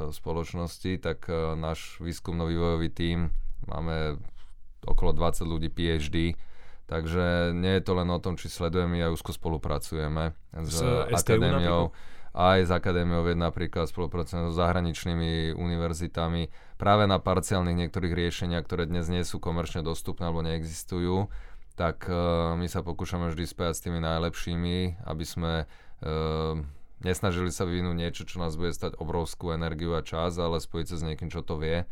v 0.07 0.13
spoločnosti, 0.13 1.01
tak 1.01 1.25
e, 1.25 1.57
náš 1.57 1.97
výskumno-vývojový 2.05 2.89
tím 2.93 3.33
máme 3.65 4.21
okolo 4.85 5.17
20 5.17 5.41
ľudí 5.41 5.73
PhD, 5.73 6.37
takže 6.85 7.49
nie 7.57 7.81
je 7.81 7.83
to 7.83 7.97
len 7.97 8.07
o 8.13 8.21
tom, 8.21 8.37
či 8.37 8.45
sledujeme, 8.47 9.01
aj 9.01 9.17
úzko 9.17 9.33
spolupracujeme 9.33 10.37
s, 10.53 10.85
s 10.85 11.21
akadémiou. 11.25 11.89
Aj 12.37 12.61
s 12.61 12.69
akadémiou 12.69 13.25
vied 13.25 13.41
napríklad 13.41 13.89
spolupracujeme 13.89 14.53
so 14.53 14.61
zahraničnými 14.61 15.57
univerzitami 15.57 16.53
práve 16.77 17.09
na 17.09 17.17
parciálnych 17.17 17.73
niektorých 17.73 18.13
riešeniach, 18.13 18.61
ktoré 18.61 18.85
dnes 18.85 19.09
nie 19.09 19.25
sú 19.25 19.41
komerčne 19.41 19.81
dostupné 19.81 20.29
alebo 20.29 20.45
neexistujú 20.45 21.33
tak 21.77 22.09
uh, 22.09 22.57
my 22.57 22.65
sa 22.65 22.81
pokúšame 22.81 23.29
vždy 23.29 23.45
spájať 23.45 23.75
s 23.77 23.83
tými 23.85 24.01
najlepšími, 24.01 25.05
aby 25.05 25.25
sme 25.25 25.53
uh, 25.63 26.57
nesnažili 27.05 27.53
sa 27.53 27.69
vyvinúť 27.69 27.95
niečo, 27.95 28.23
čo 28.25 28.41
nás 28.41 28.57
bude 28.57 28.73
stať 28.73 28.97
obrovskú 28.97 29.53
energiu 29.53 29.93
a 29.93 30.01
čas, 30.01 30.41
ale 30.41 30.57
spojiť 30.57 30.87
sa 30.89 30.95
s 30.97 31.05
niekým, 31.05 31.29
čo 31.29 31.45
to 31.45 31.61
vie 31.61 31.85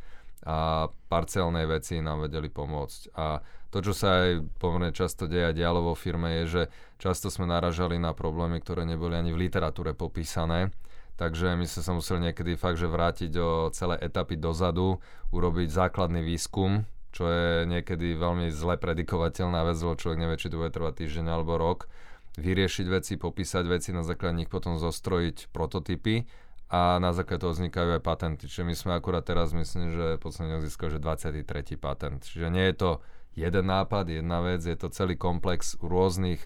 a 0.46 0.86
parciálne 1.10 1.66
veci 1.66 1.98
nám 1.98 2.30
vedeli 2.30 2.54
pomôcť. 2.54 3.18
A 3.18 3.42
to, 3.74 3.82
čo 3.82 3.98
sa 3.98 4.30
aj 4.30 4.46
pomerne 4.62 4.94
často 4.94 5.26
deje 5.26 5.50
a 5.50 5.56
dialo 5.58 5.82
vo 5.82 5.96
firme, 5.98 6.42
je, 6.42 6.44
že 6.46 6.64
často 7.02 7.34
sme 7.34 7.50
naražali 7.50 7.98
na 7.98 8.14
problémy, 8.14 8.62
ktoré 8.62 8.86
neboli 8.86 9.18
ani 9.18 9.34
v 9.34 9.50
literatúre 9.50 9.98
popísané. 9.98 10.70
Takže 11.18 11.58
my 11.58 11.66
sme 11.66 11.82
sa 11.82 11.92
museli 11.98 12.30
niekedy 12.30 12.60
fakt, 12.60 12.78
že 12.78 12.92
vrátiť 12.92 13.32
o 13.42 13.74
celé 13.74 13.98
etapy 14.04 14.38
dozadu, 14.38 15.02
urobiť 15.34 15.72
základný 15.72 16.22
výskum, 16.22 16.86
čo 17.16 17.32
je 17.32 17.64
niekedy 17.64 18.20
veľmi 18.20 18.52
zle 18.52 18.76
predikovateľná 18.76 19.64
vec, 19.64 19.80
lebo 19.80 19.96
človek 19.96 20.20
nevie, 20.20 20.36
či 20.36 20.52
to 20.52 20.60
bude 20.60 20.76
trvať 20.76 21.08
týždeň 21.08 21.26
alebo 21.32 21.56
rok. 21.56 21.88
Vyriešiť 22.36 22.88
veci, 22.92 23.16
popísať 23.16 23.64
veci, 23.72 23.96
na 23.96 24.04
základe 24.04 24.44
nich 24.44 24.52
potom 24.52 24.76
zostrojiť 24.76 25.56
prototypy 25.56 26.28
a 26.68 27.00
na 27.00 27.16
základe 27.16 27.48
toho 27.48 27.56
vznikajú 27.56 27.96
aj 27.96 28.04
patenty. 28.04 28.52
Čiže 28.52 28.68
my 28.68 28.76
sme 28.76 28.92
akurát 29.00 29.24
teraz, 29.24 29.56
myslím, 29.56 29.96
že 29.96 30.20
posledne 30.20 30.60
získali, 30.60 30.92
že 30.92 31.00
23. 31.00 31.80
patent. 31.80 32.20
Čiže 32.28 32.52
nie 32.52 32.68
je 32.68 32.76
to 32.76 32.92
jeden 33.40 33.72
nápad, 33.72 34.12
jedna 34.12 34.44
vec, 34.44 34.68
je 34.68 34.76
to 34.76 34.92
celý 34.92 35.16
komplex 35.16 35.80
rôznych 35.80 36.44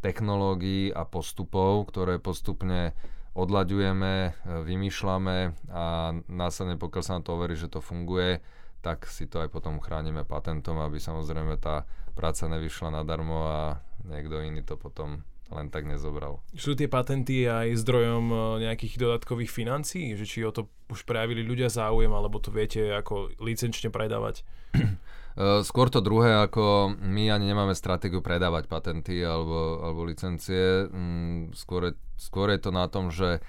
technológií 0.00 0.88
a 0.96 1.04
postupov, 1.04 1.92
ktoré 1.92 2.16
postupne 2.16 2.96
odlaďujeme, 3.36 4.32
vymýšľame 4.64 5.38
a 5.68 6.16
následne, 6.24 6.80
pokiaľ 6.80 7.02
sa 7.04 7.20
na 7.20 7.22
to 7.24 7.36
overí, 7.36 7.52
že 7.52 7.68
to 7.68 7.84
funguje, 7.84 8.40
tak 8.86 9.10
si 9.10 9.26
to 9.26 9.42
aj 9.42 9.50
potom 9.50 9.82
chránime 9.82 10.22
patentom, 10.22 10.78
aby 10.78 11.02
samozrejme 11.02 11.58
tá 11.58 11.82
práca 12.14 12.46
nevyšla 12.46 13.02
nadarmo 13.02 13.42
a 13.42 13.82
niekto 14.06 14.38
iný 14.46 14.62
to 14.62 14.78
potom 14.78 15.26
len 15.50 15.66
tak 15.70 15.90
nezobral. 15.90 16.38
Sú 16.54 16.78
tie 16.78 16.86
patenty 16.86 17.46
aj 17.46 17.82
zdrojom 17.82 18.24
e, 18.30 18.36
nejakých 18.66 18.98
dodatkových 18.98 19.50
financií? 19.50 20.14
Že 20.14 20.24
či 20.26 20.38
o 20.42 20.50
to 20.50 20.70
už 20.90 21.06
prejavili 21.06 21.42
ľudia 21.42 21.70
záujem, 21.70 22.10
alebo 22.10 22.42
to 22.42 22.50
viete 22.50 22.82
ako 22.94 23.34
licenčne 23.42 23.90
predávať? 23.90 24.46
E, 25.36 25.60
skôr 25.68 25.92
to 25.92 26.00
druhé, 26.00 26.32
ako 26.32 26.96
my 26.96 27.28
ani 27.28 27.52
nemáme 27.52 27.76
stratégiu 27.76 28.24
predávať 28.24 28.72
patenty 28.72 29.20
alebo, 29.20 29.84
alebo 29.84 30.08
licencie. 30.08 30.88
Mm, 30.88 31.52
skôr 31.52 31.92
je, 31.92 32.00
skôr 32.16 32.48
je 32.56 32.64
to 32.64 32.72
na 32.72 32.88
tom, 32.88 33.12
že 33.12 33.36
e, 33.36 33.40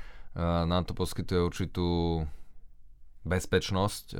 nám 0.43 0.83
to 0.83 0.91
poskytuje 0.91 1.39
určitú 1.39 1.87
bezpečnosť 3.27 4.15
uh, 4.15 4.19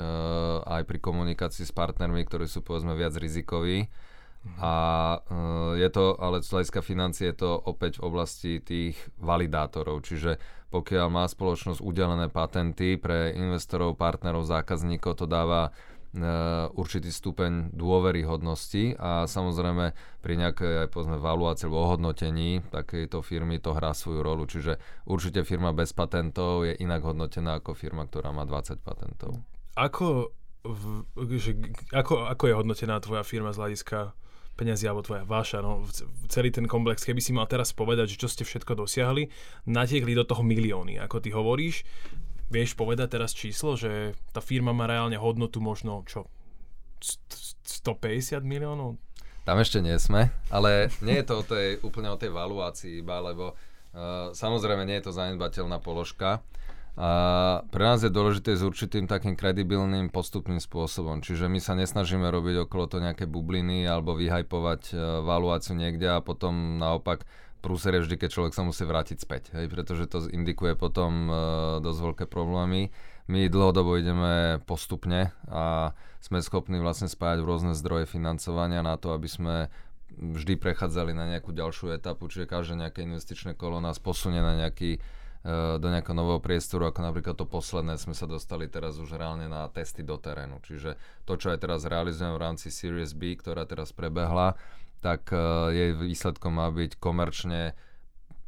aj 0.68 0.84
pri 0.84 0.99
komunikácii 0.99 1.64
s 1.64 1.74
partnermi, 1.74 2.28
ktorí 2.28 2.45
sú 2.45 2.60
povedzme 2.62 2.93
viac 2.93 3.16
rizikoví. 3.16 3.88
Mhm. 3.88 4.58
A 4.60 4.74
uh, 5.18 5.74
je 5.80 5.89
to, 5.89 6.20
ale 6.20 6.43
z 6.43 6.51
hľadiska 6.51 6.84
financie 6.84 7.32
je 7.32 7.41
to 7.41 7.51
opäť 7.55 7.97
v 7.97 8.05
oblasti 8.05 8.51
tých 8.60 8.99
validátorov, 9.18 10.03
čiže 10.03 10.38
pokiaľ 10.68 11.08
má 11.08 11.24
spoločnosť 11.24 11.80
udelené 11.80 12.28
patenty 12.28 12.99
pre 12.99 13.32
investorov, 13.32 13.95
partnerov, 13.95 14.43
zákazníkov, 14.43 15.24
to 15.24 15.26
dáva 15.26 15.72
E, 15.72 15.97
určitý 16.74 17.09
stupeň 17.11 17.76
dôveryhodnosti 17.76 18.97
a 18.97 19.26
samozrejme 19.28 19.93
pri 20.24 20.34
nejakej 20.38 20.74
aj 20.86 20.88
povedzme 20.89 21.18
valuácii 21.20 21.68
alebo 21.68 21.84
ohodnotení 21.84 22.63
takejto 22.72 23.22
firmy 23.22 23.59
to 23.61 23.76
hrá 23.76 23.91
svoju 23.91 24.24
rolu. 24.24 24.47
Čiže 24.47 24.80
určite 25.05 25.43
firma 25.43 25.76
bez 25.76 25.91
patentov 25.91 26.65
je 26.65 26.74
inak 26.80 27.03
hodnotená 27.03 27.59
ako 27.59 27.78
firma, 27.78 28.07
ktorá 28.07 28.32
má 28.32 28.47
20 28.47 28.82
patentov. 28.82 29.38
Ako, 29.78 30.34
v, 30.65 30.84
že, 31.38 31.53
ako, 31.93 32.26
ako 32.26 32.43
je 32.49 32.57
hodnotená 32.57 32.97
tvoja 33.03 33.22
firma 33.22 33.53
z 33.53 33.61
hľadiska 33.61 34.15
peniazy 34.57 34.89
alebo 34.89 35.05
tvoja 35.05 35.22
vaša, 35.22 35.61
no, 35.61 35.86
celý 36.34 36.49
ten 36.49 36.65
komplex, 36.65 37.05
keby 37.05 37.22
si 37.22 37.30
mal 37.30 37.45
teraz 37.45 37.78
povedať, 37.78 38.18
že 38.18 38.26
čo 38.26 38.28
ste 38.28 38.41
všetko 38.41 38.74
dosiahli, 38.74 39.30
natiekli 39.70 40.18
do 40.18 40.26
toho 40.26 40.41
milióny, 40.41 40.97
ako 40.97 41.22
ty 41.22 41.30
hovoríš, 41.30 41.86
Vieš 42.48 42.80
povedať 42.80 43.20
teraz 43.20 43.36
číslo, 43.36 43.76
že 43.76 44.16
tá 44.32 44.39
firma 44.39 44.72
má 44.72 44.88
reálne 44.88 45.20
hodnotu 45.20 45.60
možno 45.60 46.08
čo? 46.08 46.32
150 47.04 48.39
miliónov? 48.41 48.95
Tam 49.48 49.60
ešte 49.60 49.80
nie 49.80 49.95
sme, 49.95 50.28
ale 50.52 50.91
nie 51.00 51.24
je 51.24 51.28
to 51.28 51.36
o 51.39 51.43
tej, 51.43 51.80
úplne 51.80 52.12
o 52.12 52.20
tej 52.20 52.32
valuácii 52.36 53.00
iba, 53.00 53.24
lebo 53.24 53.56
uh, 53.56 54.36
samozrejme 54.36 54.84
nie 54.84 55.00
je 55.00 55.08
to 55.08 55.16
zanedbateľná 55.16 55.80
položka. 55.80 56.43
A 56.98 57.10
pre 57.70 57.84
nás 57.86 58.02
je 58.02 58.10
dôležité 58.10 58.58
s 58.58 58.66
určitým 58.66 59.06
takým 59.06 59.38
kredibilným 59.38 60.10
postupným 60.10 60.58
spôsobom. 60.58 61.22
Čiže 61.22 61.45
my 61.45 61.62
sa 61.62 61.78
nesnažíme 61.78 62.26
robiť 62.26 62.66
okolo 62.66 62.89
to 62.89 62.98
nejaké 62.98 63.30
bubliny 63.30 63.86
alebo 63.86 64.18
vyhajpovať 64.18 64.82
uh, 64.91 65.22
valuáciu 65.24 65.78
niekde 65.78 66.10
a 66.12 66.20
potom 66.20 66.82
naopak 66.82 67.24
prúser 67.68 67.99
je 67.99 68.07
vždy, 68.07 68.15
keď 68.15 68.30
človek 68.32 68.53
sa 68.55 68.63
musí 68.63 68.88
vrátiť 68.88 69.20
späť, 69.20 69.51
hej, 69.51 69.68
pretože 69.68 70.07
to 70.07 70.24
indikuje 70.32 70.80
potom 70.80 71.28
uh, 71.28 71.36
dosť 71.84 71.99
veľké 71.99 72.26
problémy. 72.32 72.95
My 73.28 73.51
dlhodobo 73.51 73.99
ideme 73.99 74.63
postupne 74.63 75.36
a 75.51 75.91
sme 76.24 76.39
schopní 76.39 76.80
vlastne 76.80 77.11
spájať 77.11 77.43
rôzne 77.43 77.76
zdroje 77.76 78.07
financovania 78.07 78.80
na 78.80 78.95
to, 78.95 79.11
aby 79.11 79.28
sme 79.28 79.68
vždy 80.15 80.55
prechádzali 80.55 81.11
na 81.11 81.28
nejakú 81.28 81.51
ďalšiu 81.51 81.91
etapu, 81.91 82.32
čiže 82.32 82.47
každé 82.47 82.88
nejaké 82.88 83.03
investičné 83.03 83.59
kolo 83.59 83.84
nás 83.84 83.99
posunie 83.99 84.39
na 84.39 84.55
nejaký 84.55 85.03
do 85.80 85.88
nejakého 85.88 86.18
nového 86.18 86.43
priestoru, 86.43 86.91
ako 86.91 86.99
napríklad 87.07 87.39
to 87.39 87.47
posledné 87.47 87.95
sme 87.95 88.11
sa 88.11 88.28
dostali 88.28 88.68
teraz 88.68 88.99
už 88.99 89.15
reálne 89.15 89.47
na 89.47 89.70
testy 89.72 90.03
do 90.03 90.20
terénu. 90.20 90.59
Čiže 90.59 90.99
to, 91.24 91.39
čo 91.39 91.55
aj 91.55 91.63
teraz 91.63 91.88
realizujem 91.88 92.36
v 92.36 92.43
rámci 92.43 92.68
Series 92.68 93.15
B, 93.15 93.38
ktorá 93.39 93.63
teraz 93.63 93.95
prebehla, 93.95 94.59
tak 95.00 95.30
jej 95.72 95.93
výsledkom 95.93 96.58
má 96.58 96.68
byť 96.74 96.98
komerčne 96.98 97.78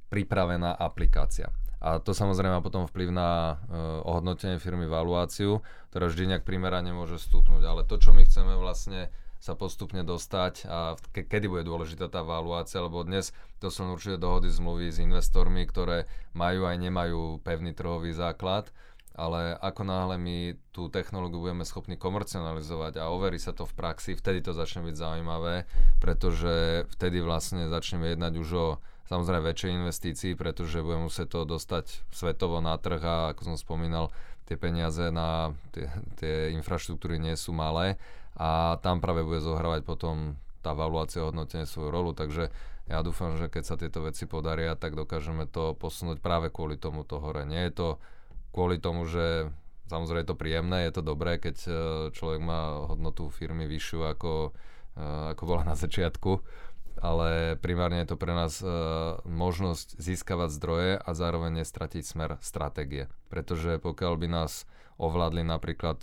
pripravená 0.09 0.73
aplikácia. 0.73 1.53
A 1.79 2.03
to 2.03 2.11
samozrejme 2.11 2.59
má 2.59 2.61
potom 2.65 2.83
vplyv 2.91 3.07
na 3.07 3.55
uh, 3.55 4.03
ohodnotenie 4.03 4.59
firmy, 4.59 4.83
valuáciu, 4.83 5.63
ktorá 5.93 6.11
vždy 6.11 6.35
nejak 6.35 6.43
primerane 6.43 6.91
môže 6.91 7.15
stúpnuť. 7.23 7.63
Ale 7.63 7.81
to, 7.87 7.95
čo 7.95 8.11
my 8.11 8.27
chceme 8.27 8.59
vlastne 8.59 9.07
sa 9.39 9.55
postupne 9.55 10.03
dostať 10.03 10.67
a 10.67 10.99
ke- 11.15 11.23
kedy 11.23 11.47
bude 11.47 11.63
dôležitá 11.63 12.11
tá 12.11 12.19
valuácia, 12.19 12.83
lebo 12.83 13.07
dnes 13.07 13.31
to 13.63 13.71
sú 13.71 13.87
určite 13.87 14.19
dohody 14.19 14.51
zmluvy 14.51 14.91
s 14.91 14.99
investormi, 14.99 15.63
ktoré 15.63 16.11
majú 16.35 16.67
aj 16.67 16.75
nemajú 16.75 17.39
pevný 17.47 17.71
trhový 17.71 18.11
základ, 18.11 18.67
ale 19.19 19.59
ako 19.59 19.83
náhle 19.83 20.15
my 20.15 20.55
tú 20.71 20.87
technológiu 20.87 21.43
budeme 21.43 21.67
schopní 21.67 21.99
komercionalizovať 21.99 23.03
a 23.03 23.11
overí 23.11 23.35
sa 23.35 23.51
to 23.51 23.67
v 23.67 23.75
praxi, 23.75 24.15
vtedy 24.15 24.39
to 24.39 24.55
začne 24.55 24.87
byť 24.87 24.95
zaujímavé, 24.95 25.67
pretože 25.99 26.87
vtedy 26.95 27.19
vlastne 27.19 27.67
začneme 27.67 28.15
jednať 28.15 28.33
už 28.39 28.49
o 28.55 28.67
samozrejme 29.11 29.51
väčšej 29.51 29.71
investícii, 29.75 30.31
pretože 30.39 30.79
budeme 30.79 31.11
musieť 31.11 31.35
to 31.35 31.39
dostať 31.43 32.07
svetovo 32.15 32.63
na 32.63 32.79
trh 32.79 33.01
a 33.03 33.15
ako 33.35 33.53
som 33.53 33.55
spomínal, 33.59 34.15
tie 34.47 34.55
peniaze 34.55 35.11
na 35.11 35.51
tie, 35.75 35.91
tie 36.17 36.55
infraštruktúry 36.57 37.19
nie 37.19 37.35
sú 37.35 37.51
malé 37.51 37.99
a 38.39 38.79
tam 38.81 39.03
práve 39.03 39.21
bude 39.21 39.43
zohrávať 39.43 39.85
potom 39.85 40.39
tá 40.63 40.71
valuácia 40.73 41.21
hodnotenie 41.21 41.67
svoju 41.67 41.91
rolu, 41.91 42.11
takže 42.15 42.49
ja 42.89 43.05
dúfam, 43.05 43.37
že 43.37 43.53
keď 43.53 43.63
sa 43.63 43.75
tieto 43.77 44.01
veci 44.01 44.25
podaria, 44.25 44.73
tak 44.73 44.97
dokážeme 44.97 45.45
to 45.45 45.77
posunúť 45.77 46.17
práve 46.17 46.49
kvôli 46.49 46.73
tomu 46.73 47.05
to 47.05 47.21
hore. 47.21 47.45
Nie 47.45 47.69
je 47.69 47.73
to 47.77 47.87
kvôli 48.51 48.81
tomu, 48.81 49.05
že 49.05 49.49
samozrejme 49.89 50.23
je 50.23 50.29
to 50.29 50.39
príjemné, 50.39 50.77
je 50.85 50.93
to 50.93 51.03
dobré, 51.03 51.41
keď 51.41 51.57
e, 51.65 51.69
človek 52.13 52.41
má 52.41 52.93
hodnotu 52.93 53.33
firmy 53.33 53.65
vyššiu 53.65 54.05
ako, 54.05 54.53
e, 54.93 55.03
ako 55.33 55.43
bola 55.43 55.63
na 55.65 55.75
začiatku, 55.75 56.41
ale 56.99 57.55
primárne 57.57 58.03
je 58.03 58.11
to 58.11 58.19
pre 58.19 58.35
nás 58.35 58.59
uh, 58.59 59.23
možnosť 59.23 60.03
získavať 60.03 60.49
zdroje 60.51 60.91
a 60.99 61.09
zároveň 61.15 61.63
nestratiť 61.63 62.03
smer 62.03 62.35
stratégie. 62.43 63.07
Pretože 63.31 63.79
pokiaľ 63.79 64.13
by 64.19 64.27
nás 64.27 64.67
ovládli 64.99 65.47
napríklad 65.47 65.95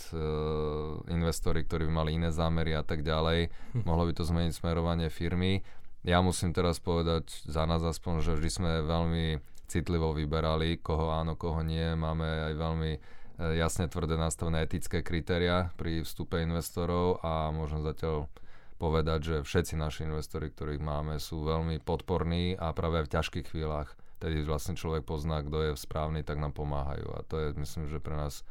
investori, 1.12 1.68
ktorí 1.68 1.84
by 1.84 1.92
mali 1.92 2.10
iné 2.16 2.32
zámery 2.32 2.72
a 2.72 2.80
tak 2.80 3.04
ďalej, 3.04 3.52
hm. 3.76 3.84
mohlo 3.84 4.08
by 4.08 4.16
to 4.16 4.24
zmeniť 4.24 4.56
smerovanie 4.56 5.12
firmy. 5.12 5.60
Ja 6.00 6.24
musím 6.24 6.56
teraz 6.56 6.80
povedať 6.80 7.28
za 7.44 7.68
nás 7.68 7.84
aspoň, 7.84 8.24
že 8.24 8.32
vždy 8.32 8.48
sme 8.48 8.72
veľmi 8.88 9.44
citlivo 9.66 10.14
vyberali, 10.14 10.78
koho 10.80 11.10
áno, 11.12 11.34
koho 11.34 11.62
nie. 11.62 11.94
Máme 11.94 12.24
aj 12.24 12.54
veľmi 12.54 12.92
uh, 12.96 13.54
jasne 13.54 13.86
tvrdé 13.86 14.16
nastavené 14.16 14.64
etické 14.64 15.04
kritéria 15.04 15.74
pri 15.76 16.00
vstupe 16.06 16.40
investorov 16.40 17.20
a 17.20 17.52
možno 17.52 17.84
zatiaľ 17.84 18.30
povedať, 18.76 19.20
že 19.20 19.36
všetci 19.44 19.74
naši 19.76 20.04
investori, 20.04 20.52
ktorých 20.52 20.80
máme, 20.80 21.16
sú 21.16 21.44
veľmi 21.44 21.80
podporní 21.80 22.56
a 22.56 22.76
práve 22.76 23.04
v 23.04 23.12
ťažkých 23.12 23.48
chvíľach, 23.52 23.96
tedy 24.20 24.44
vlastne 24.44 24.76
človek 24.76 25.04
pozná, 25.04 25.40
kto 25.40 25.56
je 25.64 25.70
správny, 25.76 26.24
tak 26.24 26.40
nám 26.40 26.52
pomáhajú. 26.52 27.08
A 27.16 27.20
to 27.24 27.40
je, 27.40 27.46
myslím, 27.56 27.88
že 27.88 28.00
pre 28.00 28.16
nás 28.16 28.44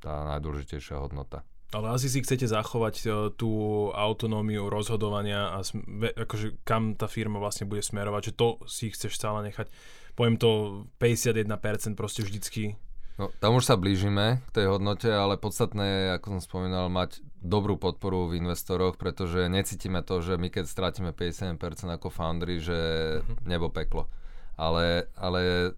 tá 0.00 0.28
najdôležitejšia 0.28 1.00
hodnota. 1.00 1.44
Ale 1.72 1.96
asi 1.96 2.12
si 2.12 2.20
chcete 2.20 2.44
zachovať 2.44 2.94
uh, 3.08 3.12
tú 3.32 3.50
autonómiu 3.96 4.68
rozhodovania 4.68 5.56
a 5.56 5.64
akože 6.20 6.60
kam 6.68 6.94
tá 6.94 7.08
firma 7.08 7.40
vlastne 7.40 7.64
bude 7.64 7.80
smerovať, 7.80 8.32
že 8.32 8.36
to 8.36 8.48
si 8.68 8.92
chceš 8.92 9.16
stále 9.16 9.40
nechať. 9.48 9.72
Poviem 10.12 10.36
to 10.36 10.84
51% 11.00 11.48
proste 11.96 12.20
vždycky 12.20 12.76
No, 13.20 13.28
tam 13.44 13.60
už 13.60 13.68
sa 13.68 13.76
blížime 13.76 14.40
k 14.48 14.50
tej 14.50 14.66
hodnote, 14.72 15.06
ale 15.12 15.36
podstatné 15.36 15.84
je, 15.84 16.04
ako 16.16 16.26
som 16.34 16.40
spomínal, 16.40 16.88
mať 16.88 17.20
dobrú 17.44 17.76
podporu 17.76 18.32
v 18.32 18.40
investoroch, 18.40 18.96
pretože 18.96 19.52
necítime 19.52 20.00
to, 20.00 20.24
že 20.24 20.40
my 20.40 20.48
keď 20.48 20.64
strátime 20.64 21.10
57% 21.12 21.60
ako 21.92 22.08
foundry, 22.08 22.56
že 22.56 22.78
mhm. 23.20 23.44
nebo 23.44 23.68
peklo. 23.68 24.08
Ale, 24.56 25.12
ale 25.14 25.72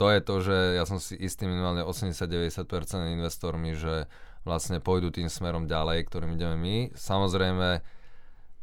to 0.00 0.08
je 0.08 0.20
to, 0.24 0.34
že 0.40 0.56
ja 0.80 0.84
som 0.88 0.96
si 0.96 1.20
istý 1.20 1.44
minimálne 1.44 1.84
80-90% 1.84 2.64
investormi, 3.12 3.76
že 3.76 4.08
vlastne 4.42 4.82
pôjdu 4.82 5.10
tým 5.14 5.30
smerom 5.30 5.70
ďalej, 5.70 6.06
ktorým 6.06 6.34
ideme 6.34 6.56
my. 6.58 6.76
Samozrejme, 6.94 7.82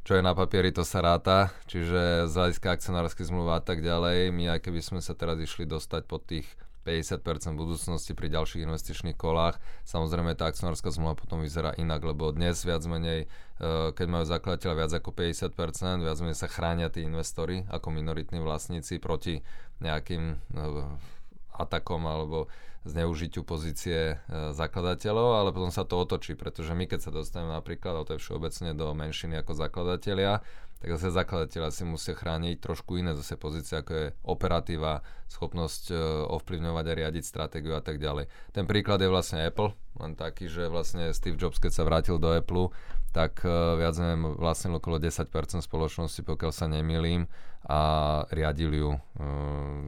čo 0.05 0.13
je 0.13 0.21
na 0.21 0.37
papieri, 0.37 0.69
to 0.69 0.85
sa 0.85 1.01
ráta, 1.01 1.49
čiže 1.65 2.29
z 2.29 2.33
hľadiska 2.33 2.77
akcionárskej 2.77 3.25
zmluvy 3.25 3.57
a 3.57 3.61
tak 3.63 3.81
ďalej, 3.81 4.29
my 4.29 4.53
aj 4.53 4.59
keby 4.61 4.79
sme 4.85 5.01
sa 5.01 5.17
teraz 5.17 5.41
išli 5.41 5.65
dostať 5.65 6.01
pod 6.05 6.29
tých 6.29 6.45
50% 6.85 7.57
budúcnosti 7.57 8.13
pri 8.13 8.29
ďalších 8.29 8.61
investičných 8.61 9.17
kolách. 9.17 9.57
Samozrejme 9.89 10.37
tá 10.37 10.45
akcionárska 10.45 10.93
zmluva 10.93 11.17
potom 11.17 11.41
vyzerá 11.41 11.73
inak, 11.81 12.05
lebo 12.05 12.29
dnes 12.29 12.61
viac 12.61 12.85
menej, 12.85 13.25
e, 13.25 13.27
keď 13.97 14.05
majú 14.05 14.25
zakladateľa 14.29 14.75
viac 14.77 14.91
ako 14.93 15.09
50%, 15.09 16.05
viac 16.05 16.17
menej 16.21 16.37
sa 16.37 16.45
chránia 16.45 16.93
tí 16.93 17.01
investori 17.01 17.65
ako 17.73 17.89
minoritní 17.89 18.37
vlastníci 18.37 19.01
proti 19.01 19.41
nejakým 19.81 20.23
e, 20.29 20.35
atakom 21.57 22.05
alebo 22.05 22.45
zneužitiu 22.85 23.41
pozície 23.41 24.15
e, 24.15 24.53
zakladateľov, 24.53 25.41
ale 25.41 25.49
potom 25.49 25.73
sa 25.73 25.83
to 25.83 25.97
otočí, 25.97 26.37
pretože 26.37 26.77
my 26.77 26.85
keď 26.85 27.09
sa 27.09 27.11
dostaneme 27.11 27.57
napríklad, 27.57 27.97
a 27.97 28.05
to 28.05 28.15
je 28.15 28.21
všeobecne 28.21 28.77
do 28.77 28.93
menšiny 28.93 29.41
ako 29.41 29.57
zakladatelia, 29.57 30.45
tak 30.85 31.01
zase 31.01 31.17
zakladateľa 31.17 31.69
si 31.73 31.83
musia 31.87 32.13
chrániť 32.13 32.61
trošku 32.61 33.01
iné 33.01 33.17
zase 33.17 33.39
pozície, 33.41 33.79
ako 33.79 33.91
je 33.95 34.07
operatíva, 34.21 35.01
schopnosť 35.25 35.83
uh, 35.89 35.97
ovplyvňovať 36.37 36.85
a 36.85 36.97
riadiť 36.99 37.23
stratégiu 37.25 37.73
a 37.73 37.81
tak 37.81 37.97
ďalej. 37.97 38.29
Ten 38.53 38.69
príklad 38.69 39.01
je 39.01 39.09
vlastne 39.09 39.41
Apple, 39.41 39.73
len 39.97 40.13
taký, 40.13 40.45
že 40.45 40.69
vlastne 40.69 41.09
Steve 41.15 41.39
Jobs, 41.39 41.57
keď 41.57 41.71
sa 41.73 41.87
vrátil 41.87 42.21
do 42.21 42.29
Apple, 42.29 42.69
tak 43.15 43.47
uh, 43.47 43.79
viac 43.79 43.95
neviem, 43.95 44.35
vlastne 44.35 44.75
okolo 44.75 44.99
10% 44.99 45.31
spoločnosti, 45.63 46.19
pokiaľ 46.19 46.51
sa 46.51 46.67
nemýlim, 46.67 47.31
a 47.65 47.81
riadili 48.29 48.77
ju, 48.77 48.93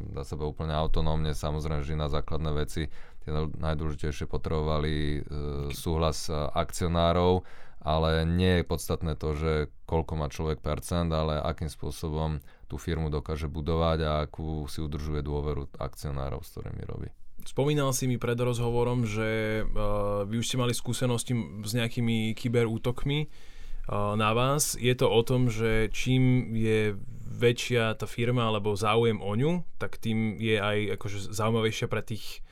dá 0.10 0.26
sa 0.26 0.34
úplne 0.34 0.74
autonómne, 0.74 1.38
samozrejme 1.38 1.86
vždy 1.86 1.94
na 1.94 2.10
základné 2.10 2.50
veci. 2.58 2.90
Tie 3.22 3.30
najdôležitejšie 3.54 4.26
potrebovali 4.26 5.22
uh, 5.22 5.70
súhlas 5.70 6.26
akcionárov, 6.32 7.46
ale 7.84 8.26
nie 8.26 8.60
je 8.60 8.66
podstatné 8.66 9.14
to, 9.14 9.38
že 9.38 9.52
koľko 9.86 10.14
má 10.18 10.28
človek 10.28 10.60
percent, 10.60 11.14
ale 11.14 11.38
akým 11.38 11.70
spôsobom 11.70 12.42
tú 12.66 12.76
firmu 12.82 13.14
dokáže 13.14 13.48
budovať 13.48 14.00
a 14.04 14.12
akú 14.26 14.66
si 14.66 14.82
udržuje 14.82 15.22
dôveru 15.22 15.70
akcionárov, 15.78 16.42
s 16.42 16.58
ktorými 16.58 16.84
robí. 16.84 17.10
Spomínal 17.48 17.96
si 17.96 18.12
mi 18.12 18.20
pred 18.20 18.36
rozhovorom, 18.36 19.08
že 19.08 19.64
uh, 19.64 20.28
vy 20.28 20.44
už 20.44 20.48
ste 20.52 20.60
mali 20.60 20.76
skúsenosti 20.76 21.32
s 21.64 21.72
nejakými 21.72 22.36
kyberútokmi 22.36 23.32
uh, 23.32 24.20
na 24.20 24.36
vás. 24.36 24.76
Je 24.76 24.92
to 24.92 25.08
o 25.08 25.24
tom, 25.24 25.48
že 25.48 25.88
čím 25.96 26.52
je 26.52 27.00
väčšia 27.24 27.96
tá 27.96 28.04
firma 28.04 28.52
alebo 28.52 28.76
záujem 28.76 29.24
o 29.24 29.32
ňu, 29.32 29.64
tak 29.80 29.96
tým 29.96 30.36
je 30.44 30.60
aj 30.60 31.00
akože 31.00 31.32
zaujímavejšia 31.32 31.88
pre 31.88 32.04
tých 32.04 32.44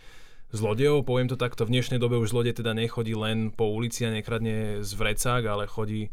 zlodejov, 0.55 1.03
poviem 1.03 1.27
to 1.27 1.35
takto, 1.35 1.67
v 1.67 1.75
dnešnej 1.75 1.99
dobe 1.99 2.15
už 2.15 2.31
zlodej 2.31 2.63
teda 2.63 2.71
nechodí 2.71 3.19
len 3.19 3.51
po 3.51 3.67
ulici 3.67 4.07
a 4.07 4.15
nekradne 4.15 4.79
z 4.79 4.91
vrecák, 4.95 5.43
ale 5.43 5.67
chodí 5.67 6.07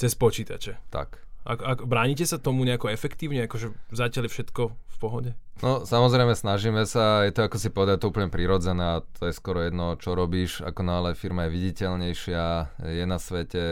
cez 0.00 0.16
počítače. 0.16 0.80
Tak. 0.88 1.27
Ak, 1.48 1.64
ak 1.64 1.78
bránite 1.88 2.28
sa 2.28 2.36
tomu 2.36 2.68
nejako 2.68 2.92
efektívne, 2.92 3.48
akože 3.48 3.72
zatiaľ 3.88 4.28
je 4.28 4.34
všetko 4.36 4.62
v 4.68 4.96
pohode? 5.00 5.30
No 5.64 5.88
samozrejme 5.88 6.36
snažíme 6.36 6.84
sa, 6.84 7.24
je 7.24 7.32
to 7.32 7.48
ako 7.48 7.56
si 7.56 7.72
povedať, 7.72 8.04
to 8.04 8.12
úplne 8.12 8.28
prirodzené 8.28 9.00
a 9.00 9.02
to 9.16 9.32
je 9.32 9.34
skoro 9.34 9.64
jedno, 9.64 9.96
čo 9.96 10.12
robíš, 10.12 10.60
ako 10.60 10.84
náhle 10.84 11.16
firma 11.16 11.48
je 11.48 11.56
viditeľnejšia, 11.56 12.44
je 12.84 13.04
na 13.08 13.16
svete 13.16 13.62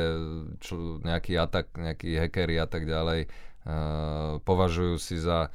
čo, 0.64 1.04
nejaký 1.04 1.36
atak, 1.36 1.76
nejakí 1.76 2.16
hackery 2.16 2.56
a 2.56 2.64
tak 2.64 2.88
ďalej, 2.88 3.28
uh, 3.28 4.40
považujú 4.40 4.96
si 4.96 5.20
za 5.20 5.52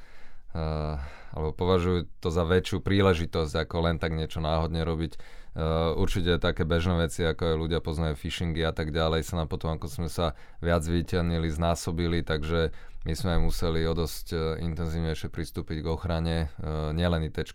uh, 0.53 1.01
alebo 1.31 1.55
považujú 1.55 2.11
to 2.19 2.29
za 2.29 2.43
väčšiu 2.43 2.83
príležitosť, 2.83 3.65
ako 3.65 3.75
len 3.87 3.97
tak 3.97 4.11
niečo 4.13 4.43
náhodne 4.43 4.83
robiť. 4.83 5.15
Uh, 5.51 5.91
určite 5.99 6.39
také 6.39 6.63
bežné 6.63 6.95
veci, 6.95 7.27
ako 7.27 7.43
aj 7.43 7.55
ľudia 7.59 7.79
poznajú 7.83 8.15
phishingy 8.15 8.63
a 8.63 8.71
tak 8.71 8.95
ďalej, 8.95 9.27
sa 9.27 9.35
nám 9.35 9.51
potom, 9.51 9.75
ako 9.75 9.91
sme 9.91 10.07
sa 10.07 10.31
viac 10.63 10.79
vyťahnili, 10.79 11.51
znásobili, 11.51 12.23
takže 12.23 12.71
my 13.03 13.11
sme 13.11 13.35
museli 13.43 13.83
o 13.83 13.91
dosť 13.91 14.25
uh, 14.31 14.39
intenzívnejšie 14.63 15.27
pristúpiť 15.27 15.83
k 15.83 15.91
ochrane, 15.91 16.47
uh, 16.63 16.95
nielen 16.95 17.27
IT, 17.27 17.51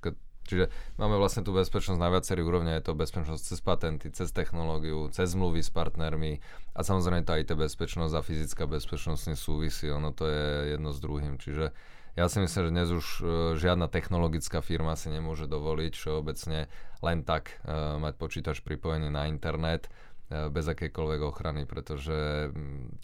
Čiže 0.47 0.71
máme 0.95 1.19
vlastne 1.19 1.43
tú 1.43 1.51
bezpečnosť 1.51 1.99
na 1.99 2.07
viacerých 2.07 2.47
úrovniach, 2.47 2.79
je 2.79 2.87
to 2.87 2.95
bezpečnosť 2.95 3.43
cez 3.43 3.59
patenty, 3.59 4.15
cez 4.15 4.31
technológiu, 4.31 5.11
cez 5.11 5.35
zmluvy 5.35 5.61
s 5.61 5.75
partnermi 5.75 6.39
a 6.73 6.81
samozrejme 6.87 7.27
tá 7.27 7.35
IT 7.35 7.51
bezpečnosť 7.51 8.15
a 8.15 8.23
fyzická 8.23 8.71
bezpečnosť 8.71 9.35
súvisí, 9.35 9.91
ono 9.91 10.15
to 10.15 10.31
je 10.31 10.79
jedno 10.79 10.95
s 10.95 11.03
druhým. 11.03 11.43
Čiže 11.43 11.75
ja 12.17 12.27
si 12.33 12.41
myslím, 12.41 12.63
že 12.67 12.75
dnes 12.75 12.89
už 12.89 13.07
uh, 13.21 13.29
žiadna 13.61 13.93
technologická 13.93 14.65
firma 14.65 14.97
si 14.97 15.13
nemôže 15.13 15.45
dovoliť 15.45 15.93
všeobecne 15.93 16.67
len 17.05 17.19
tak 17.23 17.61
uh, 17.63 18.01
mať 18.01 18.15
počítač 18.17 18.65
pripojený 18.65 19.13
na 19.13 19.29
internet 19.29 19.93
uh, 19.93 20.49
bez 20.49 20.65
akejkoľvek 20.65 21.21
ochrany, 21.23 21.69
pretože 21.69 22.51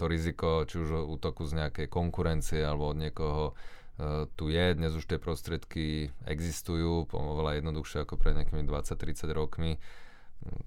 to 0.01 0.05
riziko, 0.09 0.65
či 0.65 0.81
už 0.81 1.07
útoku 1.13 1.45
z 1.45 1.61
nejakej 1.61 1.87
konkurencie 1.93 2.65
alebo 2.65 2.91
od 2.91 2.99
niekoho 2.99 3.45
tu 4.41 4.49
je, 4.49 4.67
dnes 4.75 4.97
už 4.97 5.05
tie 5.05 5.21
prostriedky 5.21 6.11
existujú, 6.25 7.13
oveľa 7.13 7.61
jednoduchšie 7.61 8.09
ako 8.09 8.17
pred 8.17 8.35
nejakými 8.35 8.65
20-30 8.65 9.29
rokmi. 9.37 9.77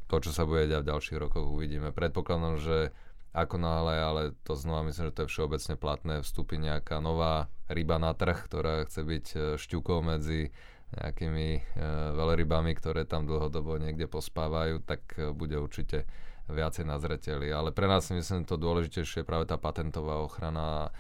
To, 0.08 0.22
čo 0.22 0.32
sa 0.32 0.48
bude 0.48 0.70
diať 0.70 0.86
v 0.86 0.90
ďalších 0.94 1.20
rokoch, 1.20 1.50
uvidíme. 1.50 1.92
Predpokladám, 1.92 2.62
že 2.62 2.78
ako 3.36 3.60
náhle, 3.60 3.96
ale 4.00 4.22
to 4.48 4.56
znova 4.56 4.88
myslím, 4.88 5.12
že 5.12 5.16
to 5.16 5.24
je 5.28 5.32
všeobecne 5.36 5.76
platné, 5.76 6.14
vstúpi 6.24 6.56
nejaká 6.56 7.04
nová 7.04 7.52
ryba 7.68 8.00
na 8.00 8.16
trh, 8.16 8.48
ktorá 8.48 8.88
chce 8.88 9.02
byť 9.04 9.26
e, 9.36 9.38
šťukou 9.60 10.00
medzi 10.00 10.56
nejakými 10.96 11.48
e, 11.60 11.62
veľrybami, 12.16 12.72
ktoré 12.80 13.04
tam 13.04 13.28
dlhodobo 13.28 13.76
niekde 13.76 14.08
pospávajú, 14.08 14.80
tak 14.88 15.04
e, 15.20 15.36
bude 15.36 15.60
určite 15.60 16.08
viacej 16.48 16.88
na 16.88 16.96
zreteli. 16.96 17.52
Ale 17.52 17.76
pre 17.76 17.92
nás 17.92 18.08
myslím, 18.08 18.48
to 18.48 18.56
dôležitejšie 18.56 19.26
je 19.26 19.28
práve 19.28 19.50
tá 19.52 19.60
patentová 19.60 20.24
ochrana 20.24 20.96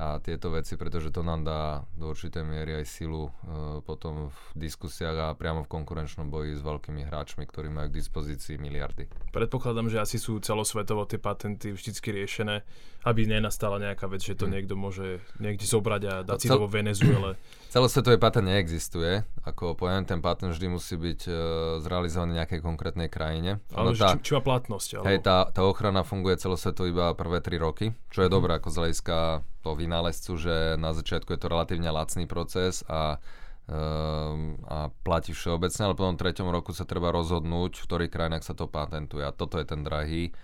a 0.00 0.16
tieto 0.16 0.48
veci, 0.48 0.80
pretože 0.80 1.12
to 1.12 1.20
nám 1.20 1.44
dá 1.44 1.84
do 1.92 2.08
určitej 2.08 2.40
miery 2.40 2.80
aj 2.80 2.88
silu 2.88 3.28
e, 3.28 3.84
potom 3.84 4.32
v 4.32 4.38
diskusiách 4.56 5.16
a 5.20 5.26
priamo 5.36 5.60
v 5.60 5.68
konkurenčnom 5.68 6.32
boji 6.32 6.56
s 6.56 6.64
veľkými 6.64 7.04
hráčmi, 7.04 7.44
ktorí 7.44 7.68
majú 7.68 7.92
k 7.92 8.00
dispozícii 8.00 8.56
miliardy. 8.56 9.12
Predpokladám, 9.28 9.92
že 9.92 10.00
asi 10.00 10.16
sú 10.16 10.40
celosvetovo 10.40 11.04
tie 11.04 11.20
patenty 11.20 11.76
vždycky 11.76 12.16
riešené, 12.16 12.64
aby 13.04 13.28
nenastala 13.28 13.76
nejaká 13.76 14.08
vec, 14.08 14.24
že 14.24 14.40
to 14.40 14.48
hmm. 14.48 14.56
niekto 14.56 14.72
môže 14.72 15.20
niekde 15.36 15.68
zobrať 15.68 16.02
a 16.08 16.14
dať 16.24 16.38
no, 16.40 16.42
si 16.42 16.48
to 16.48 16.60
vo 16.64 16.68
Venezuele. 16.72 17.36
Celosvetový 17.70 18.18
patent 18.18 18.50
neexistuje. 18.50 19.22
Ako 19.46 19.78
poviem, 19.78 20.02
ten 20.02 20.18
patent 20.18 20.50
vždy 20.50 20.66
musí 20.74 20.98
byť 20.98 21.20
uh, 21.30 21.36
zrealizovaný 21.78 22.34
v 22.34 22.38
nejakej 22.42 22.60
konkrétnej 22.66 23.06
krajine. 23.06 23.62
Ale 23.70 23.94
tá, 23.94 24.18
či, 24.18 24.26
či 24.26 24.30
má 24.34 24.42
platnosť? 24.42 24.98
Alebo... 24.98 25.06
Hej, 25.06 25.18
tá, 25.22 25.46
tá 25.54 25.62
ochrana 25.62 26.02
funguje 26.02 26.34
celosvetovo 26.34 26.90
iba 26.90 27.14
prvé 27.14 27.38
3 27.38 27.62
roky, 27.62 27.94
čo 28.10 28.26
je 28.26 28.28
mm. 28.28 28.34
dobré 28.34 28.58
ako 28.58 28.74
z 28.74 28.76
hľadiska 28.82 29.16
toho 29.62 29.74
vynálezcu, 29.78 30.32
že 30.34 30.54
na 30.82 30.90
začiatku 30.90 31.30
je 31.30 31.40
to 31.40 31.46
relatívne 31.46 31.86
lacný 31.94 32.26
proces 32.26 32.82
a 32.90 33.22
um, 33.70 34.58
a 34.66 34.90
platí 35.06 35.30
všeobecne, 35.30 35.86
ale 35.86 35.94
po 35.94 36.10
tom 36.10 36.18
treťom 36.18 36.50
roku 36.50 36.74
sa 36.74 36.82
treba 36.82 37.14
rozhodnúť, 37.14 37.78
v 37.78 37.86
ktorých 37.86 38.10
krajinách 38.10 38.50
sa 38.50 38.58
to 38.58 38.66
patentuje. 38.66 39.22
A 39.22 39.30
toto 39.30 39.62
je 39.62 39.66
ten 39.70 39.86
drahý 39.86 40.34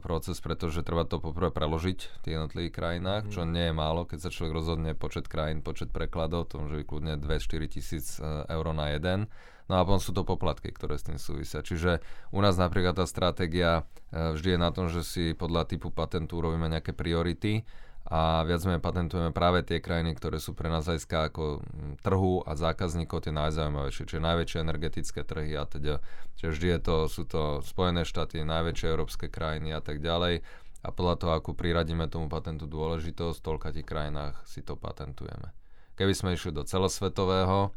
proces, 0.00 0.40
pretože 0.40 0.80
treba 0.80 1.04
to 1.04 1.20
poprvé 1.20 1.52
preložiť 1.52 1.98
v 2.00 2.18
tých 2.24 2.34
jednotlivých 2.40 2.74
krajinách, 2.74 3.22
čo 3.28 3.44
nie 3.44 3.68
je 3.68 3.74
málo, 3.76 4.08
keď 4.08 4.28
sa 4.28 4.30
človek 4.32 4.56
rozhodne 4.56 4.96
počet 4.96 5.28
krajín, 5.28 5.60
počet 5.60 5.92
prekladov, 5.92 6.48
to 6.48 6.64
môže 6.64 6.80
byť 6.80 6.86
kľudne 6.88 7.14
2-4 7.20 7.68
tisíc 7.68 8.16
uh, 8.18 8.48
eur 8.48 8.72
na 8.72 8.96
jeden. 8.96 9.28
No 9.68 9.78
a 9.78 9.86
potom 9.86 10.02
sú 10.02 10.10
to 10.10 10.26
poplatky, 10.26 10.74
ktoré 10.74 10.98
s 10.98 11.06
tým 11.06 11.20
súvisia. 11.20 11.62
Čiže 11.62 12.02
u 12.34 12.40
nás 12.42 12.58
napríklad 12.58 12.98
tá 12.98 13.04
stratégia 13.04 13.84
uh, 13.84 14.32
vždy 14.32 14.56
je 14.56 14.58
na 14.58 14.70
tom, 14.72 14.88
že 14.88 15.04
si 15.04 15.36
podľa 15.36 15.68
typu 15.68 15.92
patentu 15.92 16.40
robíme 16.40 16.66
nejaké 16.66 16.96
priority 16.96 17.62
a 18.10 18.42
viac 18.42 18.66
menej 18.66 18.82
patentujeme 18.82 19.30
práve 19.30 19.62
tie 19.62 19.78
krajiny, 19.78 20.18
ktoré 20.18 20.42
sú 20.42 20.50
pre 20.50 20.66
nás 20.66 20.90
hľadiska 20.90 21.30
ako 21.30 21.62
mm, 21.62 22.02
trhu 22.02 22.42
a 22.42 22.58
zákazníkov 22.58 23.22
tie 23.22 23.30
najzaujímavejšie, 23.30 24.02
čiže 24.10 24.26
najväčšie 24.26 24.58
energetické 24.58 25.22
trhy 25.22 25.54
a 25.54 25.62
teda. 25.62 26.02
Čiže 26.34 26.50
vždy 26.50 26.66
je 26.74 26.80
to, 26.82 26.96
sú 27.06 27.22
to 27.30 27.42
Spojené 27.62 28.02
štáty, 28.02 28.42
najväčšie 28.42 28.90
európske 28.90 29.30
krajiny 29.30 29.70
a 29.70 29.78
tak 29.78 30.02
ďalej. 30.02 30.42
A 30.82 30.88
podľa 30.90 31.14
toho, 31.22 31.32
ako 31.38 31.54
priradíme 31.54 32.10
tomu 32.10 32.26
patentu 32.26 32.66
dôležitosť, 32.66 33.38
v 33.38 33.46
toľkatých 33.46 33.86
krajinách 33.86 34.42
si 34.42 34.66
to 34.66 34.74
patentujeme. 34.74 35.54
Keby 35.94 36.10
sme 36.10 36.34
išli 36.34 36.50
do 36.50 36.66
celosvetového, 36.66 37.70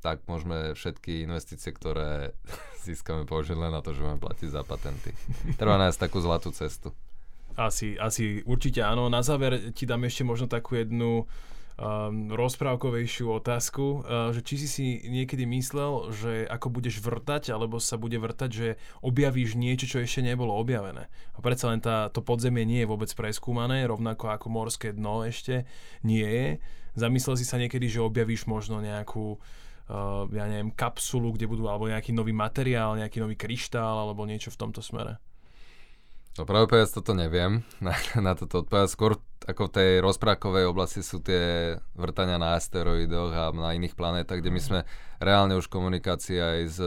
tak 0.00 0.24
môžeme 0.24 0.72
všetky 0.72 1.20
investície, 1.20 1.68
ktoré 1.68 2.32
získame, 2.88 3.28
použiť 3.28 3.60
len 3.60 3.76
na 3.76 3.84
to, 3.84 3.92
že 3.92 4.00
budeme 4.00 4.24
platiť 4.24 4.48
za 4.48 4.64
patenty. 4.64 5.12
Treba 5.60 5.76
nájsť 5.76 6.00
takú 6.00 6.24
zlatú 6.24 6.48
cestu. 6.48 6.96
Asi, 7.54 7.94
asi 7.94 8.42
určite 8.42 8.82
áno. 8.82 9.06
Na 9.06 9.22
záver 9.22 9.70
ti 9.70 9.86
dám 9.86 10.02
ešte 10.10 10.26
možno 10.26 10.50
takú 10.50 10.74
jednu 10.74 11.22
um, 11.22 12.26
rozprávkovejšiu 12.34 13.30
otázku, 13.30 14.02
uh, 14.02 14.34
že 14.34 14.42
či 14.42 14.54
si 14.58 14.68
si 14.68 14.86
niekedy 15.06 15.46
myslel, 15.46 16.10
že 16.10 16.50
ako 16.50 16.66
budeš 16.74 16.98
vrtať, 16.98 17.54
alebo 17.54 17.78
sa 17.78 17.94
bude 17.94 18.18
vrtať, 18.18 18.50
že 18.50 18.68
objavíš 19.06 19.54
niečo, 19.54 19.86
čo 19.86 20.02
ešte 20.02 20.26
nebolo 20.26 20.50
objavené. 20.58 21.06
A 21.06 21.38
predsa 21.38 21.70
len 21.70 21.78
tá, 21.78 22.10
to 22.10 22.26
podzemie 22.26 22.66
nie 22.66 22.82
je 22.82 22.90
vôbec 22.90 23.10
preskúmané, 23.14 23.86
rovnako 23.86 24.34
ako 24.34 24.46
morské 24.50 24.90
dno 24.90 25.22
ešte 25.22 25.62
nie 26.02 26.26
je. 26.26 26.48
Zamyslel 26.98 27.38
si 27.38 27.46
sa 27.46 27.58
niekedy, 27.58 27.86
že 27.86 28.02
objavíš 28.02 28.50
možno 28.50 28.82
nejakú 28.82 29.38
uh, 29.38 30.26
ja 30.30 30.44
neviem, 30.50 30.74
kapsulu, 30.74 31.34
kde 31.34 31.46
budú, 31.46 31.70
alebo 31.70 31.86
nejaký 31.86 32.10
nový 32.10 32.34
materiál, 32.34 32.98
nejaký 32.98 33.22
nový 33.22 33.38
kryštál, 33.38 34.10
alebo 34.10 34.26
niečo 34.26 34.50
v 34.50 34.58
tomto 34.58 34.82
smere? 34.82 35.22
No 36.34 36.42
práve 36.42 36.66
povedať 36.66 36.98
toto 36.98 37.14
neviem, 37.14 37.62
na, 37.84 37.94
na 38.18 38.32
toto 38.34 38.66
odpovedať. 38.66 38.90
Skôr 38.90 39.22
ako 39.44 39.68
v 39.68 39.74
tej 39.76 39.90
rozprávkovej 40.00 40.64
oblasti 40.64 41.04
sú 41.04 41.20
tie 41.20 41.76
vrtania 41.92 42.40
na 42.40 42.56
asteroidoch 42.56 43.30
a 43.30 43.44
na 43.52 43.76
iných 43.76 43.92
planétach, 43.92 44.40
kde 44.40 44.48
my 44.48 44.60
sme 44.60 44.80
reálne 45.20 45.52
už 45.60 45.68
komunikácii 45.68 46.38
aj 46.40 46.58
z 46.72 46.78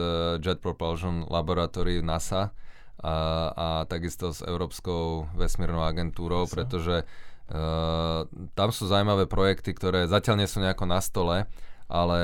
Jet 0.42 0.58
Propulsion 0.58 1.22
Laboratory 1.30 2.02
NASA 2.02 2.50
a, 2.98 3.14
a 3.54 3.66
takisto 3.86 4.34
s 4.34 4.42
Európskou 4.42 5.30
vesmírnou 5.38 5.86
agentúrou, 5.86 6.50
pretože 6.50 7.06
uh, 7.06 8.26
tam 8.58 8.68
sú 8.74 8.90
zaujímavé 8.90 9.30
projekty, 9.30 9.70
ktoré 9.70 10.10
zatiaľ 10.10 10.42
nie 10.42 10.50
sú 10.50 10.58
nejako 10.58 10.84
na 10.90 10.98
stole, 10.98 11.46
ale 11.86 12.18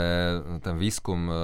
ten 0.66 0.74
výskum 0.82 1.30
uh, 1.30 1.36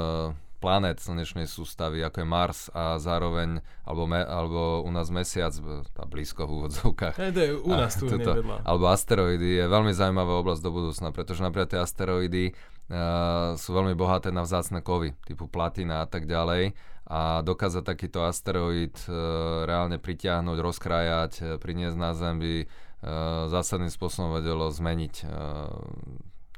planét 0.60 1.00
slnečnej 1.00 1.48
sústavy, 1.48 2.04
ako 2.04 2.20
je 2.20 2.28
Mars 2.28 2.60
a 2.76 3.00
zároveň, 3.00 3.64
alebo, 3.88 4.04
me, 4.04 4.20
alebo 4.20 4.84
u 4.84 4.90
nás 4.92 5.08
Mesiac, 5.08 5.56
tá 5.96 6.04
blízko 6.04 6.44
v 6.44 6.52
úvodzovkách. 6.60 7.16
Hey, 7.16 7.32
to 7.32 7.40
je 7.40 7.52
u 7.56 7.72
nás 7.72 7.96
tu 7.96 8.04
tuto, 8.06 8.36
Alebo 8.62 8.84
asteroidy 8.92 9.58
je 9.58 9.64
veľmi 9.64 9.96
zaujímavá 9.96 10.36
oblasť 10.44 10.62
do 10.62 10.70
budúcna, 10.70 11.08
pretože 11.16 11.40
napríklad 11.40 11.72
tie 11.72 11.80
asteroidy 11.80 12.44
uh, 12.52 13.56
sú 13.56 13.72
veľmi 13.72 13.96
bohaté 13.96 14.28
na 14.28 14.44
vzácne 14.44 14.84
kovy, 14.84 15.16
typu 15.24 15.48
platina 15.48 16.04
a 16.04 16.06
tak 16.06 16.28
ďalej. 16.28 16.76
A 17.10 17.42
dokázať 17.42 17.82
takýto 17.82 18.22
asteroid 18.22 18.94
uh, 19.08 19.66
reálne 19.66 19.98
pritiahnuť, 19.98 20.58
rozkrajať, 20.60 21.32
uh, 21.40 21.46
priniesť 21.58 21.96
na 21.98 22.14
Zem 22.14 22.36
by 22.38 22.54
uh, 22.62 23.48
zásadným 23.50 23.90
spôsobom 23.90 24.36
vedelo 24.36 24.70
zmeniť 24.70 25.14
uh, 25.24 25.72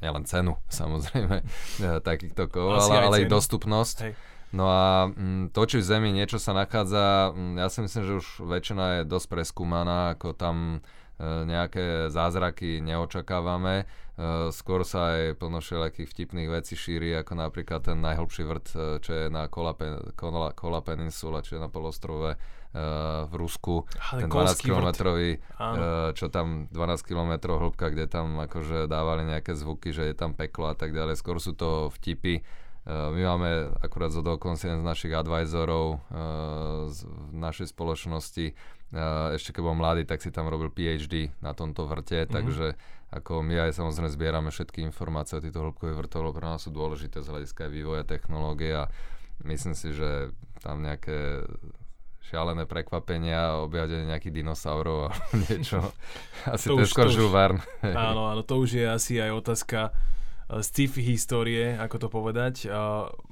nielen 0.03 0.27
cenu 0.27 0.59
samozrejme 0.83 1.47
takýchto 2.03 2.51
kov, 2.51 2.83
ale, 2.83 3.09
ale 3.09 3.17
aj 3.23 3.31
dostupnosť. 3.31 3.97
Hej. 4.05 4.15
No 4.53 4.69
a 4.69 5.09
mm, 5.09 5.57
to, 5.57 5.65
či 5.65 5.81
v 5.81 5.89
Zemi 5.89 6.11
niečo 6.13 6.37
sa 6.37 6.53
nachádza, 6.53 7.33
mm, 7.33 7.57
ja 7.57 7.73
si 7.73 7.81
myslím, 7.81 8.03
že 8.05 8.13
už 8.21 8.27
väčšina 8.45 8.85
je 9.01 9.09
dosť 9.09 9.27
preskúmaná, 9.33 10.13
ako 10.13 10.37
tam 10.37 10.57
e, 10.77 10.79
nejaké 11.25 12.13
zázraky 12.13 12.85
neočakávame. 12.85 13.75
E, 13.81 13.85
skôr 14.53 14.85
sa 14.85 15.17
aj 15.17 15.41
plno 15.41 15.65
všelijakých 15.65 16.05
vtipných 16.05 16.53
vecí 16.53 16.77
šíri, 16.77 17.17
ako 17.17 17.33
napríklad 17.33 17.81
ten 17.89 18.05
najhlbší 18.05 18.43
vrt, 18.45 18.67
e, 18.77 18.81
čo 19.01 19.13
je 19.25 19.25
na 19.33 19.49
Kola, 19.49 19.73
Kola, 20.21 20.53
Kola 20.53 20.85
Peninsula, 20.85 21.41
čo 21.41 21.57
je 21.57 21.61
na 21.65 21.73
polostrove 21.73 22.37
v 23.29 23.35
Rusku, 23.37 23.85
Ale 24.17 24.25
ten 24.25 24.31
12 24.33 24.65
kilometrový, 24.65 25.37
uh, 25.61 26.17
čo 26.17 26.33
tam 26.33 26.73
12 26.73 27.05
km 27.05 27.61
hĺbka, 27.61 27.93
kde 27.93 28.09
tam 28.09 28.41
akože 28.41 28.89
dávali 28.89 29.29
nejaké 29.29 29.53
zvuky, 29.53 29.93
že 29.93 30.09
je 30.09 30.15
tam 30.17 30.33
peklo 30.33 30.73
a 30.73 30.77
tak 30.77 30.97
ďalej. 30.97 31.21
Skôr 31.21 31.37
sú 31.37 31.53
to 31.53 31.93
vtipy. 32.01 32.41
Uh, 32.89 33.13
my 33.13 33.29
máme 33.29 33.51
akurát 33.85 34.09
zo 34.09 34.25
dokonca 34.25 34.65
jeden 34.65 34.81
z 34.81 34.89
našich 34.89 35.13
advisorov 35.13 36.01
z, 36.89 36.99
našej 37.37 37.77
spoločnosti, 37.77 38.57
ešte 39.33 39.57
keď 39.57 39.63
bol 39.65 39.77
mladý, 39.77 40.05
tak 40.05 40.21
si 40.21 40.29
tam 40.29 40.53
robil 40.53 40.69
PhD 40.69 41.33
na 41.41 41.57
tomto 41.57 41.89
vrte, 41.89 42.25
mm-hmm. 42.25 42.35
takže 42.37 42.77
ako 43.13 43.45
my 43.45 43.69
aj 43.69 43.77
samozrejme 43.77 44.09
zbierame 44.09 44.49
všetky 44.53 44.85
informácie 44.85 45.37
o 45.37 45.45
týchto 45.45 45.65
hĺbkových 45.65 45.97
vrtoch, 45.97 46.25
lebo 46.25 46.37
pre 46.37 46.49
nás 46.49 46.65
sú 46.65 46.73
dôležité 46.73 47.21
z 47.21 47.29
hľadiska 47.29 47.69
vývoja 47.69 48.05
technológie 48.05 48.73
a 48.73 48.89
myslím 49.45 49.73
si, 49.77 49.97
že 49.97 50.33
tam 50.61 50.85
nejaké 50.85 51.45
šialené 52.23 52.65
prekvapenia, 52.71 53.59
objavenie 53.67 54.07
nejakých 54.07 54.43
dinosaurov 54.43 55.11
a 55.11 55.13
niečo. 55.51 55.83
Asi 56.47 56.71
to, 56.71 56.79
to 56.79 56.87
je 56.87 56.91
skôr 56.91 57.11
žuvarn. 57.11 57.59
Áno, 57.83 58.31
áno, 58.31 58.43
to 58.47 58.63
už 58.63 58.79
je 58.79 58.87
asi 58.87 59.19
aj 59.19 59.31
otázka 59.43 59.91
eh, 59.91 60.63
sci-fi 60.63 61.03
histórie, 61.03 61.75
ako 61.77 61.97
to 61.99 62.09
povedať. 62.09 62.71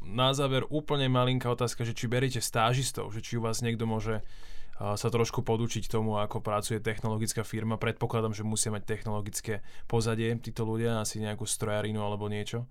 Na 0.02 0.34
záver 0.34 0.66
úplne 0.68 1.06
malinká 1.06 1.46
otázka, 1.48 1.86
že 1.86 1.94
či 1.94 2.10
beriete 2.10 2.42
stážistov, 2.42 3.14
že 3.14 3.22
či 3.22 3.38
u 3.38 3.44
vás 3.46 3.62
niekto 3.62 3.86
môže 3.86 4.20
eh, 4.20 4.94
sa 4.98 5.08
trošku 5.08 5.46
podučiť 5.46 5.86
tomu, 5.86 6.18
ako 6.18 6.42
pracuje 6.42 6.82
technologická 6.82 7.46
firma. 7.46 7.78
Predpokladám, 7.78 8.34
že 8.34 8.42
musia 8.42 8.74
mať 8.74 8.84
technologické 8.90 9.62
pozadie 9.86 10.34
títo 10.42 10.66
ľudia, 10.66 10.98
asi 10.98 11.22
nejakú 11.22 11.46
strojarinu 11.46 12.02
alebo 12.02 12.26
niečo. 12.26 12.66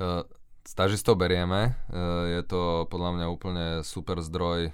Uh, 0.00 0.24
Stažistov 0.60 1.16
berieme, 1.16 1.72
eh, 1.88 2.38
je 2.38 2.42
to 2.44 2.84
podľa 2.92 3.10
mňa 3.16 3.26
úplne 3.32 3.66
super 3.80 4.20
zdroj 4.20 4.68
eh, 4.68 4.72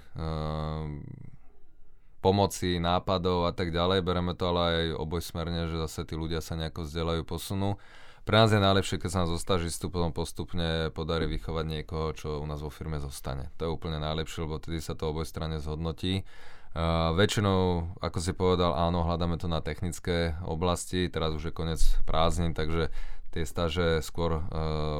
pomoci, 2.19 2.75
nápadov 2.81 3.47
a 3.47 3.55
tak 3.55 3.71
ďalej. 3.71 4.03
Bereme 4.03 4.35
to 4.35 4.51
ale 4.51 4.61
aj 4.67 4.85
obojsmerne, 4.99 5.71
že 5.71 5.79
zase 5.87 6.03
tí 6.03 6.19
ľudia 6.19 6.43
sa 6.43 6.59
nejako 6.59 6.83
vzdelajú, 6.83 7.21
posunú. 7.23 7.79
Pre 8.27 8.35
nás 8.35 8.51
je 8.51 8.59
najlepšie, 8.59 8.99
keď 8.99 9.09
sa 9.09 9.19
nám 9.23 9.31
zo 9.31 9.39
stažistu 9.39 9.87
potom 9.87 10.11
postupne 10.11 10.91
podarí 10.91 11.31
vychovať 11.31 11.63
niekoho, 11.63 12.11
čo 12.11 12.43
u 12.43 12.45
nás 12.45 12.59
vo 12.59 12.67
firme 12.67 12.99
zostane. 12.99 13.47
To 13.55 13.63
je 13.63 13.71
úplne 13.71 14.03
najlepšie, 14.03 14.43
lebo 14.43 14.59
tedy 14.59 14.83
sa 14.83 14.99
to 14.99 15.15
obojstranne 15.15 15.63
zhodnotí. 15.63 16.27
Uh, 16.75 17.15
väčšinou, 17.15 17.95
ako 18.03 18.19
si 18.19 18.35
povedal, 18.35 18.75
áno, 18.75 19.07
hľadáme 19.07 19.39
to 19.39 19.47
na 19.47 19.63
technické 19.63 20.35
oblasti, 20.43 21.07
teraz 21.07 21.33
už 21.33 21.49
je 21.49 21.53
koniec 21.55 21.79
prázdnin, 22.03 22.51
takže 22.51 22.91
tie 23.37 23.45
stáže 23.45 24.01
skôr 24.01 24.41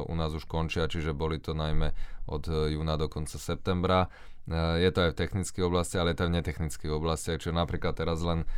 u 0.06 0.14
nás 0.14 0.30
už 0.30 0.46
končia, 0.46 0.86
čiže 0.86 1.10
boli 1.10 1.42
to 1.42 1.58
najmä 1.58 1.90
od 2.30 2.46
júna 2.46 2.94
do 2.94 3.10
konca 3.10 3.34
septembra. 3.34 4.06
Je 4.48 4.88
to 4.88 5.04
aj 5.04 5.10
v 5.12 5.20
technických 5.20 5.64
oblastiach, 5.68 6.00
ale 6.06 6.16
je 6.16 6.18
to 6.22 6.24
aj 6.24 6.30
v 6.32 6.36
netechnických 6.40 6.92
oblastiach. 6.94 7.36
Čiže 7.36 7.52
napríklad 7.52 7.92
teraz 8.00 8.24
len 8.24 8.48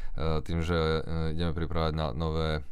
tým, 0.47 0.63
že 0.63 1.03
ideme 1.35 1.51
pripravať 1.51 1.93
na 1.99 2.15
nové 2.15 2.63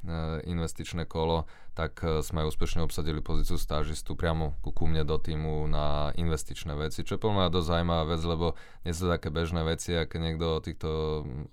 investičné 0.46 1.02
kolo, 1.02 1.50
tak 1.74 1.98
sme 2.22 2.46
úspešne 2.46 2.82
obsadili 2.82 3.18
pozíciu 3.22 3.58
stážistu 3.58 4.14
priamo 4.14 4.54
ku, 4.62 4.70
ku 4.70 4.86
mne 4.86 5.02
do 5.02 5.18
týmu 5.18 5.66
na 5.66 6.14
investičné 6.14 6.74
veci, 6.78 7.02
čo 7.02 7.18
je 7.18 7.22
plná 7.22 7.50
dosť 7.50 7.66
zaujímavá 7.70 8.04
vec, 8.14 8.22
lebo 8.22 8.54
nie 8.86 8.94
sú 8.94 9.10
také 9.10 9.30
bežné 9.30 9.66
veci, 9.66 9.98
ak 9.98 10.14
niekto 10.14 10.58
o 10.58 10.62
týchto 10.62 10.90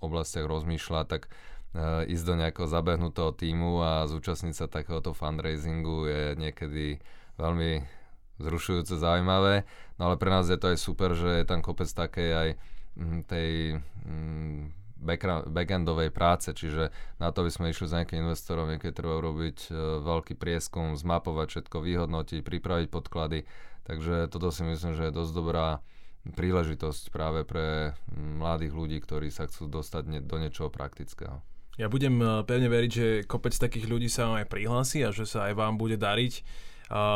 oblastiach 0.02 0.46
rozmýšľa, 0.46 1.02
tak 1.10 1.30
ísť 2.08 2.24
do 2.24 2.36
nejakého 2.40 2.68
zabehnutého 2.72 3.36
týmu 3.36 3.84
a 3.84 4.08
zúčastniť 4.08 4.56
sa 4.56 4.72
takéhoto 4.72 5.12
fundraisingu 5.12 6.08
je 6.08 6.24
niekedy 6.40 6.86
veľmi 7.36 7.84
zrušujúce, 8.40 8.96
zaujímavé. 8.96 9.68
No 10.00 10.12
ale 10.12 10.16
pre 10.20 10.32
nás 10.32 10.48
je 10.48 10.60
to 10.60 10.72
aj 10.72 10.80
super, 10.80 11.16
že 11.16 11.44
je 11.44 11.46
tam 11.48 11.60
kopec 11.64 11.88
takej 11.88 12.30
aj 12.32 12.50
mm, 13.00 13.20
tej 13.28 13.80
mm, 13.80 14.62
backendovej 15.52 16.10
práce, 16.10 16.50
čiže 16.56 16.90
na 17.22 17.30
to 17.30 17.46
by 17.46 17.52
sme 17.52 17.72
išli 17.72 17.86
za 17.86 18.02
nejakým 18.02 18.26
investorom, 18.26 18.72
niekedy 18.72 18.96
treba 18.96 19.22
urobiť 19.22 19.70
e, 19.70 20.02
veľký 20.02 20.34
prieskum, 20.40 20.98
zmapovať 20.98 21.48
všetko, 21.52 21.78
vyhodnotiť, 21.84 22.42
pripraviť 22.42 22.88
podklady, 22.90 23.46
takže 23.86 24.32
toto 24.32 24.50
si 24.50 24.66
myslím, 24.66 24.98
že 24.98 25.12
je 25.12 25.18
dosť 25.20 25.32
dobrá 25.36 25.68
príležitosť 26.26 27.14
práve 27.14 27.46
pre 27.46 27.94
mm, 28.10 28.42
mladých 28.42 28.74
ľudí, 28.74 28.98
ktorí 29.04 29.30
sa 29.30 29.46
chcú 29.46 29.70
dostať 29.70 30.26
do 30.26 30.36
niečoho 30.42 30.74
praktického. 30.74 31.46
Ja 31.76 31.92
budem 31.92 32.18
e, 32.20 32.26
pevne 32.48 32.72
veriť, 32.72 32.92
že 32.92 33.08
kopec 33.28 33.52
takých 33.52 33.92
ľudí 33.92 34.08
sa 34.08 34.32
vám 34.32 34.44
aj 34.44 34.48
prihlási 34.48 35.04
a 35.04 35.12
že 35.12 35.28
sa 35.28 35.52
aj 35.52 35.54
vám 35.60 35.76
bude 35.76 36.00
dariť 36.00 36.44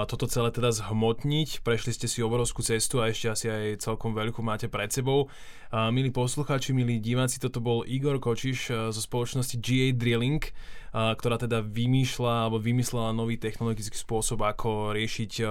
toto 0.09 0.25
celé 0.25 0.49
teda 0.49 0.73
zhmotniť. 0.73 1.61
Prešli 1.61 1.93
ste 1.93 2.09
si 2.09 2.25
obrovskú 2.25 2.65
cestu 2.65 3.01
a 3.05 3.09
ešte 3.13 3.29
asi 3.29 3.45
aj 3.49 3.85
celkom 3.85 4.17
veľkú 4.17 4.41
máte 4.41 4.65
pred 4.65 4.89
sebou. 4.89 5.29
Milí 5.69 6.09
poslucháči, 6.09 6.73
milí 6.73 6.97
diváci, 6.97 7.37
toto 7.37 7.61
bol 7.61 7.85
Igor 7.85 8.17
Kočiš 8.17 8.73
e, 8.73 8.89
zo 8.89 9.01
spoločnosti 9.05 9.53
GA 9.61 9.93
Drilling, 9.93 10.41
e, 10.41 10.51
ktorá 10.89 11.37
teda 11.37 11.61
vymýšľa 11.61 12.49
alebo 12.49 12.57
vymyslela 12.57 13.13
nový 13.13 13.37
technologický 13.37 13.93
spôsob, 13.93 14.41
ako 14.49 14.97
riešiť 14.97 15.31
e, 15.37 15.45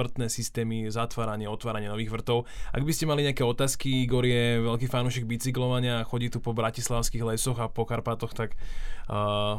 vrtné 0.00 0.32
systémy, 0.32 0.88
zatváranie, 0.88 1.44
otváranie 1.44 1.92
nových 1.92 2.08
vrtov. 2.08 2.48
Ak 2.72 2.80
by 2.80 2.92
ste 2.96 3.04
mali 3.04 3.20
nejaké 3.20 3.44
otázky, 3.44 4.08
Igor 4.08 4.24
je 4.24 4.64
veľký 4.64 4.88
fanúšik 4.88 5.28
bicyklovania 5.28 6.00
a 6.00 6.08
chodí 6.08 6.32
tu 6.32 6.40
po 6.40 6.56
bratislavských 6.56 7.20
lesoch 7.20 7.60
a 7.60 7.68
po 7.68 7.84
Karpatoch, 7.84 8.32
tak 8.32 8.56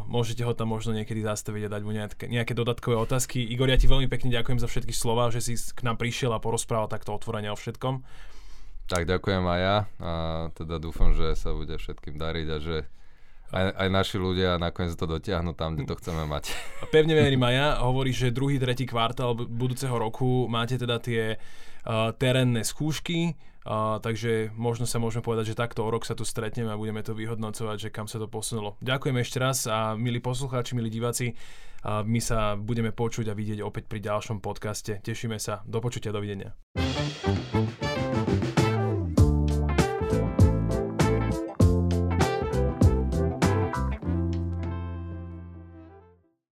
môžete 0.08 0.48
ho 0.48 0.56
tam 0.56 0.72
možno 0.72 0.96
niekedy 0.96 1.28
zastaviť 1.28 1.68
a 1.68 1.74
dať 1.76 1.82
mu 1.84 1.92
nejaké, 1.92 2.26
nejaké 2.32 2.56
dodatkové 2.56 2.96
otázky. 2.96 3.44
Igor, 3.44 3.68
ja 3.68 3.76
ti 3.76 3.84
veľmi 3.84 4.08
pekne 4.08 4.32
ďakujem 4.32 4.64
za 4.64 4.72
všetky 4.72 4.96
slova, 4.96 5.28
že 5.28 5.44
si 5.44 5.60
k 5.60 5.84
nám 5.84 6.00
prišiel 6.00 6.32
a 6.32 6.40
porozprával 6.40 6.88
takto 6.88 7.12
otvorene 7.12 7.52
o 7.52 7.60
všetkom. 7.60 8.00
Tak 8.92 9.08
ďakujem 9.08 9.44
aj 9.48 9.60
ja 9.64 9.78
a 10.04 10.12
teda 10.52 10.76
dúfam, 10.76 11.16
že 11.16 11.32
sa 11.40 11.56
bude 11.56 11.80
všetkým 11.80 12.20
dariť 12.20 12.48
a 12.52 12.58
že 12.60 12.84
aj, 13.56 13.80
aj 13.80 13.88
naši 13.88 14.20
ľudia 14.20 14.60
nakoniec 14.60 15.00
to 15.00 15.08
dotiahnu 15.08 15.56
tam, 15.56 15.80
kde 15.80 15.88
to 15.88 15.96
chceme 15.96 16.28
mať. 16.28 16.52
Pevne 16.92 17.16
verím 17.16 17.40
aj 17.48 17.56
ja, 17.56 17.68
hovorí, 17.88 18.12
že 18.12 18.36
druhý, 18.36 18.60
tretí 18.60 18.84
kvartál 18.84 19.32
budúceho 19.48 19.96
roku 19.96 20.52
máte 20.52 20.76
teda 20.76 21.00
tie 21.00 21.40
uh, 21.40 22.12
terénne 22.20 22.68
skúšky, 22.68 23.40
uh, 23.64 24.04
takže 24.04 24.52
možno 24.60 24.84
sa 24.84 25.00
môžeme 25.00 25.24
povedať, 25.24 25.56
že 25.56 25.60
takto 25.64 25.88
o 25.88 25.90
rok 25.92 26.04
sa 26.04 26.12
tu 26.12 26.28
stretneme 26.28 26.68
a 26.68 26.76
budeme 26.76 27.00
to 27.00 27.16
vyhodnocovať, 27.16 27.88
že 27.88 27.90
kam 27.96 28.12
sa 28.12 28.20
to 28.20 28.28
posunulo. 28.28 28.76
Ďakujem 28.84 29.18
ešte 29.24 29.38
raz 29.40 29.72
a 29.72 29.96
milí 29.96 30.20
poslucháči, 30.20 30.76
milí 30.76 30.92
diváci, 30.92 31.32
uh, 31.32 32.04
my 32.04 32.20
sa 32.20 32.60
budeme 32.60 32.92
počuť 32.92 33.32
a 33.32 33.34
vidieť 33.40 33.64
opäť 33.64 33.88
pri 33.88 34.04
ďalšom 34.04 34.44
podcaste. 34.44 35.00
Tešíme 35.00 35.40
sa. 35.40 35.64
Do 35.64 35.80
počutia, 35.80 36.12
dovidenia. 36.12 36.60